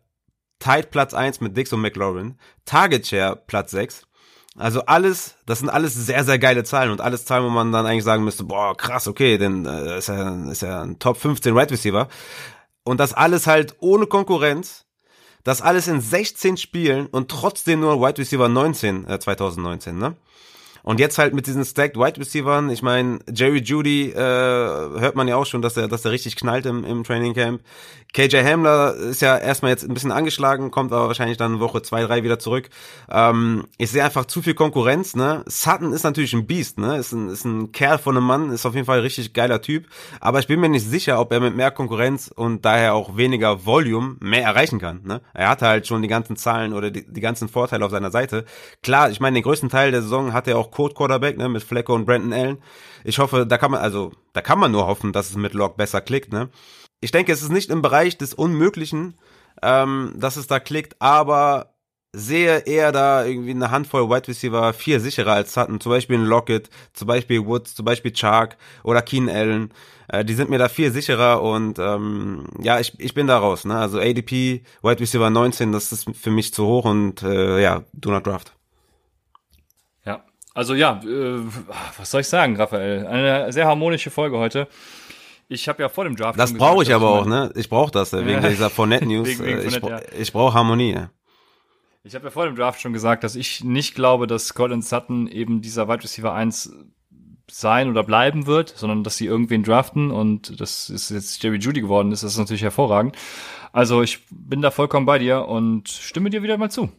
[0.59, 4.03] tied Platz 1 mit Dix und McLaurin, Target Share Platz 6.
[4.57, 7.85] Also alles, das sind alles sehr, sehr geile Zahlen und alles Zahlen, wo man dann
[7.85, 11.55] eigentlich sagen müsste, boah, krass, okay, denn äh, ist ja, ist ja ein Top 15
[11.55, 12.07] Wide Receiver.
[12.83, 14.85] Und das alles halt ohne Konkurrenz.
[15.43, 20.15] Das alles in 16 Spielen und trotzdem nur Wide Receiver 19 äh, 2019, ne?
[20.85, 25.27] Und jetzt halt mit diesen Stacked Wide Receivern, ich meine, Jerry Judy äh, hört man
[25.27, 27.61] ja auch schon, dass er, dass er richtig knallt im, im Training Camp.
[28.15, 32.01] KJ Hamler ist ja erstmal jetzt ein bisschen angeschlagen, kommt aber wahrscheinlich dann Woche zwei,
[32.03, 32.69] drei wieder zurück.
[33.09, 35.43] Ähm, ich sehe einfach zu viel Konkurrenz, ne?
[35.47, 36.95] Sutton ist natürlich ein Biest, ne?
[36.95, 39.61] Ist ein, ist ein Kerl von einem Mann, ist auf jeden Fall ein richtig geiler
[39.61, 39.87] Typ.
[40.21, 43.65] Aber ich bin mir nicht sicher, ob er mit mehr Konkurrenz und daher auch weniger
[43.65, 45.01] Volume mehr erreichen kann.
[45.03, 45.19] Ne?
[45.33, 48.45] Er hatte halt schon die ganzen Zahlen oder die, die ganzen Vorteile auf seiner Seite.
[48.81, 51.63] Klar, ich meine, den größten Teil der Saison hat er auch Code Quarterback, ne, mit
[51.63, 52.57] Flecko und Brandon Allen.
[53.03, 55.75] Ich hoffe, da kann man, also, da kann man nur hoffen, dass es mit Lock
[55.75, 56.49] besser klickt, ne?
[57.05, 59.13] Ich denke, es ist nicht im Bereich des Unmöglichen,
[59.61, 61.75] ähm, dass es da klickt, aber
[62.13, 65.79] sehe eher da irgendwie eine Handvoll Wide Receiver viel sicherer als hatten.
[65.79, 69.71] Zum Beispiel ein Lockett, zum Beispiel Woods, zum Beispiel Chark oder Keen Allen.
[70.07, 73.65] Äh, die sind mir da viel sicherer und ähm, ja, ich, ich bin da raus.
[73.65, 73.77] Ne?
[73.77, 78.09] Also ADP, Wide Receiver 19, das ist für mich zu hoch und äh, ja, do
[78.09, 78.51] not draft.
[80.07, 80.23] Ja,
[80.55, 81.39] also ja, äh,
[81.99, 83.05] was soll ich sagen, Raphael?
[83.05, 84.67] Eine sehr harmonische Folge heute.
[85.47, 86.39] Ich habe ja vor dem Draft.
[86.39, 87.51] Das brauche ich aber auch, ne?
[87.55, 89.27] Ich brauche das äh, wegen dieser Fournette News.
[89.27, 90.19] wegen, wegen ich, Fournette, ja.
[90.19, 91.05] ich brauche Harmonie.
[92.03, 95.27] Ich habe ja vor dem Draft schon gesagt, dass ich nicht glaube, dass Colin Sutton
[95.27, 96.71] eben dieser Wide Receiver 1
[97.49, 101.81] sein oder bleiben wird, sondern dass sie irgendwen draften und das ist jetzt Jerry Judy
[101.81, 103.15] geworden ist, das ist natürlich hervorragend.
[103.71, 106.89] Also ich bin da vollkommen bei dir und stimme dir wieder mal zu.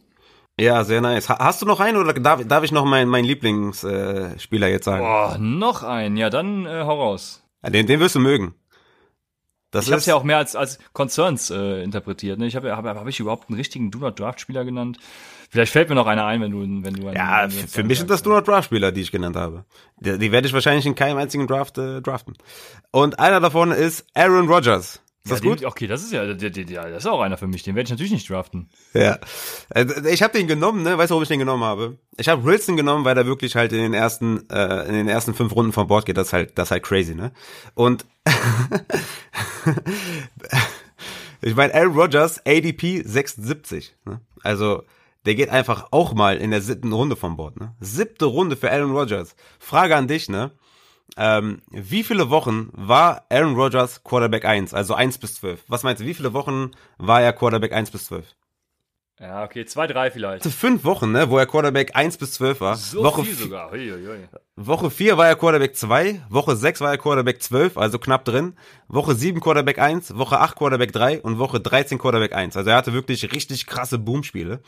[0.59, 1.29] Ja, sehr nice.
[1.29, 5.03] Hast du noch einen oder darf, darf ich noch meinen mein Lieblingsspieler äh, jetzt sagen?
[5.03, 6.17] Boah, noch einen.
[6.17, 7.46] Ja, dann äh, hau raus.
[7.69, 8.55] Den, den wirst du mögen.
[9.71, 12.39] Das ich habe es ja auch mehr als, als Concerns äh, interpretiert.
[12.39, 12.47] Ne?
[12.47, 14.97] Ich habe hab, hab ich überhaupt einen richtigen Do Not Draft Spieler genannt?
[15.49, 17.83] Vielleicht fällt mir noch einer ein, wenn du wenn du einen, Ja, wenn du für
[17.83, 19.65] mich sind das Do Not Draft Spieler, die ich genannt habe.
[19.97, 22.35] Die, die werde ich wahrscheinlich in keinem einzigen Draft äh, draften.
[22.91, 25.01] Und einer davon ist Aaron Rodgers.
[25.27, 25.59] Ist das ja, gut?
[25.59, 27.63] Den, okay, das ist ja, der, der, der, das ist auch einer für mich.
[27.63, 28.69] Den werde ich natürlich nicht draften.
[28.93, 29.19] Ja.
[29.69, 30.97] Äh, ich habe den genommen, ne?
[30.97, 31.97] Weißt du, warum ich den genommen habe?
[32.15, 35.33] Ich habe Wilson genommen, weil er wirklich halt in den ersten, äh, in den ersten
[35.33, 36.15] fünf Runden vom Bord geht.
[36.15, 37.33] Das ist halt, das ist halt crazy, ne?
[37.73, 38.05] Und
[41.41, 43.95] ich meine, Aaron Rodgers, ADP 76.
[44.05, 44.21] Ne?
[44.43, 44.83] Also,
[45.25, 47.59] der geht einfach auch mal in der siebten Runde vom Bord.
[47.59, 47.75] Ne?
[47.81, 49.35] Siebte Runde für Aaron Rodgers.
[49.59, 50.51] Frage an dich, ne?
[51.15, 55.63] Ähm, wie viele Wochen war Aaron Rodgers Quarterback 1, also 1 bis 12?
[55.67, 58.35] Was meinst du, wie viele Wochen war er Quarterback 1 bis 12?
[59.19, 60.45] Ja, okay, zwei, drei vielleicht.
[60.45, 62.75] Fünf Wochen, ne, wo er Quarterback 1 bis 12 war.
[62.75, 63.71] So Woche viel sogar.
[63.71, 64.27] Ui, ui, ui.
[64.55, 68.53] Woche 4 war er Quarterback 2, Woche 6 war er Quarterback 12, also knapp drin.
[68.87, 72.57] Woche 7 Quarterback 1, Woche 8 Quarterback 3 und Woche 13 Quarterback 1.
[72.57, 74.61] Also er hatte wirklich richtig krasse Boomspiele.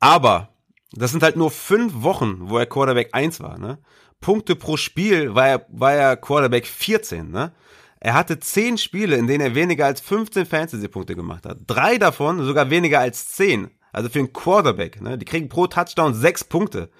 [0.00, 0.50] Aber
[0.92, 3.78] das sind halt nur fünf Wochen, wo er Quarterback 1 war, ne?
[4.20, 7.52] Punkte pro Spiel war er, war er Quarterback 14, ne?
[7.98, 11.58] Er hatte 10 Spiele, in denen er weniger als 15 Fantasy-Punkte gemacht hat.
[11.66, 13.70] Drei davon sogar weniger als 10.
[13.92, 15.16] Also für einen Quarterback, ne?
[15.16, 16.90] Die kriegen pro Touchdown 6 Punkte.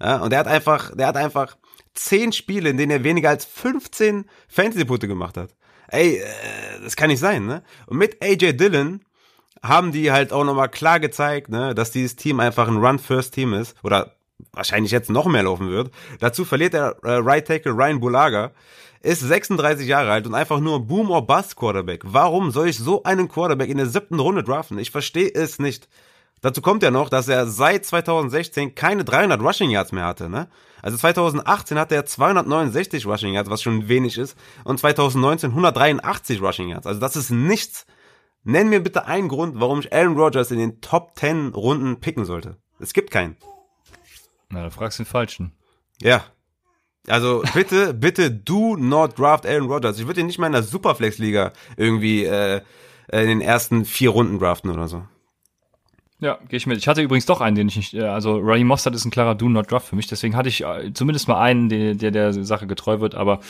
[0.00, 0.18] Ja?
[0.18, 1.56] Und der hat einfach, der hat einfach
[1.94, 5.50] 10 Spiele, in denen er weniger als 15 Fantasy-Punkte gemacht hat.
[5.88, 6.24] Ey, äh,
[6.82, 7.62] das kann nicht sein, ne?
[7.86, 9.00] Und mit AJ Dillon
[9.62, 13.76] haben die halt auch nochmal klar gezeigt, ne, dass dieses Team einfach ein Run-First-Team ist.
[13.82, 14.14] Oder
[14.52, 15.90] wahrscheinlich jetzt noch mehr laufen wird.
[16.20, 18.52] Dazu verliert der äh, Right Tackle Ryan Bulaga,
[19.00, 22.02] ist 36 Jahre alt und einfach nur Boom or Bust Quarterback.
[22.04, 24.78] Warum soll ich so einen Quarterback in der siebten Runde draften?
[24.78, 25.88] Ich verstehe es nicht.
[26.40, 30.48] Dazu kommt ja noch, dass er seit 2016 keine 300 Rushing Yards mehr hatte, ne?
[30.82, 36.68] Also 2018 hatte er 269 Rushing Yards, was schon wenig ist, und 2019 183 Rushing
[36.68, 36.86] Yards.
[36.86, 37.86] Also das ist nichts.
[38.42, 42.26] Nenn mir bitte einen Grund, warum ich Aaron Rodgers in den Top 10 Runden picken
[42.26, 42.58] sollte.
[42.78, 43.38] Es gibt keinen.
[44.50, 45.52] Na, da fragst du den Falschen.
[46.00, 46.24] Ja.
[47.06, 49.98] Also bitte, bitte do not draft Aaron Rodgers.
[49.98, 52.60] Ich würde ihn nicht mal in der Superflex-Liga irgendwie äh,
[53.10, 55.04] in den ersten vier Runden draften oder so.
[56.20, 56.78] Ja, gehe ich mit.
[56.78, 59.34] Ich hatte übrigens doch einen, den ich nicht, äh, also Ray Mostert ist ein klarer
[59.34, 62.32] Do Not Draft für mich, deswegen hatte ich äh, zumindest mal einen, der, der der
[62.32, 63.40] Sache getreu wird, aber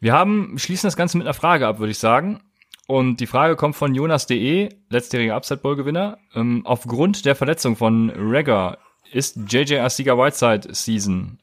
[0.00, 2.40] wir haben, schließen das Ganze mit einer Frage ab, würde ich sagen.
[2.88, 6.18] Und die Frage kommt von Jonas.de, letztjähriger Upside Bowl Gewinner.
[6.34, 8.78] Ähm, aufgrund der Verletzung von Regger
[9.12, 11.38] ist JJ Asiga Whiteside Season.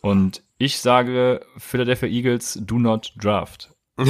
[0.00, 3.70] Und ich sage Philadelphia Eagles do not draft.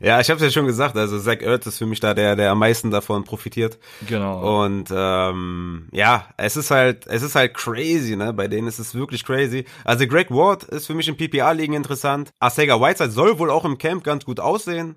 [0.00, 0.96] ja, ich habe es ja schon gesagt.
[0.96, 3.78] Also Zach Ertz ist für mich da der, der am meisten davon profitiert.
[4.06, 4.62] Genau.
[4.62, 8.32] Und ähm, ja, es ist halt, es ist halt crazy, ne?
[8.32, 9.64] Bei denen ist es wirklich crazy.
[9.84, 12.30] Also Greg Ward ist für mich im PPA-Ligen interessant.
[12.38, 14.96] Arcega Whiteside soll wohl auch im Camp ganz gut aussehen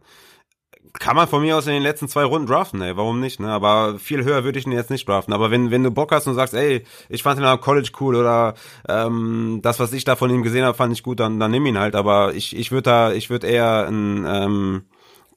[0.93, 3.51] kann man von mir aus in den letzten zwei Runden draften, ey, warum nicht, ne?
[3.51, 5.33] Aber viel höher würde ich ihn jetzt nicht draften.
[5.33, 8.15] Aber wenn, wenn du Bock hast und sagst, ey, ich fand ihn am College cool
[8.15, 8.53] oder
[8.87, 11.65] ähm, das, was ich da von ihm gesehen habe, fand ich gut, dann, dann nimm
[11.65, 11.95] ihn halt.
[11.95, 14.85] Aber ich, ich würde da, ich würde eher einen ähm,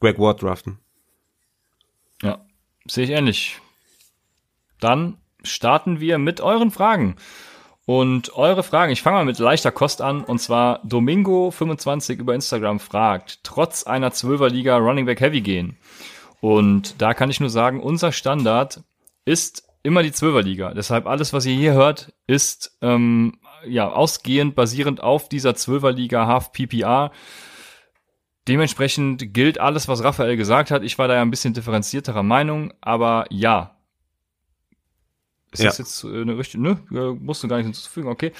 [0.00, 0.78] Greg Ward draften.
[2.22, 2.44] Ja,
[2.86, 3.60] sehe ich ähnlich.
[4.80, 7.16] Dann starten wir mit euren Fragen.
[7.86, 12.80] Und eure Fragen, ich fange mal mit leichter Kost an, und zwar Domingo25 über Instagram
[12.80, 15.76] fragt, trotz einer Zwölferliga Running Back Heavy gehen.
[16.40, 18.82] Und da kann ich nur sagen, unser Standard
[19.24, 20.74] ist immer die Zwölferliga.
[20.74, 26.50] Deshalb alles, was ihr hier hört, ist ähm, ja ausgehend basierend auf dieser Zwölferliga Half
[26.50, 27.12] PPR.
[28.48, 30.82] Dementsprechend gilt alles, was Raphael gesagt hat.
[30.82, 33.75] Ich war da ja ein bisschen differenzierterer Meinung, aber ja,
[35.58, 35.70] ist ja.
[35.70, 36.78] das jetzt äh, eine richtige, ne?
[37.20, 38.32] Musst du gar nicht hinzufügen, okay.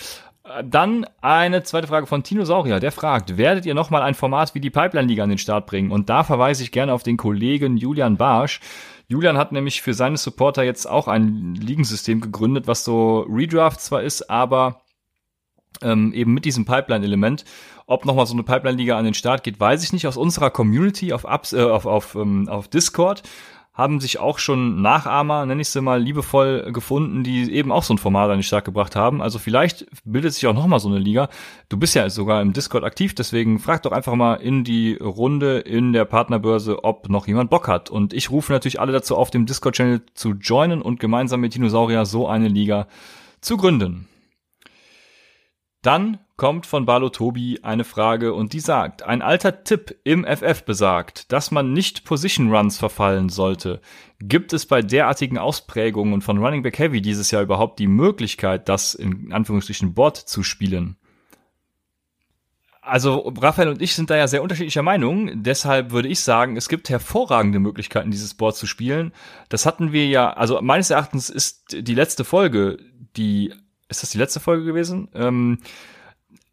[0.45, 4.55] Äh, dann eine zweite Frage von Tino Saurier, der fragt, werdet ihr nochmal ein Format
[4.55, 5.91] wie die Pipeline-Liga an den Start bringen?
[5.91, 8.61] Und da verweise ich gerne auf den Kollegen Julian Barsch.
[9.09, 14.03] Julian hat nämlich für seine Supporter jetzt auch ein Ligensystem gegründet, was so Redraft zwar
[14.03, 14.81] ist, aber
[15.83, 17.45] ähm, eben mit diesem Pipeline-Element.
[17.87, 20.09] Ob nochmal so eine Pipeline-Liga an den Start geht, weiß ich nicht.
[20.09, 23.23] Aus unserer Community auf, Ups, äh, auf, auf, ähm, auf Discord
[23.77, 27.93] haben sich auch schon Nachahmer, nenne ich sie mal, liebevoll gefunden, die eben auch so
[27.93, 29.21] ein Format an den Start gebracht haben.
[29.21, 31.29] Also vielleicht bildet sich auch nochmal so eine Liga.
[31.69, 35.59] Du bist ja sogar im Discord aktiv, deswegen frag doch einfach mal in die Runde
[35.59, 37.91] in der Partnerbörse, ob noch jemand Bock hat.
[37.91, 42.07] Und ich rufe natürlich alle dazu auf, dem Discord-Channel zu joinen und gemeinsam mit Dinosaurier
[42.07, 42.87] so eine Liga
[43.43, 44.09] zu gründen.
[45.87, 50.65] Dann kommt von Balo Tobi eine Frage und die sagt, ein alter Tipp im FF
[50.65, 53.81] besagt, dass man nicht Position Runs verfallen sollte.
[54.19, 58.97] Gibt es bei derartigen Ausprägungen von Running Back Heavy dieses Jahr überhaupt die Möglichkeit, das
[58.97, 60.97] in Anführungsstrichen Board zu spielen?
[62.83, 65.45] Also Raphael und ich sind da ja sehr unterschiedlicher Meinung.
[65.45, 69.13] Deshalb würde ich sagen, es gibt hervorragende Möglichkeiten, dieses Board zu spielen.
[69.51, 72.79] Das hatten wir ja, also meines Erachtens ist die letzte Folge,
[73.17, 73.53] die
[73.89, 75.09] ist das die letzte Folge gewesen?
[75.15, 75.59] Ähm,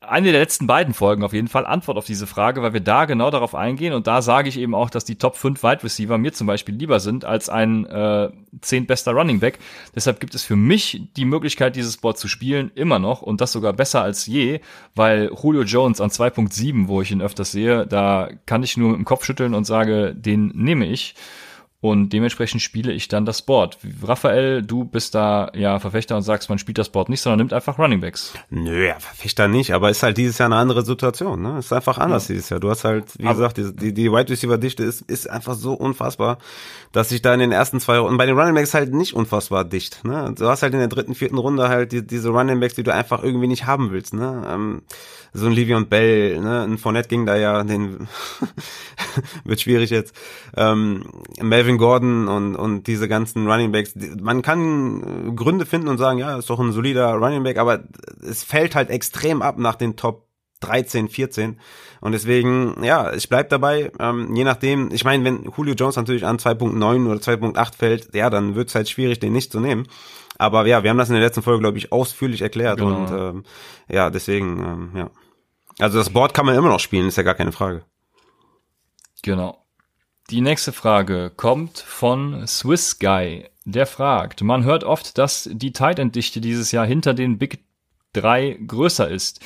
[0.08, 3.06] eine der letzten beiden Folgen auf jeden Fall Antwort auf diese Frage, weil wir da
[3.06, 6.18] genau darauf eingehen und da sage ich eben auch, dass die Top 5 Wide Receiver
[6.18, 8.30] mir zum Beispiel lieber sind als ein äh,
[8.62, 9.60] 10 bester Running Back.
[9.96, 13.52] Deshalb gibt es für mich die Möglichkeit, dieses Board zu spielen, immer noch und das
[13.52, 14.60] sogar besser als je,
[14.96, 19.06] weil Julio Jones an 2.7, wo ich ihn öfters sehe, da kann ich nur im
[19.06, 21.16] Kopf schütteln und sage, den nehme ich.
[21.84, 23.78] Und dementsprechend spiele ich dann das Board.
[24.04, 27.52] Raphael, du bist da ja Verfechter und sagst, man spielt das Board nicht, sondern nimmt
[27.52, 28.34] einfach Running Backs.
[28.50, 31.60] Nö, ja, Verfechter nicht, aber ist halt dieses Jahr eine andere Situation, ne?
[31.60, 32.36] Ist einfach anders ja.
[32.36, 32.62] dieses Jahr.
[32.62, 35.56] Du hast halt, wie aber gesagt, die, die, die Wide Receiver Dichte ist, ist einfach
[35.56, 36.38] so unfassbar,
[36.94, 39.66] dass ich da in den ersten zwei und bei den Running Backs halt nicht unfassbar
[39.66, 40.34] dicht, ne?
[40.38, 42.94] Du hast halt in der dritten, vierten Runde halt die, diese Running Backs, die du
[42.94, 44.48] einfach irgendwie nicht haben willst, ne?
[44.50, 44.84] Ähm,
[45.34, 46.62] so ein Livion Bell, ne?
[46.64, 48.08] Ein Fournette ging da ja, den
[49.44, 50.16] wird schwierig jetzt.
[50.56, 51.04] Ähm,
[51.42, 53.94] Melvin Gordon und, und diese ganzen Running Backs.
[54.22, 57.84] Man kann Gründe finden und sagen, ja, ist doch ein solider Running Back, aber
[58.22, 60.28] es fällt halt extrem ab nach den Top
[60.64, 61.60] 13, 14.
[62.02, 63.92] Und deswegen, ja, ich bleib dabei.
[64.00, 68.30] Ähm, je nachdem, ich meine, wenn Julio Jones natürlich an 2.9 oder 2.8 fällt, ja,
[68.30, 69.88] dann wird's halt schwierig, den nicht zu nehmen.
[70.38, 72.80] Aber ja, wir haben das in der letzten Folge, glaube ich, ausführlich erklärt.
[72.80, 72.96] Genau.
[72.96, 73.44] Und ähm,
[73.88, 75.10] ja, deswegen, ähm, ja.
[75.80, 77.84] Also das Board kann man immer noch spielen, ist ja gar keine Frage.
[79.24, 79.63] Genau.
[80.30, 83.46] Die nächste Frage kommt von Swiss Guy.
[83.66, 87.60] Der fragt, man hört oft, dass die Tight End Dichte dieses Jahr hinter den Big
[88.14, 89.42] 3 größer ist.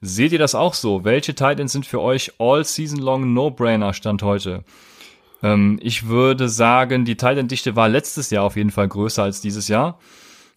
[0.00, 1.04] Seht ihr das auch so?
[1.04, 4.64] Welche Tight sind für euch all season long No-Brainer Stand heute?
[5.42, 9.22] Ähm, ich würde sagen, die Tight End Dichte war letztes Jahr auf jeden Fall größer
[9.22, 10.00] als dieses Jahr.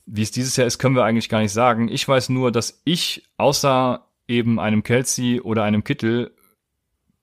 [0.07, 1.87] Wie es dieses Jahr ist, können wir eigentlich gar nicht sagen.
[1.87, 6.33] Ich weiß nur, dass ich außer eben einem Kelsey oder einem Kittel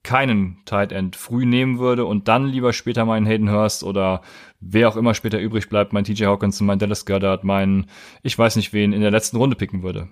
[0.08, 4.22] keinen Tight End früh nehmen würde und dann lieber später meinen Hayden Hurst oder
[4.58, 7.90] wer auch immer später übrig bleibt, mein TJ Hawkinson, mein Dallas Goddard, mein,
[8.22, 10.08] ich weiß nicht wen, in der letzten Runde picken würde.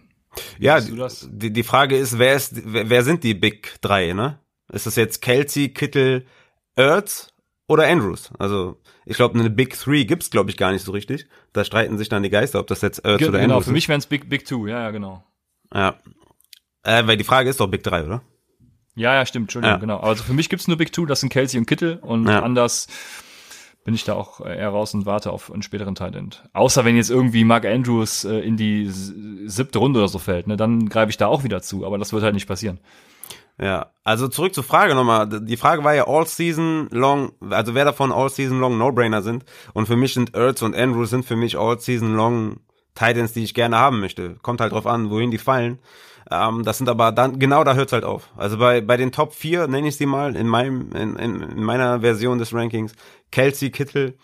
[0.58, 4.38] Ja, die, die Frage ist, wer ist, wer, wer sind die Big 3, ne?
[4.70, 6.26] Ist das jetzt Kelsey, Kittel,
[6.74, 7.32] Ertz
[7.66, 8.32] oder Andrews?
[8.38, 11.26] Also, ich glaube, eine Big 3 gibt's, glaube ich, gar nicht so richtig.
[11.54, 13.64] Da streiten sich dann die Geister, ob das jetzt Ertz Ge oder genau, Andrews ist.
[13.64, 15.24] Genau, für mich wären es Big, Big 2, ja, ja, genau.
[15.72, 15.96] Ja.
[16.82, 18.22] Äh, weil die Frage ist doch Big 3, oder?
[18.96, 19.80] Ja, ja, stimmt, Entschuldigung, ja.
[19.80, 19.98] genau.
[19.98, 22.42] Also für mich gibt's nur Big Two, das sind Kelsey und Kittel und ja.
[22.42, 22.88] anders
[23.84, 26.42] bin ich da auch eher raus und warte auf einen späteren Talent.
[26.54, 30.56] Außer wenn jetzt irgendwie Mark Andrews äh, in die siebte Runde oder so fällt, ne,
[30.56, 32.80] dann greife ich da auch wieder zu, aber das wird halt nicht passieren.
[33.60, 35.28] Ja, also zurück zur Frage nochmal.
[35.28, 39.44] Die Frage war ja all season long, also wer davon all season long No-Brainer sind.
[39.72, 42.60] Und für mich sind Ertz und Andrews sind für mich all season long
[42.94, 44.36] Titans, die ich gerne haben möchte.
[44.42, 45.78] Kommt halt drauf an, wohin die fallen.
[46.30, 48.30] Ähm, das sind aber dann, genau da hört's halt auf.
[48.36, 51.62] Also bei, bei den Top 4, nenne ich sie mal, in meinem, in, in, in
[51.62, 52.94] meiner Version des Rankings,
[53.30, 54.18] Kelsey, Kittel,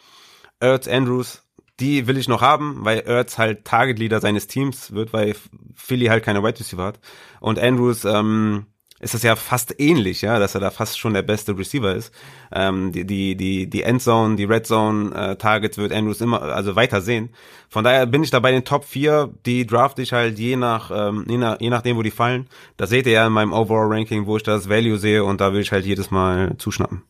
[0.60, 1.42] Ertz, Andrews,
[1.80, 5.34] die will ich noch haben, weil Ertz halt Target Leader seines Teams wird, weil
[5.74, 7.00] Philly halt keine Wide Receiver hat.
[7.40, 8.66] Und Andrews, ähm,
[9.02, 12.14] ist das ja fast ähnlich, ja, dass er da fast schon der beste Receiver ist.
[12.52, 16.76] Ähm, die, die, die, die Endzone, die Red Zone äh, Targets wird Andrews immer, also
[16.76, 17.30] weiter sehen.
[17.68, 20.92] Von daher bin ich da bei den Top 4, die draft ich halt je nach,
[20.94, 22.46] ähm, je, nach, je nachdem, wo die fallen.
[22.76, 25.52] Das seht ihr ja in meinem Overall Ranking, wo ich das Value sehe und da
[25.52, 27.02] will ich halt jedes Mal zuschnappen.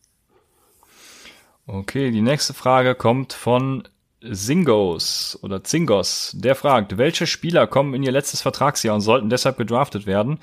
[1.66, 3.82] Okay, die nächste Frage kommt von
[4.22, 6.32] Singos oder Zingos.
[6.34, 10.38] Der fragt, welche Spieler kommen in ihr letztes Vertragsjahr und sollten deshalb gedraftet werden?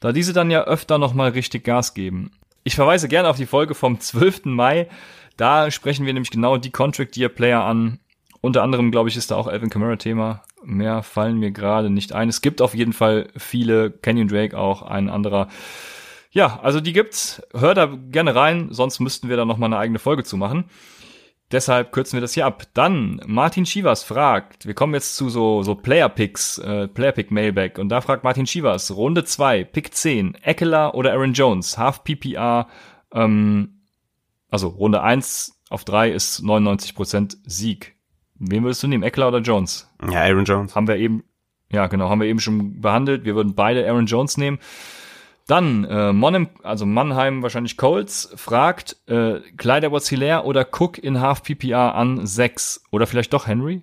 [0.00, 2.30] Da diese dann ja öfter nochmal richtig Gas geben.
[2.64, 4.46] Ich verweise gerne auf die Folge vom 12.
[4.46, 4.88] Mai.
[5.36, 8.00] Da sprechen wir nämlich genau die Contract Year Player an.
[8.40, 10.42] Unter anderem, glaube ich, ist da auch Alvin Kamara Thema.
[10.64, 12.28] Mehr fallen mir gerade nicht ein.
[12.28, 13.90] Es gibt auf jeden Fall viele.
[13.90, 15.48] Canyon Drake auch, ein anderer.
[16.30, 17.42] Ja, also die gibt's.
[17.54, 20.64] Hört da gerne rein, sonst müssten wir da nochmal eine eigene Folge zu machen.
[21.52, 22.64] Deshalb kürzen wir das hier ab.
[22.74, 27.78] Dann Martin Schivas fragt, wir kommen jetzt zu so, so Player-Picks, äh, Player-Pick-Mailback.
[27.78, 32.66] Und da fragt Martin Schivas, Runde 2, Pick 10, Eckler oder Aaron Jones, Half PPR,
[33.12, 33.82] ähm,
[34.50, 37.94] also Runde 1 auf 3 ist 99% Sieg.
[38.38, 39.88] Wen würdest du nehmen, Eckler oder Jones?
[40.10, 40.74] Ja, Aaron Jones.
[40.74, 41.22] Haben wir eben,
[41.70, 43.24] ja genau, haben wir eben schon behandelt.
[43.24, 44.58] Wir würden beide Aaron Jones nehmen.
[45.46, 51.44] Dann äh, Monheim, also Mannheim, wahrscheinlich Colts, fragt äh, Kleider Hilaire oder Cook in Half
[51.44, 53.82] PPR an 6 oder vielleicht doch Henry?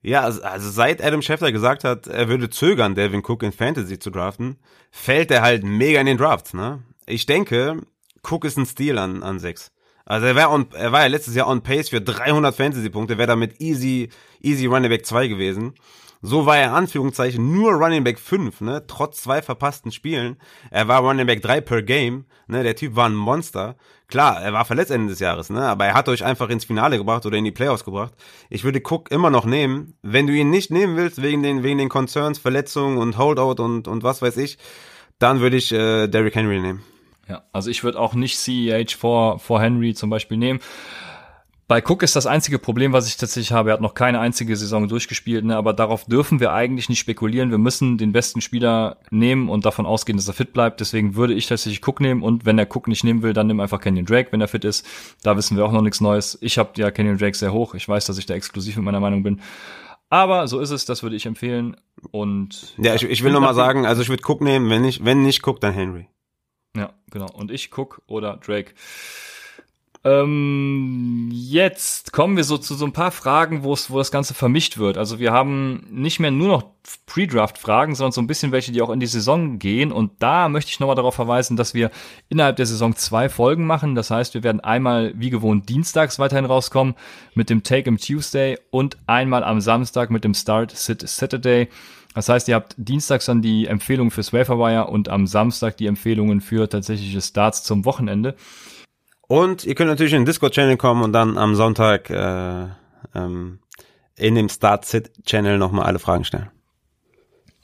[0.00, 3.98] Ja, also, also seit Adam Schefter gesagt hat, er würde zögern, Devin Cook in Fantasy
[3.98, 4.56] zu draften,
[4.90, 6.82] fällt er halt mega in den Drafts, ne?
[7.06, 7.82] Ich denke,
[8.22, 9.70] Cook ist ein Stil an, an 6.
[10.06, 13.28] Also er war, on, er war ja letztes Jahr on pace für 300 Fantasy-Punkte, wäre
[13.28, 14.10] damit easy,
[14.42, 15.74] easy Running Back 2 gewesen.
[16.26, 20.38] So war er Anführungszeichen nur Running Back 5, ne, trotz zwei verpassten Spielen.
[20.70, 23.76] Er war Running Back 3 per Game, ne, der Typ war ein Monster.
[24.08, 26.96] Klar, er war verletzt Ende des Jahres, ne, aber er hat euch einfach ins Finale
[26.96, 28.14] gebracht oder in die Playoffs gebracht.
[28.48, 29.98] Ich würde Cook immer noch nehmen.
[30.00, 33.86] Wenn du ihn nicht nehmen willst, wegen den, wegen den Concerns, Verletzungen und Holdout und,
[33.86, 34.56] und was weiß ich,
[35.18, 36.82] dann würde ich äh, Derrick Henry nehmen.
[37.28, 40.60] Ja, also ich würde auch nicht CEH vor, vor Henry zum Beispiel nehmen.
[41.66, 43.70] Bei Cook ist das einzige Problem, was ich tatsächlich habe.
[43.70, 45.56] Er hat noch keine einzige Saison durchgespielt, ne?
[45.56, 47.50] aber darauf dürfen wir eigentlich nicht spekulieren.
[47.50, 50.80] Wir müssen den besten Spieler nehmen und davon ausgehen, dass er fit bleibt.
[50.80, 53.60] Deswegen würde ich tatsächlich Cook nehmen und wenn er Cook nicht nehmen will, dann nimm
[53.60, 54.86] einfach Kenyon Drake, wenn er fit ist.
[55.22, 56.36] Da wissen wir auch noch nichts Neues.
[56.42, 57.74] Ich habe ja Kenyon Drake sehr hoch.
[57.74, 59.40] Ich weiß, dass ich da exklusiv mit meiner Meinung bin.
[60.10, 61.76] Aber so ist es, das würde ich empfehlen.
[62.10, 65.04] Und ja, ich, ich will nur mal sagen, also ich würde Cook nehmen, wenn nicht,
[65.04, 66.08] wenn nicht Cook, dann Henry.
[66.76, 67.26] Ja, genau.
[67.32, 68.74] Und ich Cook oder Drake.
[70.06, 74.34] Ähm, jetzt kommen wir so zu so ein paar Fragen, wo es, wo das Ganze
[74.34, 74.98] vermischt wird.
[74.98, 76.64] Also wir haben nicht mehr nur noch
[77.06, 79.92] Pre-Draft-Fragen, sondern so ein bisschen welche, die auch in die Saison gehen.
[79.92, 81.90] Und da möchte ich nochmal darauf verweisen, dass wir
[82.28, 83.94] innerhalb der Saison zwei Folgen machen.
[83.94, 86.94] Das heißt, wir werden einmal wie gewohnt dienstags weiterhin rauskommen
[87.34, 91.70] mit dem Take im Tuesday und einmal am Samstag mit dem Start Sit Saturday.
[92.14, 96.42] Das heißt, ihr habt dienstags dann die Empfehlungen fürs Waferwire und am Samstag die Empfehlungen
[96.42, 98.36] für tatsächliche Starts zum Wochenende.
[99.26, 102.66] Und ihr könnt natürlich in den Discord-Channel kommen und dann am Sonntag äh,
[103.14, 103.58] ähm,
[104.16, 106.50] in dem Start-Sit-Channel nochmal alle Fragen stellen.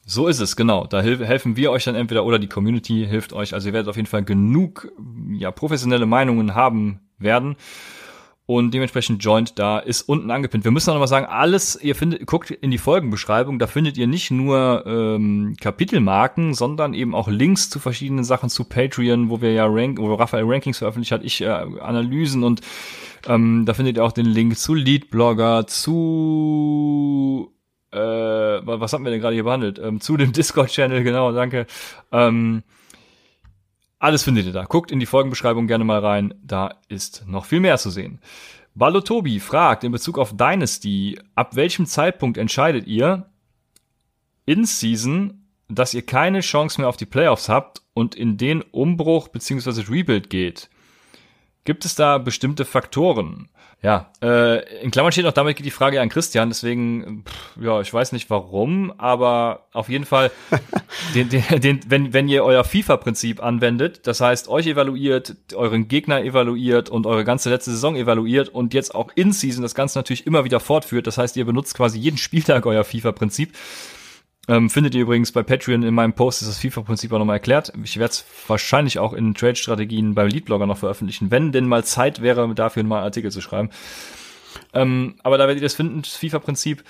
[0.07, 0.87] So ist es, genau.
[0.87, 3.55] Da helfen wir euch dann entweder oder die Community hilft euch.
[3.55, 4.91] Also ihr werdet auf jeden Fall genug
[5.32, 7.57] ja, professionelle Meinungen haben werden
[8.51, 10.64] und dementsprechend Joint da ist unten angepinnt.
[10.64, 13.97] Wir müssen auch noch mal sagen, alles, ihr findet, guckt in die Folgenbeschreibung, da findet
[13.97, 19.40] ihr nicht nur ähm, Kapitelmarken, sondern eben auch Links zu verschiedenen Sachen zu Patreon, wo
[19.40, 22.60] wir ja Rank, wo Raphael Rankings veröffentlicht hat, ich äh, Analysen und
[23.28, 27.52] ähm, da findet ihr auch den Link zu Leadblogger, zu
[27.93, 29.78] äh, was haben wir denn gerade hier behandelt?
[29.78, 31.66] Ähm, zu dem Discord-Channel, genau, danke.
[32.10, 32.64] Ähm,
[34.01, 34.64] alles findet ihr da.
[34.64, 36.35] Guckt in die Folgenbeschreibung gerne mal rein.
[36.43, 38.18] Da ist noch viel mehr zu sehen.
[38.74, 43.27] Balotobi fragt in Bezug auf Dynasty, ab welchem Zeitpunkt entscheidet ihr
[44.47, 49.28] in Season, dass ihr keine Chance mehr auf die Playoffs habt und in den Umbruch
[49.28, 49.82] bzw.
[49.82, 50.70] Rebuild geht?
[51.64, 53.51] Gibt es da bestimmte Faktoren?
[53.82, 57.81] Ja, äh, in Klammern steht noch, damit geht die Frage an Christian, deswegen, pff, ja,
[57.81, 60.31] ich weiß nicht warum, aber auf jeden Fall,
[61.15, 66.23] den, den, den, wenn, wenn ihr euer FIFA-Prinzip anwendet, das heißt, euch evaluiert, euren Gegner
[66.23, 70.27] evaluiert und eure ganze letzte Saison evaluiert und jetzt auch in Season das Ganze natürlich
[70.27, 73.55] immer wieder fortführt, das heißt, ihr benutzt quasi jeden Spieltag euer FIFA-Prinzip,
[74.51, 77.72] Ähm, findet ihr übrigens bei Patreon in meinem Post ist das FIFA-Prinzip auch nochmal erklärt.
[77.85, 82.20] Ich werde es wahrscheinlich auch in Trade-Strategien beim Leadblogger noch veröffentlichen, wenn denn mal Zeit
[82.20, 83.70] wäre, dafür mal einen Artikel zu schreiben.
[84.74, 86.82] Ähm, aber da werdet ihr das finden, das FIFA-Prinzip.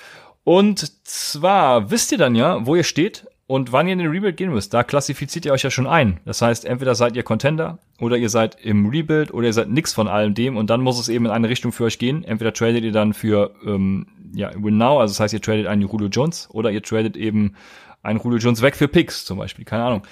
[0.43, 4.39] Und zwar wisst ihr dann ja, wo ihr steht und wann ihr in den Rebuild
[4.39, 4.73] gehen müsst.
[4.73, 6.21] Da klassifiziert ihr euch ja schon ein.
[6.25, 9.93] Das heißt, entweder seid ihr Contender oder ihr seid im Rebuild oder ihr seid nix
[9.93, 12.25] von allem dem und dann muss es eben in eine Richtung für euch gehen.
[12.25, 15.83] Entweder tradet ihr dann für ähm, ja, Win Now, also das heißt, ihr tradet einen
[15.83, 17.55] Julio Jones oder ihr tradet eben
[18.03, 20.03] einen Julio Jones weg für Picks zum Beispiel, keine Ahnung.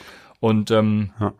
[0.40, 1.32] Und ähm, ja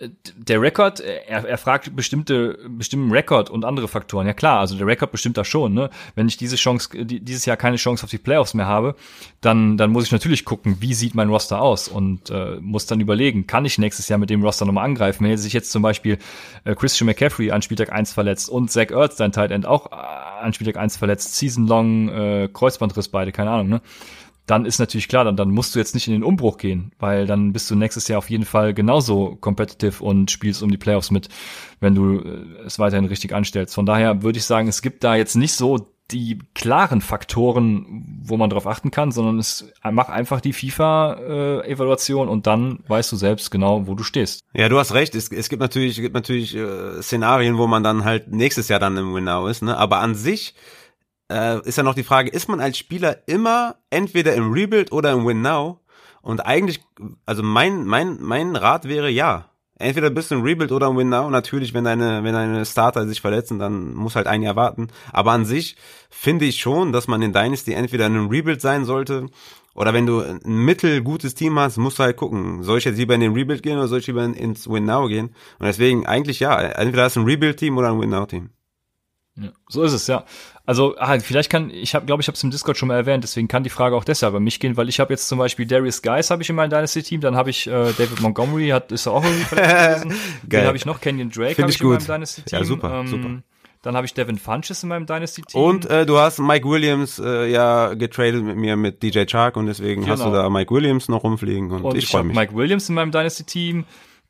[0.00, 4.26] der Rekord, er, er fragt bestimmte, bestimmten Rekord und andere Faktoren.
[4.26, 5.90] Ja klar, also der Rekord bestimmt das schon, ne?
[6.14, 8.94] Wenn ich diese Chance, dieses Jahr keine Chance auf die Playoffs mehr habe,
[9.42, 13.00] dann, dann muss ich natürlich gucken, wie sieht mein Roster aus und äh, muss dann
[13.00, 15.26] überlegen, kann ich nächstes Jahr mit dem Roster nochmal angreifen?
[15.26, 16.18] Wenn sich jetzt zum Beispiel
[16.64, 19.94] äh, Christian McCaffrey an Spieltag 1 verletzt und Zach Ertz, dein Tight End, auch äh,
[19.94, 23.82] an Spieltag 1 verletzt, Season-long äh, Kreuzbandriss beide, keine Ahnung, ne?
[24.50, 27.26] Dann ist natürlich klar, dann, dann musst du jetzt nicht in den Umbruch gehen, weil
[27.26, 31.12] dann bist du nächstes Jahr auf jeden Fall genauso competitive und spielst um die Playoffs
[31.12, 31.28] mit,
[31.78, 33.74] wenn du äh, es weiterhin richtig anstellst.
[33.74, 38.36] Von daher würde ich sagen, es gibt da jetzt nicht so die klaren Faktoren, wo
[38.36, 43.16] man drauf achten kann, sondern es mach einfach die FIFA-Evaluation äh, und dann weißt du
[43.16, 44.40] selbst genau, wo du stehst.
[44.52, 45.14] Ja, du hast recht.
[45.14, 48.80] Es, es gibt natürlich, es gibt natürlich äh, Szenarien, wo man dann halt nächstes Jahr
[48.80, 49.76] dann im Winnow ist, ne?
[49.76, 50.54] Aber an sich
[51.30, 55.12] äh, ist ja noch die Frage, ist man als Spieler immer entweder im Rebuild oder
[55.12, 55.80] im Win Now?
[56.22, 56.80] Und eigentlich,
[57.24, 59.46] also mein, mein, mein Rat wäre ja.
[59.78, 61.30] Entweder bist du im Rebuild oder im Win Now.
[61.30, 64.88] Natürlich, wenn deine, wenn deine Starter sich verletzen, dann muss halt ein Jahr warten.
[65.12, 65.76] Aber an sich
[66.10, 69.28] finde ich schon, dass man in Dynasty entweder in einem Rebuild sein sollte
[69.74, 73.14] oder wenn du ein mittelgutes Team hast, musst du halt gucken, soll ich jetzt lieber
[73.14, 75.28] in den Rebuild gehen oder soll ich lieber ins Win Now gehen?
[75.58, 78.50] Und deswegen eigentlich ja, entweder hast du ein Rebuild-Team oder ein Win Now-Team.
[79.36, 80.24] Ja, so ist es, ja.
[80.66, 83.24] Also, ah, vielleicht kann, ich habe, glaube ich, habe es im Discord schon mal erwähnt,
[83.24, 85.66] deswegen kann die Frage auch deshalb an mich gehen, weil ich habe jetzt zum Beispiel
[85.66, 89.06] Darius Guys habe ich in meinem Dynasty-Team, dann habe ich äh, David Montgomery, hat ist
[89.06, 90.20] auch irgendwie verletzt gewesen.
[90.48, 90.60] Geil.
[90.62, 92.58] Den habe ich noch, Kenyon Drake habe ich, ich in meinem Dynasty-Team.
[92.58, 93.42] Ja, super, ähm, super.
[93.82, 95.60] Dann habe ich Devin Funches in meinem Dynasty-Team.
[95.60, 99.66] Und äh, du hast Mike Williams äh, ja getradet mit mir mit DJ Chark und
[99.66, 100.12] deswegen genau.
[100.12, 102.36] hast du da Mike Williams noch rumfliegen und, und ich, ich freue mich.
[102.36, 103.86] Mike Williams in meinem Dynasty-Team.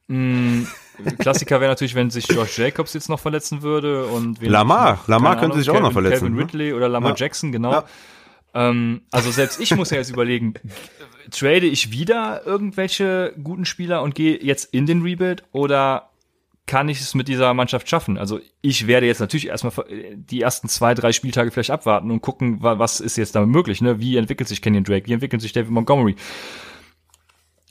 [0.07, 0.63] Mm,
[1.19, 5.33] Klassiker wäre natürlich, wenn sich Josh Jacobs jetzt noch verletzen würde und Lamar, noch, Lamar
[5.35, 6.27] könnte Ahnung, sich auch noch verletzen.
[6.27, 6.43] Kevin ne?
[6.43, 7.17] Ridley oder Lamar ja.
[7.17, 7.73] Jackson, genau.
[7.73, 7.85] Ja.
[8.55, 10.55] Ähm, also selbst ich muss ja jetzt überlegen,
[11.31, 16.11] trade ich wieder irgendwelche guten Spieler und gehe jetzt in den Rebuild oder
[16.67, 18.17] kann ich es mit dieser Mannschaft schaffen?
[18.17, 19.73] Also ich werde jetzt natürlich erstmal
[20.15, 23.99] die ersten zwei, drei Spieltage vielleicht abwarten und gucken, was ist jetzt damit möglich, ne?
[23.99, 25.07] Wie entwickelt sich Kenyon Drake?
[25.07, 26.15] Wie entwickelt sich David Montgomery?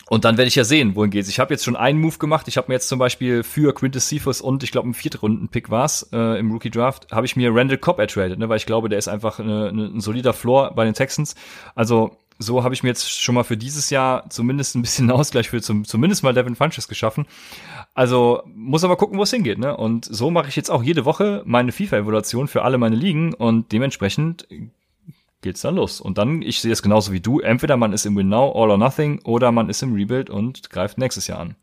[0.09, 1.29] Und dann werde ich ja sehen, wohin geht's.
[1.29, 2.47] Ich habe jetzt schon einen Move gemacht.
[2.47, 6.09] Ich habe mir jetzt zum Beispiel für Quintus Cephas und ich glaube ein Viertrunden-Pick war's
[6.11, 8.97] äh, im Rookie Draft, habe ich mir Randall Cobb ertradet, ne, weil ich glaube, der
[8.97, 11.35] ist einfach eine, eine, ein solider Floor bei den Texans.
[11.75, 15.49] Also so habe ich mir jetzt schon mal für dieses Jahr zumindest ein bisschen Ausgleich
[15.49, 17.27] für zum, zumindest mal Devin Funches geschaffen.
[17.93, 19.59] Also muss aber gucken, wo es hingeht.
[19.59, 19.75] Ne?
[19.75, 23.71] Und so mache ich jetzt auch jede Woche meine FIFA-Evaluation für alle meine Ligen und
[23.71, 24.47] dementsprechend
[25.41, 26.01] geht's dann los.
[26.01, 28.71] Und dann, ich sehe es genauso wie du, entweder man ist im Win Now, All
[28.71, 31.55] or Nothing, oder man ist im Rebuild und greift nächstes Jahr an.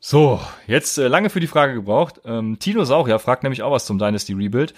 [0.00, 2.20] So, jetzt äh, lange für die Frage gebraucht.
[2.26, 4.74] Ähm, Tino Saurier fragt nämlich auch was zum Dynasty Rebuild.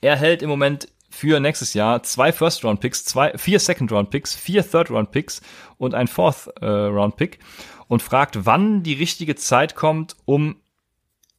[0.00, 5.40] Er hält im Moment für nächstes Jahr zwei First-Round-Picks, zwei, vier Second-Round-Picks, vier Third-Round-Picks
[5.78, 7.44] und ein Fourth-Round-Pick äh,
[7.88, 10.56] und fragt, wann die richtige Zeit kommt, um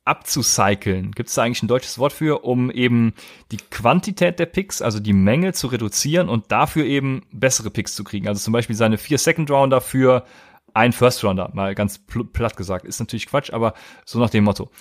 [0.09, 1.11] abzucyceln.
[1.11, 3.13] Gibt es da eigentlich ein deutsches Wort für, um eben
[3.51, 8.03] die Quantität der Picks, also die Menge zu reduzieren und dafür eben bessere Picks zu
[8.03, 8.27] kriegen?
[8.27, 10.25] Also zum Beispiel seine vier Second Rounder für
[10.73, 11.99] ein First Rounder, mal ganz
[12.33, 12.85] platt gesagt.
[12.85, 14.71] Ist natürlich Quatsch, aber so nach dem Motto.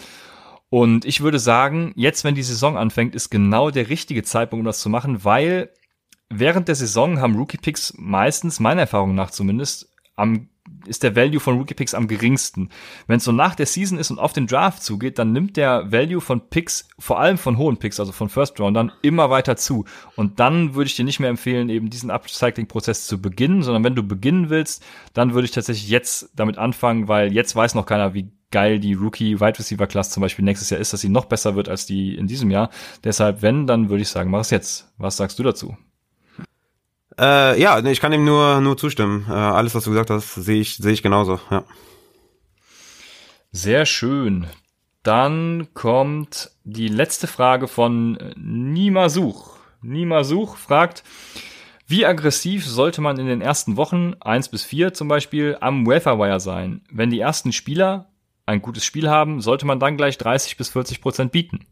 [0.71, 4.67] Und ich würde sagen, jetzt, wenn die Saison anfängt, ist genau der richtige Zeitpunkt, um
[4.67, 5.71] das zu machen, weil
[6.31, 10.49] während der Saison haben Rookie-Picks meistens, meiner Erfahrung nach zumindest, am
[10.87, 12.71] ist der Value von Rookie Picks am geringsten.
[13.07, 15.93] Wenn es so nach der Season ist und auf den Draft zugeht, dann nimmt der
[15.93, 19.85] Value von Picks, vor allem von hohen Picks, also von First Roundern, immer weiter zu.
[20.17, 23.95] Und dann würde ich dir nicht mehr empfehlen, eben diesen Upcycling-Prozess zu beginnen, sondern wenn
[23.95, 24.85] du beginnen willst,
[25.15, 28.95] dann würde ich tatsächlich jetzt damit anfangen, weil jetzt weiß noch keiner, wie geil die
[28.95, 31.87] Rookie Wide Receiver Class zum Beispiel nächstes Jahr ist, dass sie noch besser wird als
[31.87, 32.71] die in diesem Jahr.
[33.05, 34.93] Deshalb, wenn, dann würde ich sagen, mach es jetzt.
[34.97, 35.77] Was sagst du dazu?
[37.19, 39.27] Äh, ja, ich kann ihm nur, nur zustimmen.
[39.29, 41.65] Äh, alles, was du gesagt hast, sehe ich, sehe ich genauso, ja.
[43.51, 44.47] Sehr schön.
[45.03, 49.57] Dann kommt die letzte Frage von Nima Such.
[49.81, 51.03] Nima Such fragt,
[51.87, 56.39] wie aggressiv sollte man in den ersten Wochen, eins bis vier zum Beispiel, am Welfare
[56.41, 56.83] sein?
[56.91, 58.11] Wenn die ersten Spieler
[58.45, 61.67] ein gutes Spiel haben, sollte man dann gleich 30 bis 40 Prozent bieten.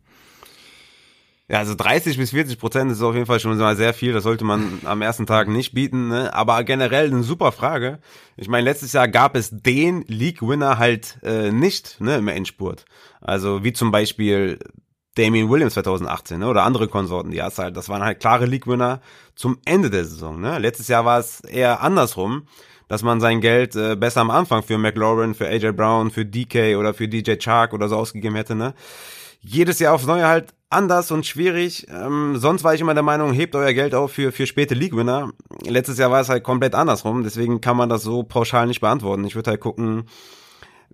[1.48, 4.12] Ja, also 30 bis 40 Prozent ist auf jeden Fall schon mal sehr viel.
[4.12, 6.08] Das sollte man am ersten Tag nicht bieten.
[6.08, 6.34] Ne?
[6.34, 8.00] Aber generell eine super Frage.
[8.36, 12.84] Ich meine, letztes Jahr gab es den League-Winner halt äh, nicht ne, im Endspurt.
[13.20, 14.58] Also wie zum Beispiel
[15.14, 16.48] Damien Williams 2018 ne?
[16.48, 17.30] oder andere Konsorten.
[17.30, 19.00] Die hast halt, das waren halt klare League-Winner
[19.36, 20.40] zum Ende der Saison.
[20.40, 20.58] Ne?
[20.58, 22.46] Letztes Jahr war es eher andersrum
[22.88, 26.76] dass man sein Geld äh, besser am Anfang für McLaurin, für AJ Brown, für DK
[26.76, 28.74] oder für DJ Chark oder so ausgegeben hätte, ne?
[29.40, 31.86] Jedes Jahr aufs Neue halt anders und schwierig.
[31.88, 35.30] Ähm, sonst war ich immer der Meinung, hebt euer Geld auf für, für späte League-Winner.
[35.66, 39.24] Letztes Jahr war es halt komplett andersrum, deswegen kann man das so pauschal nicht beantworten.
[39.24, 40.04] Ich würde halt gucken,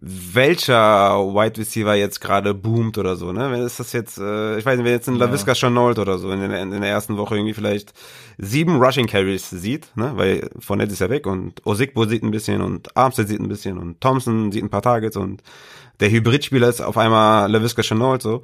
[0.04, 3.52] welcher Wide Receiver jetzt gerade boomt oder so, ne?
[3.52, 5.26] Wenn ist das jetzt, äh, ich weiß nicht, wenn jetzt ein ja.
[5.26, 7.92] LaVisca Chenault oder so in, der, in der ersten Woche irgendwie vielleicht
[8.36, 10.10] sieben Rushing Carries sieht, ne?
[10.16, 13.78] Weil Fournette ist ja weg und Osigbo sieht ein bisschen und Armstead sieht ein bisschen
[13.78, 15.40] und Thompson sieht ein paar Targets und
[16.00, 18.42] der Hybridspieler ist auf einmal LaVisca Chenault so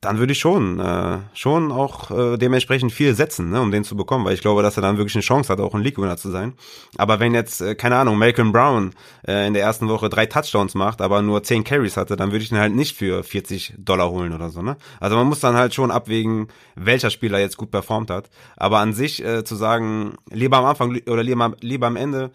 [0.00, 3.96] dann würde ich schon, äh, schon auch äh, dementsprechend viel setzen, ne, um den zu
[3.96, 6.30] bekommen, weil ich glaube, dass er dann wirklich eine Chance hat, auch ein League-Winner zu
[6.30, 6.54] sein.
[6.96, 8.92] Aber wenn jetzt, äh, keine Ahnung, Malcolm Brown
[9.26, 12.44] äh, in der ersten Woche drei Touchdowns macht, aber nur zehn Carries hatte, dann würde
[12.44, 14.76] ich ihn halt nicht für 40 Dollar holen oder so, ne?
[15.00, 16.46] Also man muss dann halt schon abwägen,
[16.76, 18.30] welcher Spieler jetzt gut performt hat.
[18.56, 22.30] Aber an sich äh, zu sagen, lieber am Anfang oder lieber, lieber am Ende,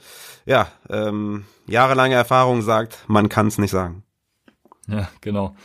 [0.46, 4.04] ja, ähm, jahrelange Erfahrung sagt, man kann es nicht sagen.
[4.88, 5.56] Ja, genau.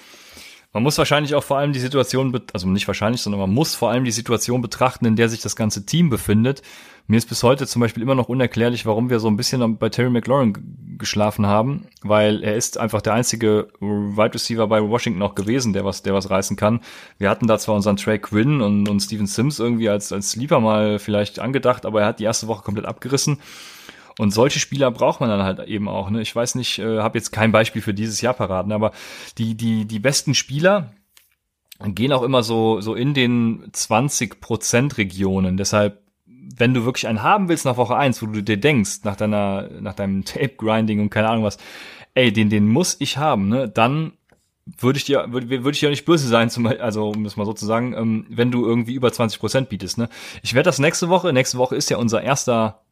[0.78, 3.90] Man muss wahrscheinlich auch vor allem die Situation, also nicht wahrscheinlich, sondern man muss vor
[3.90, 6.62] allem die Situation betrachten, in der sich das ganze Team befindet.
[7.08, 9.88] Mir ist bis heute zum Beispiel immer noch unerklärlich, warum wir so ein bisschen bei
[9.88, 15.34] Terry McLaurin geschlafen haben, weil er ist einfach der einzige Wide Receiver bei Washington auch
[15.34, 16.78] gewesen, der was, der was reißen kann.
[17.18, 20.60] Wir hatten da zwar unseren Trey Quinn und, und Steven Sims irgendwie als, als Sleeper
[20.60, 23.40] mal vielleicht angedacht, aber er hat die erste Woche komplett abgerissen.
[24.18, 26.10] Und solche Spieler braucht man dann halt eben auch.
[26.10, 26.20] Ne?
[26.20, 28.92] Ich weiß nicht, äh, habe jetzt kein Beispiel für dieses Jahr paraden, aber
[29.38, 30.92] die, die, die besten Spieler
[31.86, 35.56] gehen auch immer so, so in den 20% Regionen.
[35.56, 39.14] Deshalb, wenn du wirklich einen haben willst nach Woche eins, wo du dir denkst, nach
[39.14, 41.58] deiner, nach deinem Tape-Grinding und keine Ahnung was,
[42.14, 44.12] ey, den, den muss ich haben, ne, dann
[44.76, 47.46] würde ich dir, würde, würde ich dir nicht böse sein, zum, also um das mal
[47.46, 49.96] so zu sagen, ähm, wenn du irgendwie über 20% bietest.
[49.96, 50.08] Ne?
[50.42, 52.82] Ich werde das nächste Woche, nächste Woche ist ja unser erster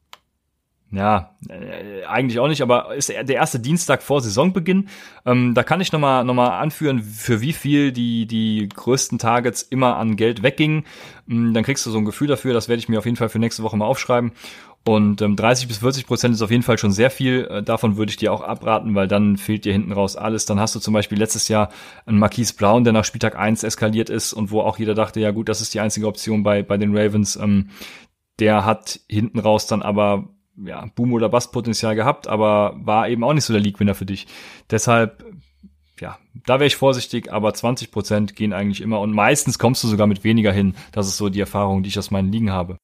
[0.92, 4.88] ja, äh, eigentlich auch nicht, aber ist der erste Dienstag vor Saisonbeginn.
[5.24, 9.62] Ähm, da kann ich nochmal noch mal anführen, für wie viel die, die größten Targets
[9.62, 10.84] immer an Geld weggingen.
[11.28, 13.28] Ähm, dann kriegst du so ein Gefühl dafür, das werde ich mir auf jeden Fall
[13.28, 14.32] für nächste Woche mal aufschreiben.
[14.84, 17.48] Und ähm, 30 bis 40 Prozent ist auf jeden Fall schon sehr viel.
[17.50, 20.46] Äh, davon würde ich dir auch abraten, weil dann fehlt dir hinten raus alles.
[20.46, 21.70] Dann hast du zum Beispiel letztes Jahr
[22.06, 25.32] einen Marquise Brown, der nach Spieltag 1 eskaliert ist und wo auch jeder dachte, ja
[25.32, 27.34] gut, das ist die einzige Option bei, bei den Ravens.
[27.34, 27.70] Ähm,
[28.38, 30.28] der hat hinten raus dann aber
[30.64, 34.26] ja, Boom- oder Bust-Potenzial gehabt, aber war eben auch nicht so der League-Winner für dich.
[34.70, 35.24] Deshalb,
[36.00, 39.88] ja, da wäre ich vorsichtig, aber 20 Prozent gehen eigentlich immer und meistens kommst du
[39.88, 40.74] sogar mit weniger hin.
[40.92, 42.78] Das ist so die Erfahrung, die ich aus meinen Ligen habe.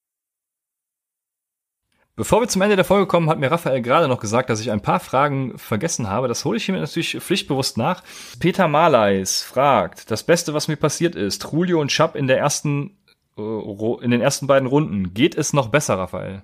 [2.15, 4.71] Bevor wir zum Ende der Folge kommen, hat mir Raphael gerade noch gesagt, dass ich
[4.71, 6.29] ein paar Fragen vergessen habe.
[6.29, 8.03] Das hole ich hiermit natürlich pflichtbewusst nach.
[8.39, 12.99] Peter Marleis fragt, das Beste, was mir passiert ist, Julio und Schapp in der ersten,
[13.39, 15.15] äh, in den ersten beiden Runden.
[15.15, 16.43] Geht es noch besser, Raphael?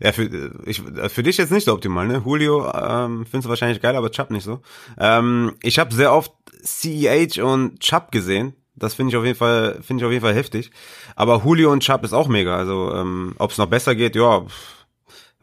[0.00, 2.22] Ja, für, ich, für dich jetzt nicht so optimal, ne?
[2.24, 4.60] Julio ähm, findest du wahrscheinlich geil, aber Chubb nicht so.
[4.98, 6.32] Ähm, ich habe sehr oft
[6.62, 8.54] CEH und Chubb gesehen.
[8.74, 10.70] Das finde ich auf jeden Fall, finde ich auf jeden Fall heftig.
[11.14, 12.56] Aber Julio und Chubb ist auch mega.
[12.56, 14.44] Also ähm, ob es noch besser geht, ja.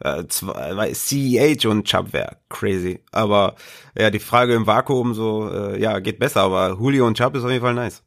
[0.00, 3.00] Äh, zwei, CEH und Chubb wäre crazy.
[3.12, 3.56] Aber
[3.96, 6.42] ja, die Frage im Vakuum so, äh, ja, geht besser.
[6.42, 8.02] Aber Julio und Chubb ist auf jeden Fall nice.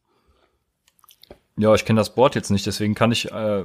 [1.56, 3.64] Ja, ich kenne das Board jetzt nicht, deswegen kann ich äh,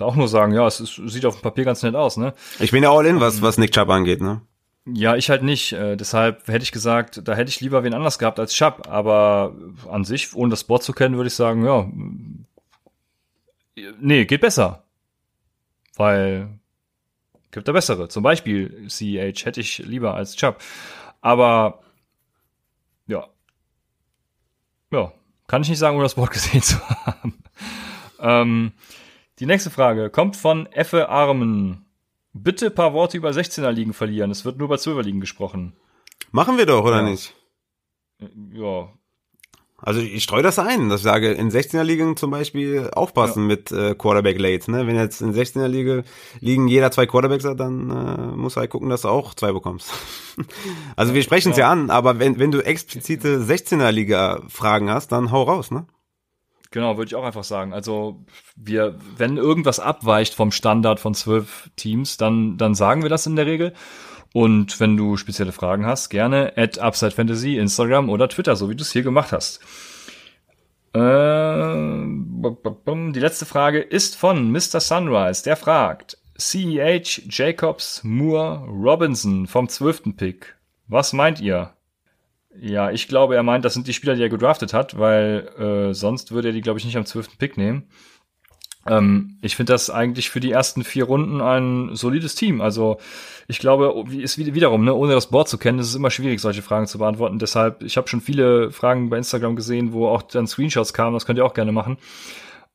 [0.00, 2.34] da auch nur sagen, ja, es ist, sieht auf dem Papier ganz nett aus, ne?
[2.58, 4.42] Ich bin ja all in, was, was Nick Chubb angeht, ne?
[4.86, 5.72] Ja, ich halt nicht.
[5.72, 8.88] Äh, deshalb hätte ich gesagt, da hätte ich lieber wen anders gehabt als Chubb.
[8.88, 9.54] Aber
[9.90, 11.88] an sich, ohne das Board zu kennen, würde ich sagen, ja,
[14.00, 14.84] nee, geht besser.
[15.96, 16.48] Weil
[17.50, 18.08] gibt da bessere.
[18.08, 20.58] Zum Beispiel CEH hätte ich lieber als Chubb.
[21.20, 21.82] Aber
[23.06, 23.26] ja.
[24.92, 25.12] Ja,
[25.46, 27.42] kann ich nicht sagen, ohne das Board gesehen zu haben.
[28.20, 28.72] ähm,
[29.40, 31.86] die nächste Frage kommt von Effe Armen.
[32.32, 34.30] Bitte paar Worte über 16er Ligen verlieren.
[34.30, 35.72] Es wird nur bei 12er Ligen gesprochen.
[36.30, 37.02] Machen wir doch, oder ja.
[37.02, 37.34] nicht?
[38.52, 38.90] Ja.
[39.82, 43.46] Also ich streue das ein, dass ich sage, in 16er Ligen zum Beispiel aufpassen ja.
[43.46, 44.70] mit äh, Quarterback Late.
[44.70, 44.86] Ne?
[44.86, 46.02] Wenn jetzt in 16er Liga
[46.40, 49.52] liegen jeder zwei Quarterbacks hat, dann äh, musst du halt gucken, dass du auch zwei
[49.52, 49.90] bekommst.
[50.96, 51.66] also wir sprechen es ja.
[51.66, 55.86] ja an, aber wenn, wenn du explizite 16er Liga Fragen hast, dann hau raus, ne?
[56.72, 57.72] Genau, würde ich auch einfach sagen.
[57.72, 58.24] Also
[58.54, 63.34] wir, wenn irgendwas abweicht vom Standard von zwölf Teams, dann, dann sagen wir das in
[63.34, 63.72] der Regel.
[64.32, 68.76] Und wenn du spezielle Fragen hast, gerne at Upside Fantasy, Instagram oder Twitter, so wie
[68.76, 69.60] du es hier gemacht hast.
[70.92, 70.98] Äh,
[73.12, 74.78] die letzte Frage ist von Mr.
[74.78, 75.42] Sunrise.
[75.42, 80.16] Der fragt, CEH, Jacobs, Moore, Robinson vom 12.
[80.16, 80.56] Pick.
[80.86, 81.74] Was meint ihr?
[82.58, 85.94] Ja, ich glaube, er meint, das sind die Spieler, die er gedraftet hat, weil äh,
[85.94, 87.38] sonst würde er die, glaube ich, nicht am 12.
[87.38, 87.88] Pick nehmen.
[88.86, 92.60] Ähm, ich finde das eigentlich für die ersten vier Runden ein solides Team.
[92.60, 92.98] Also
[93.46, 96.40] ich glaube, wie ist wiederum, ne, ohne das Board zu kennen, ist es immer schwierig,
[96.40, 97.38] solche Fragen zu beantworten.
[97.38, 101.14] Deshalb, ich habe schon viele Fragen bei Instagram gesehen, wo auch dann Screenshots kamen.
[101.14, 101.98] Das könnt ihr auch gerne machen.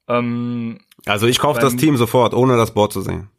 [0.08, 3.30] Ähm, also ich kaufe das Team sofort, ohne das Board zu sehen.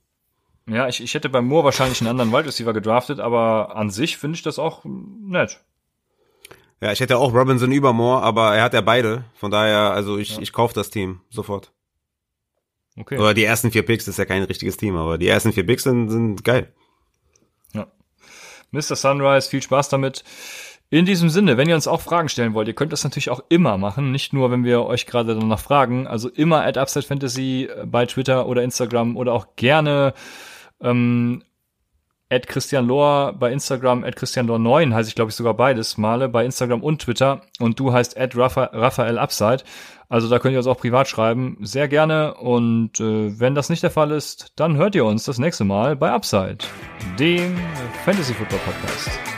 [0.68, 4.16] Ja, ich, ich hätte bei Moore wahrscheinlich einen anderen Wide Receiver gedraftet, aber an sich
[4.16, 5.60] finde ich das auch nett.
[6.80, 9.24] Ja, ich hätte auch Robinson über Moore, aber er hat ja beide.
[9.34, 10.42] Von daher, also ich, ja.
[10.42, 11.72] ich kaufe das Team sofort.
[12.98, 13.18] Okay.
[13.18, 15.84] Oder die ersten vier Picks ist ja kein richtiges Team, aber die ersten vier Picks
[15.84, 16.72] sind, sind geil.
[17.72, 17.86] Ja.
[18.70, 18.96] Mr.
[18.96, 20.24] Sunrise, viel Spaß damit.
[20.88, 23.42] In diesem Sinne, wenn ihr uns auch Fragen stellen wollt, ihr könnt das natürlich auch
[23.48, 27.68] immer machen, nicht nur, wenn wir euch gerade danach fragen, also immer at Upside Fantasy
[27.86, 30.14] bei Twitter oder Instagram oder auch gerne
[30.80, 31.42] ähm,
[32.30, 35.96] at Christian Lohr bei Instagram, at Christian Lohr 9 heiße ich glaube ich sogar beides
[35.96, 39.62] Male bei Instagram und Twitter und du heißt at Raphael Upside.
[40.08, 42.34] Also da könnt ihr uns auch privat schreiben, sehr gerne.
[42.34, 45.96] Und äh, wenn das nicht der Fall ist, dann hört ihr uns das nächste Mal
[45.96, 46.58] bei Upside,
[47.18, 47.56] dem
[48.04, 49.35] Fantasy Football Podcast.